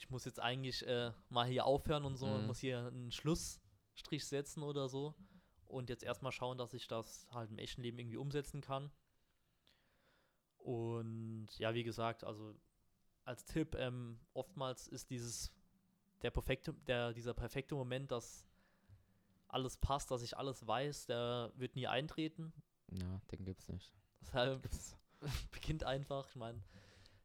ich 0.00 0.08
muss 0.08 0.24
jetzt 0.24 0.40
eigentlich 0.40 0.86
äh, 0.86 1.12
mal 1.28 1.46
hier 1.46 1.66
aufhören 1.66 2.04
und 2.06 2.16
so, 2.16 2.26
Mhm. 2.26 2.46
muss 2.46 2.58
hier 2.58 2.86
einen 2.86 3.12
Schlussstrich 3.12 4.26
setzen 4.26 4.62
oder 4.62 4.88
so. 4.88 5.14
Und 5.66 5.90
jetzt 5.90 6.02
erstmal 6.02 6.32
schauen, 6.32 6.56
dass 6.58 6.72
ich 6.72 6.88
das 6.88 7.26
halt 7.30 7.50
im 7.50 7.58
echten 7.58 7.82
Leben 7.82 7.98
irgendwie 7.98 8.16
umsetzen 8.16 8.62
kann. 8.62 8.90
Und 10.58 11.48
ja, 11.58 11.74
wie 11.74 11.84
gesagt, 11.84 12.24
also 12.24 12.54
als 13.24 13.44
Tipp, 13.44 13.74
ähm, 13.76 14.18
oftmals 14.32 14.88
ist 14.88 15.10
dieses 15.10 15.52
der 16.22 16.30
perfekte, 16.30 16.72
der, 16.86 17.12
dieser 17.12 17.34
perfekte 17.34 17.74
Moment, 17.74 18.10
dass 18.10 18.46
alles 19.48 19.76
passt, 19.76 20.10
dass 20.10 20.22
ich 20.22 20.36
alles 20.36 20.66
weiß, 20.66 21.06
der 21.06 21.52
wird 21.56 21.76
nie 21.76 21.86
eintreten. 21.86 22.52
Ja, 22.92 23.20
den 23.32 23.44
gibt's 23.44 23.68
nicht. 23.68 23.92
Deshalb 24.20 24.62
beginnt 25.52 25.84
einfach. 25.84 26.28
Ich 26.28 26.36
meine, 26.36 26.62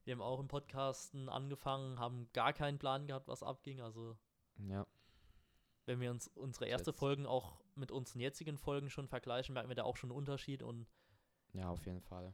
wir 0.05 0.13
haben 0.13 0.21
auch 0.21 0.39
im 0.39 0.47
Podcasten 0.47 1.29
angefangen, 1.29 1.99
haben 1.99 2.29
gar 2.33 2.53
keinen 2.53 2.77
Plan 2.79 3.07
gehabt, 3.07 3.27
was 3.27 3.43
abging. 3.43 3.81
Also, 3.81 4.17
Ja, 4.57 4.85
wenn 5.85 5.99
wir 5.99 6.09
uns 6.11 6.27
unsere 6.29 6.67
erste 6.67 6.91
Jetzt- 6.91 6.99
Folgen 6.99 7.25
auch 7.25 7.59
mit 7.75 7.91
unseren 7.91 8.19
jetzigen 8.21 8.57
Folgen 8.57 8.89
schon 8.89 9.07
vergleichen, 9.07 9.53
merken 9.53 9.69
wir 9.69 9.75
da 9.75 9.83
auch 9.83 9.97
schon 9.97 10.09
einen 10.11 10.17
Unterschied. 10.17 10.63
Und 10.63 10.87
ja, 11.53 11.69
auf 11.69 11.85
jeden 11.85 12.01
Fall. 12.01 12.33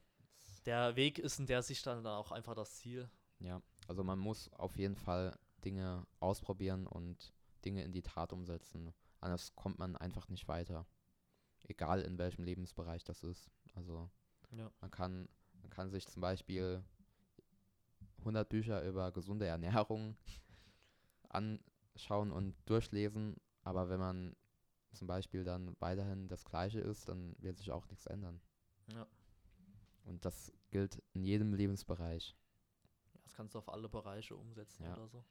Der 0.65 0.95
Weg 0.95 1.17
ist 1.19 1.39
in 1.39 1.47
der 1.47 1.63
Sicht 1.63 1.85
dann 1.87 2.05
auch 2.05 2.31
einfach 2.31 2.53
das 2.55 2.75
Ziel. 2.75 3.09
Ja, 3.39 3.61
also 3.87 4.03
man 4.03 4.19
muss 4.19 4.51
auf 4.53 4.77
jeden 4.77 4.95
Fall 4.95 5.37
Dinge 5.65 6.05
ausprobieren 6.19 6.85
und 6.87 7.33
Dinge 7.65 7.83
in 7.83 7.91
die 7.91 8.03
Tat 8.03 8.33
umsetzen. 8.33 8.93
Anders 9.19 9.55
kommt 9.55 9.79
man 9.79 9.95
einfach 9.95 10.27
nicht 10.29 10.47
weiter. 10.47 10.85
Egal 11.63 12.01
in 12.01 12.17
welchem 12.17 12.43
Lebensbereich 12.43 13.03
das 13.03 13.23
ist. 13.23 13.49
Also 13.73 14.09
Ja. 14.51 14.71
man 14.81 14.91
kann, 14.91 15.29
man 15.61 15.69
kann 15.71 15.89
sich 15.91 16.07
zum 16.07 16.21
Beispiel 16.21 16.83
100 18.21 18.47
Bücher 18.49 18.83
über 18.83 19.11
gesunde 19.11 19.45
Ernährung 19.45 20.15
anschauen 21.29 22.31
und 22.31 22.55
durchlesen, 22.65 23.35
aber 23.63 23.89
wenn 23.89 23.99
man 23.99 24.35
zum 24.93 25.07
Beispiel 25.07 25.43
dann 25.43 25.75
weiterhin 25.79 26.27
das 26.27 26.43
Gleiche 26.45 26.79
ist, 26.79 27.07
dann 27.07 27.35
wird 27.39 27.57
sich 27.57 27.71
auch 27.71 27.87
nichts 27.87 28.05
ändern. 28.05 28.41
Ja. 28.93 29.07
Und 30.03 30.25
das 30.25 30.51
gilt 30.69 31.01
in 31.13 31.23
jedem 31.23 31.53
Lebensbereich. 31.53 32.35
Das 33.23 33.33
kannst 33.33 33.55
du 33.55 33.59
auf 33.59 33.69
alle 33.69 33.87
Bereiche 33.87 34.35
umsetzen 34.35 34.83
Ja. 34.83 34.93
oder 34.93 35.07
so. 35.07 35.23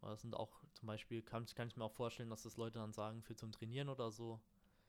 Aber 0.00 0.10
das 0.10 0.22
sind 0.22 0.34
auch 0.34 0.64
zum 0.74 0.88
Beispiel, 0.88 1.22
kann, 1.22 1.46
kann 1.46 1.68
ich 1.68 1.76
mir 1.76 1.84
auch 1.84 1.92
vorstellen, 1.92 2.28
dass 2.28 2.42
das 2.42 2.56
Leute 2.56 2.80
dann 2.80 2.92
sagen, 2.92 3.22
für 3.22 3.36
zum 3.36 3.52
Trainieren 3.52 3.88
oder 3.88 4.10
so. 4.10 4.40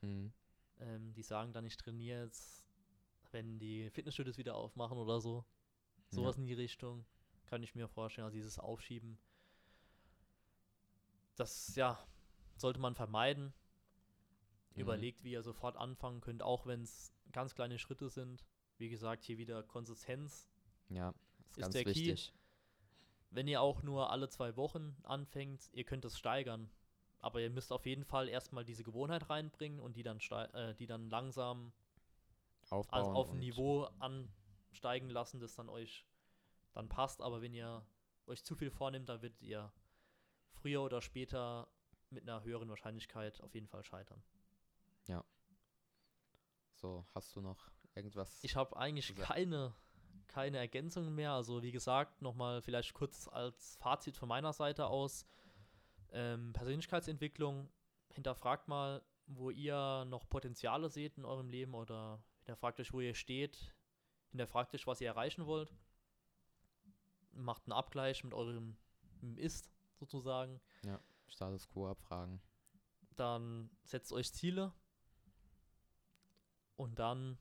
Mhm. 0.01 0.34
Ähm, 0.79 1.13
die 1.13 1.21
sagen 1.21 1.53
dann, 1.53 1.65
ich 1.65 1.77
trainiere 1.77 2.23
jetzt, 2.23 2.65
wenn 3.32 3.60
die 3.60 3.89
Fitnessstudios 3.91 4.38
wieder 4.38 4.56
aufmachen 4.56 4.97
oder 4.97 5.21
so. 5.21 5.45
Sowas 6.13 6.38
in 6.38 6.45
die 6.45 6.54
Richtung. 6.54 7.06
Kann 7.45 7.63
ich 7.63 7.76
mir 7.76 7.88
vorstellen, 7.88 8.26
also 8.26 8.36
dieses 8.36 8.60
Aufschieben. 8.60 9.17
Das, 11.36 11.76
ja, 11.76 11.99
sollte 12.58 12.80
man 12.80 12.95
vermeiden. 12.95 13.54
Mhm. 14.73 14.82
Überlegt, 14.82 15.23
wie 15.23 15.32
ihr 15.32 15.43
sofort 15.43 15.76
anfangen 15.76 16.21
könnt, 16.21 16.41
auch 16.41 16.65
wenn 16.65 16.84
es 16.84 17.13
ganz 17.32 17.56
kleine 17.56 17.80
Schritte 17.80 18.10
sind. 18.10 18.45
Wie 18.78 18.89
gesagt, 18.89 19.23
hier 19.23 19.38
wieder 19.38 19.63
Konsistenz. 19.63 20.49
Ja, 20.89 21.13
ist, 21.56 21.67
Ist 21.67 21.73
der 21.73 21.84
Key. 21.84 21.89
wichtig. 21.89 22.34
Wenn 23.30 23.47
ihr 23.47 23.62
auch 23.62 23.82
nur 23.82 24.12
alle 24.12 24.30
zwei 24.30 24.56
Wochen 24.56 24.95
anfängt, 25.04 25.69
ihr 25.73 25.84
könnt 25.84 26.06
es 26.06 26.17
steigern. 26.17 26.69
Aber 27.19 27.39
ihr 27.39 27.49
müsst 27.49 27.71
auf 27.71 27.86
jeden 27.86 28.04
Fall 28.04 28.28
erstmal 28.28 28.65
diese 28.65 28.84
Gewohnheit 28.84 29.30
reinbringen 29.30 29.80
und 29.80 29.95
die 29.95 30.04
dann, 30.04 30.19
äh, 30.19 30.76
die 30.76 30.86
dann 30.86 31.10
langsam 31.10 31.71
Aufbauen. 32.69 33.15
auf 33.15 33.32
ein 33.32 33.39
Niveau 33.39 33.88
ansteigen 34.73 35.09
lassen, 35.09 35.39
das 35.39 35.55
dann 35.55 35.69
euch 35.69 36.05
dann 36.73 36.89
passt. 36.89 37.21
Aber 37.21 37.41
wenn 37.41 37.53
ihr 37.53 37.86
euch 38.25 38.43
zu 38.43 38.55
viel 38.55 38.71
vornimmt, 38.71 39.09
dann 39.09 39.21
werdet 39.21 39.41
ihr 39.41 39.71
früher 40.51 40.81
oder 40.81 41.01
später 41.01 41.67
mit 42.09 42.23
einer 42.23 42.43
höheren 42.43 42.69
Wahrscheinlichkeit 42.69 43.41
auf 43.41 43.53
jeden 43.53 43.67
Fall 43.67 43.83
scheitern. 43.83 44.23
So, 46.83 47.05
hast 47.15 47.33
du 47.33 47.39
noch 47.39 47.71
irgendwas? 47.95 48.43
Ich 48.43 48.57
habe 48.57 48.75
eigentlich 48.75 49.07
Gesagt. 49.07 49.25
keine, 49.25 49.73
keine 50.27 50.57
Ergänzungen 50.57 51.15
mehr. 51.15 51.31
Also 51.31 51.63
wie 51.63 51.71
gesagt, 51.71 52.21
nochmal 52.21 52.62
vielleicht 52.62 52.93
kurz 52.93 53.29
als 53.29 53.77
Fazit 53.77 54.17
von 54.17 54.27
meiner 54.27 54.51
Seite 54.51 54.88
aus. 54.88 55.25
Ähm, 56.12 56.51
Persönlichkeitsentwicklung, 56.51 57.69
hinterfragt 58.09 58.67
mal, 58.67 59.01
wo 59.27 59.49
ihr 59.49 60.03
noch 60.09 60.27
Potenziale 60.27 60.89
seht 60.89 61.17
in 61.17 61.23
eurem 61.23 61.47
Leben 61.47 61.73
oder 61.73 62.21
hinterfragt 62.39 62.81
euch, 62.81 62.91
wo 62.91 62.99
ihr 62.99 63.15
steht, 63.15 63.73
hinterfragt 64.34 64.74
was 64.88 65.00
ihr 65.02 65.08
erreichen 65.08 65.46
wollt. 65.46 65.74
Macht 67.32 67.63
einen 67.65 67.74
Abgleich 67.74 68.24
mit 68.24 68.34
eurem 68.34 68.76
Ist 69.38 69.72
sozusagen. 69.96 70.60
Status 71.28 71.67
Quo 71.69 71.88
abfragen. 71.89 72.41
dann 73.15 73.69
setzt 73.84 74.12
euch 74.12 74.32
Ziele 74.34 74.74
und 76.76 77.00
dann 77.00 77.38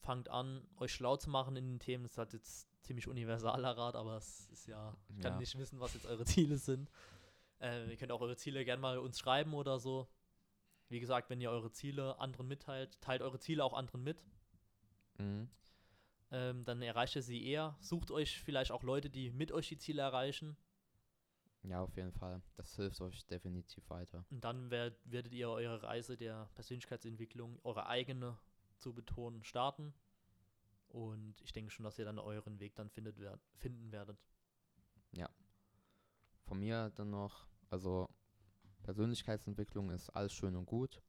fangt 0.00 0.28
an, 0.28 0.66
euch 0.76 0.92
schlau 0.92 1.16
zu 1.16 1.30
machen 1.30 1.56
in 1.56 1.66
den 1.66 1.78
Themen. 1.80 2.04
Das 2.04 2.16
hat 2.18 2.32
jetzt 2.32 2.68
ziemlich 2.82 3.08
universaler 3.08 3.76
Rat, 3.76 3.96
aber 3.96 4.16
es 4.16 4.46
ist 4.50 4.66
ja, 4.66 4.96
ich 5.08 5.18
kann 5.20 5.32
Ja. 5.34 5.38
nicht 5.38 5.56
wissen, 5.58 5.80
was 5.80 5.94
jetzt 5.94 6.06
eure 6.06 6.24
Ziele 6.24 6.56
sind. 6.58 6.90
Äh, 7.60 7.90
ihr 7.90 7.96
könnt 7.96 8.12
auch 8.12 8.20
eure 8.20 8.36
Ziele 8.36 8.64
gerne 8.64 8.80
mal 8.80 8.98
uns 8.98 9.18
schreiben 9.18 9.54
oder 9.54 9.78
so. 9.78 10.08
Wie 10.88 11.00
gesagt, 11.00 11.30
wenn 11.30 11.40
ihr 11.40 11.50
eure 11.50 11.72
Ziele 11.72 12.18
anderen 12.20 12.46
mitteilt, 12.46 13.00
teilt 13.00 13.22
eure 13.22 13.38
Ziele 13.40 13.64
auch 13.64 13.72
anderen 13.74 14.02
mit. 14.04 14.24
Mhm. 15.18 15.48
Ähm, 16.30 16.64
dann 16.64 16.82
erreicht 16.82 17.16
ihr 17.16 17.22
sie 17.22 17.46
eher. 17.46 17.76
Sucht 17.80 18.10
euch 18.10 18.40
vielleicht 18.40 18.72
auch 18.72 18.82
Leute, 18.82 19.10
die 19.10 19.30
mit 19.30 19.52
euch 19.52 19.68
die 19.68 19.78
Ziele 19.78 20.02
erreichen. 20.02 20.56
Ja, 21.62 21.82
auf 21.82 21.96
jeden 21.96 22.12
Fall. 22.12 22.42
Das 22.56 22.74
hilft 22.76 23.00
euch 23.00 23.26
definitiv 23.26 23.88
weiter. 23.90 24.24
Und 24.30 24.44
dann 24.44 24.70
werd, 24.70 24.98
werdet 25.04 25.32
ihr 25.32 25.48
eure 25.48 25.82
Reise 25.82 26.16
der 26.16 26.48
Persönlichkeitsentwicklung, 26.54 27.58
eure 27.64 27.86
eigene 27.86 28.38
zu 28.78 28.94
betonen, 28.94 29.42
starten. 29.42 29.92
Und 30.88 31.40
ich 31.42 31.52
denke 31.52 31.70
schon, 31.70 31.84
dass 31.84 31.98
ihr 31.98 32.04
dann 32.04 32.18
euren 32.18 32.60
Weg 32.60 32.74
dann 32.76 32.88
findet 32.88 33.18
wer 33.18 33.38
finden 33.56 33.90
werdet. 33.90 34.18
Von 36.46 36.60
mir 36.60 36.90
dann 36.94 37.10
noch, 37.10 37.48
also 37.70 38.08
Persönlichkeitsentwicklung 38.84 39.90
ist 39.90 40.10
alles 40.10 40.32
schön 40.32 40.54
und 40.54 40.66
gut. 40.66 41.02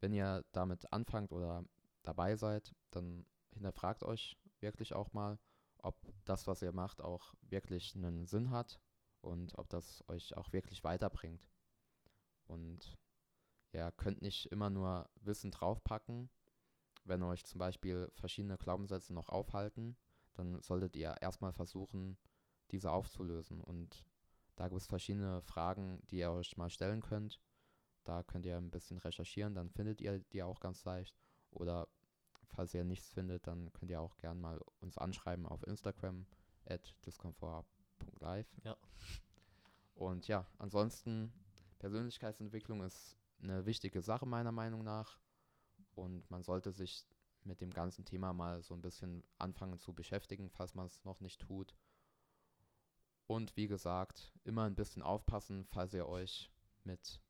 Wenn 0.00 0.14
ihr 0.14 0.42
damit 0.52 0.90
anfangt 0.94 1.30
oder 1.30 1.62
dabei 2.02 2.36
seid, 2.36 2.74
dann 2.90 3.26
hinterfragt 3.52 4.02
euch 4.02 4.36
wirklich 4.60 4.94
auch 4.94 5.12
mal, 5.12 5.38
ob 5.78 5.96
das, 6.24 6.46
was 6.46 6.62
ihr 6.62 6.72
macht, 6.72 7.00
auch 7.00 7.34
wirklich 7.42 7.94
einen 7.94 8.26
Sinn 8.26 8.50
hat 8.50 8.80
und 9.20 9.56
ob 9.58 9.68
das 9.68 10.04
euch 10.08 10.36
auch 10.36 10.52
wirklich 10.52 10.84
weiterbringt. 10.84 11.50
Und 12.46 12.98
ihr 13.72 13.92
könnt 13.92 14.22
nicht 14.22 14.46
immer 14.46 14.70
nur 14.70 15.08
Wissen 15.16 15.50
draufpacken. 15.50 16.30
Wenn 17.04 17.22
euch 17.22 17.44
zum 17.46 17.58
Beispiel 17.58 18.10
verschiedene 18.14 18.58
Glaubenssätze 18.58 19.14
noch 19.14 19.28
aufhalten, 19.28 19.96
dann 20.34 20.60
solltet 20.60 20.96
ihr 20.96 21.16
erstmal 21.20 21.52
versuchen, 21.52 22.18
diese 22.70 22.92
aufzulösen. 22.92 23.60
Und 23.62 24.04
da 24.56 24.68
gibt 24.68 24.80
es 24.80 24.86
verschiedene 24.86 25.40
Fragen, 25.42 26.00
die 26.08 26.18
ihr 26.18 26.30
euch 26.30 26.56
mal 26.56 26.70
stellen 26.70 27.00
könnt. 27.00 27.40
Da 28.04 28.22
könnt 28.22 28.46
ihr 28.46 28.56
ein 28.56 28.70
bisschen 28.70 28.98
recherchieren, 28.98 29.54
dann 29.54 29.70
findet 29.70 30.00
ihr 30.00 30.20
die 30.32 30.42
auch 30.42 30.60
ganz 30.60 30.84
leicht. 30.84 31.16
Oder 31.50 31.88
falls 32.50 32.74
ihr 32.74 32.84
nichts 32.84 33.12
findet, 33.12 33.46
dann 33.46 33.72
könnt 33.72 33.90
ihr 33.90 34.00
auch 34.00 34.16
gern 34.16 34.40
mal 34.40 34.60
uns 34.80 34.98
anschreiben 34.98 35.46
auf 35.46 35.66
Instagram 35.66 36.26
at 36.66 36.94
discomfort.live. 37.06 38.48
Ja. 38.64 38.76
Und 39.94 40.28
ja, 40.28 40.46
ansonsten 40.58 41.32
Persönlichkeitsentwicklung 41.78 42.82
ist 42.82 43.16
eine 43.42 43.66
wichtige 43.66 44.02
Sache 44.02 44.26
meiner 44.26 44.52
Meinung 44.52 44.84
nach. 44.84 45.18
Und 45.94 46.30
man 46.30 46.42
sollte 46.42 46.72
sich 46.72 47.06
mit 47.44 47.60
dem 47.60 47.70
ganzen 47.70 48.04
Thema 48.04 48.32
mal 48.32 48.62
so 48.62 48.74
ein 48.74 48.82
bisschen 48.82 49.24
anfangen 49.38 49.78
zu 49.78 49.92
beschäftigen, 49.92 50.50
falls 50.50 50.74
man 50.74 50.86
es 50.86 51.04
noch 51.04 51.20
nicht 51.20 51.40
tut. 51.40 51.74
Und 53.26 53.56
wie 53.56 53.66
gesagt, 53.66 54.32
immer 54.44 54.64
ein 54.64 54.74
bisschen 54.74 55.02
aufpassen, 55.02 55.64
falls 55.64 55.94
ihr 55.94 56.06
euch 56.06 56.50
mit 56.84 57.20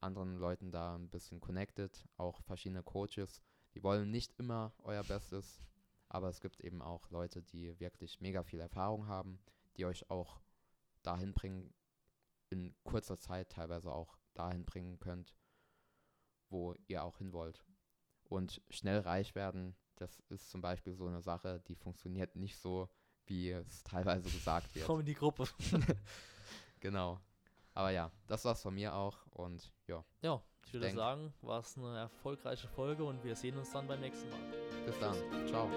anderen 0.00 0.36
Leuten 0.36 0.70
da 0.70 0.96
ein 0.96 1.08
bisschen 1.08 1.40
connected, 1.40 2.06
auch 2.16 2.42
verschiedene 2.42 2.82
Coaches. 2.82 3.40
Die 3.74 3.82
wollen 3.82 4.10
nicht 4.10 4.32
immer 4.38 4.72
euer 4.82 5.02
Bestes, 5.02 5.60
aber 6.08 6.28
es 6.28 6.40
gibt 6.40 6.60
eben 6.60 6.82
auch 6.82 7.10
Leute, 7.10 7.42
die 7.42 7.78
wirklich 7.80 8.20
mega 8.20 8.42
viel 8.42 8.60
Erfahrung 8.60 9.06
haben, 9.06 9.38
die 9.76 9.86
euch 9.86 10.10
auch 10.10 10.40
dahin 11.02 11.32
bringen, 11.32 11.72
in 12.50 12.74
kurzer 12.84 13.18
Zeit 13.18 13.50
teilweise 13.50 13.92
auch 13.92 14.18
dahin 14.34 14.64
bringen 14.64 14.98
könnt, 14.98 15.34
wo 16.50 16.74
ihr 16.86 17.02
auch 17.02 17.18
hin 17.18 17.32
wollt. 17.32 17.64
Und 18.24 18.62
schnell 18.68 19.00
reich 19.00 19.34
werden, 19.34 19.74
das 19.96 20.20
ist 20.28 20.50
zum 20.50 20.60
Beispiel 20.60 20.94
so 20.94 21.06
eine 21.06 21.22
Sache, 21.22 21.60
die 21.68 21.74
funktioniert 21.74 22.36
nicht 22.36 22.58
so, 22.58 22.88
wie 23.26 23.50
es 23.50 23.82
teilweise 23.82 24.30
gesagt 24.30 24.74
wird. 24.74 24.86
Komm 24.86 25.00
in 25.00 25.06
die 25.06 25.14
Gruppe. 25.14 25.46
Genau. 26.82 27.20
Aber 27.74 27.90
ja, 27.90 28.10
das 28.26 28.44
war's 28.44 28.62
von 28.62 28.74
mir 28.74 28.94
auch 28.94 29.16
und 29.30 29.72
ja, 29.86 30.04
Ja, 30.20 30.40
ich 30.66 30.72
würde 30.74 30.86
denk- 30.86 30.96
sagen, 30.98 31.32
war 31.42 31.60
es 31.60 31.76
eine 31.76 31.98
erfolgreiche 31.98 32.68
Folge 32.68 33.04
und 33.04 33.22
wir 33.24 33.34
sehen 33.34 33.56
uns 33.56 33.70
dann 33.72 33.86
beim 33.86 34.00
nächsten 34.00 34.28
Mal. 34.30 34.38
bis 34.84 34.98
dann. 34.98 35.16
Ciao. 35.46 35.68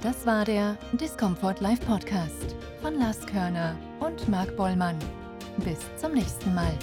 Das 0.00 0.26
war 0.26 0.44
der 0.44 0.76
Discomfort 0.94 1.60
Live 1.60 1.80
Podcast 1.86 2.56
von 2.80 2.94
Lars 2.98 3.24
Körner 3.26 3.76
und 4.00 4.28
Marc 4.28 4.56
Bollmann. 4.56 4.98
Bis 5.58 5.78
zum 5.96 6.12
nächsten 6.14 6.54
Mal. 6.54 6.76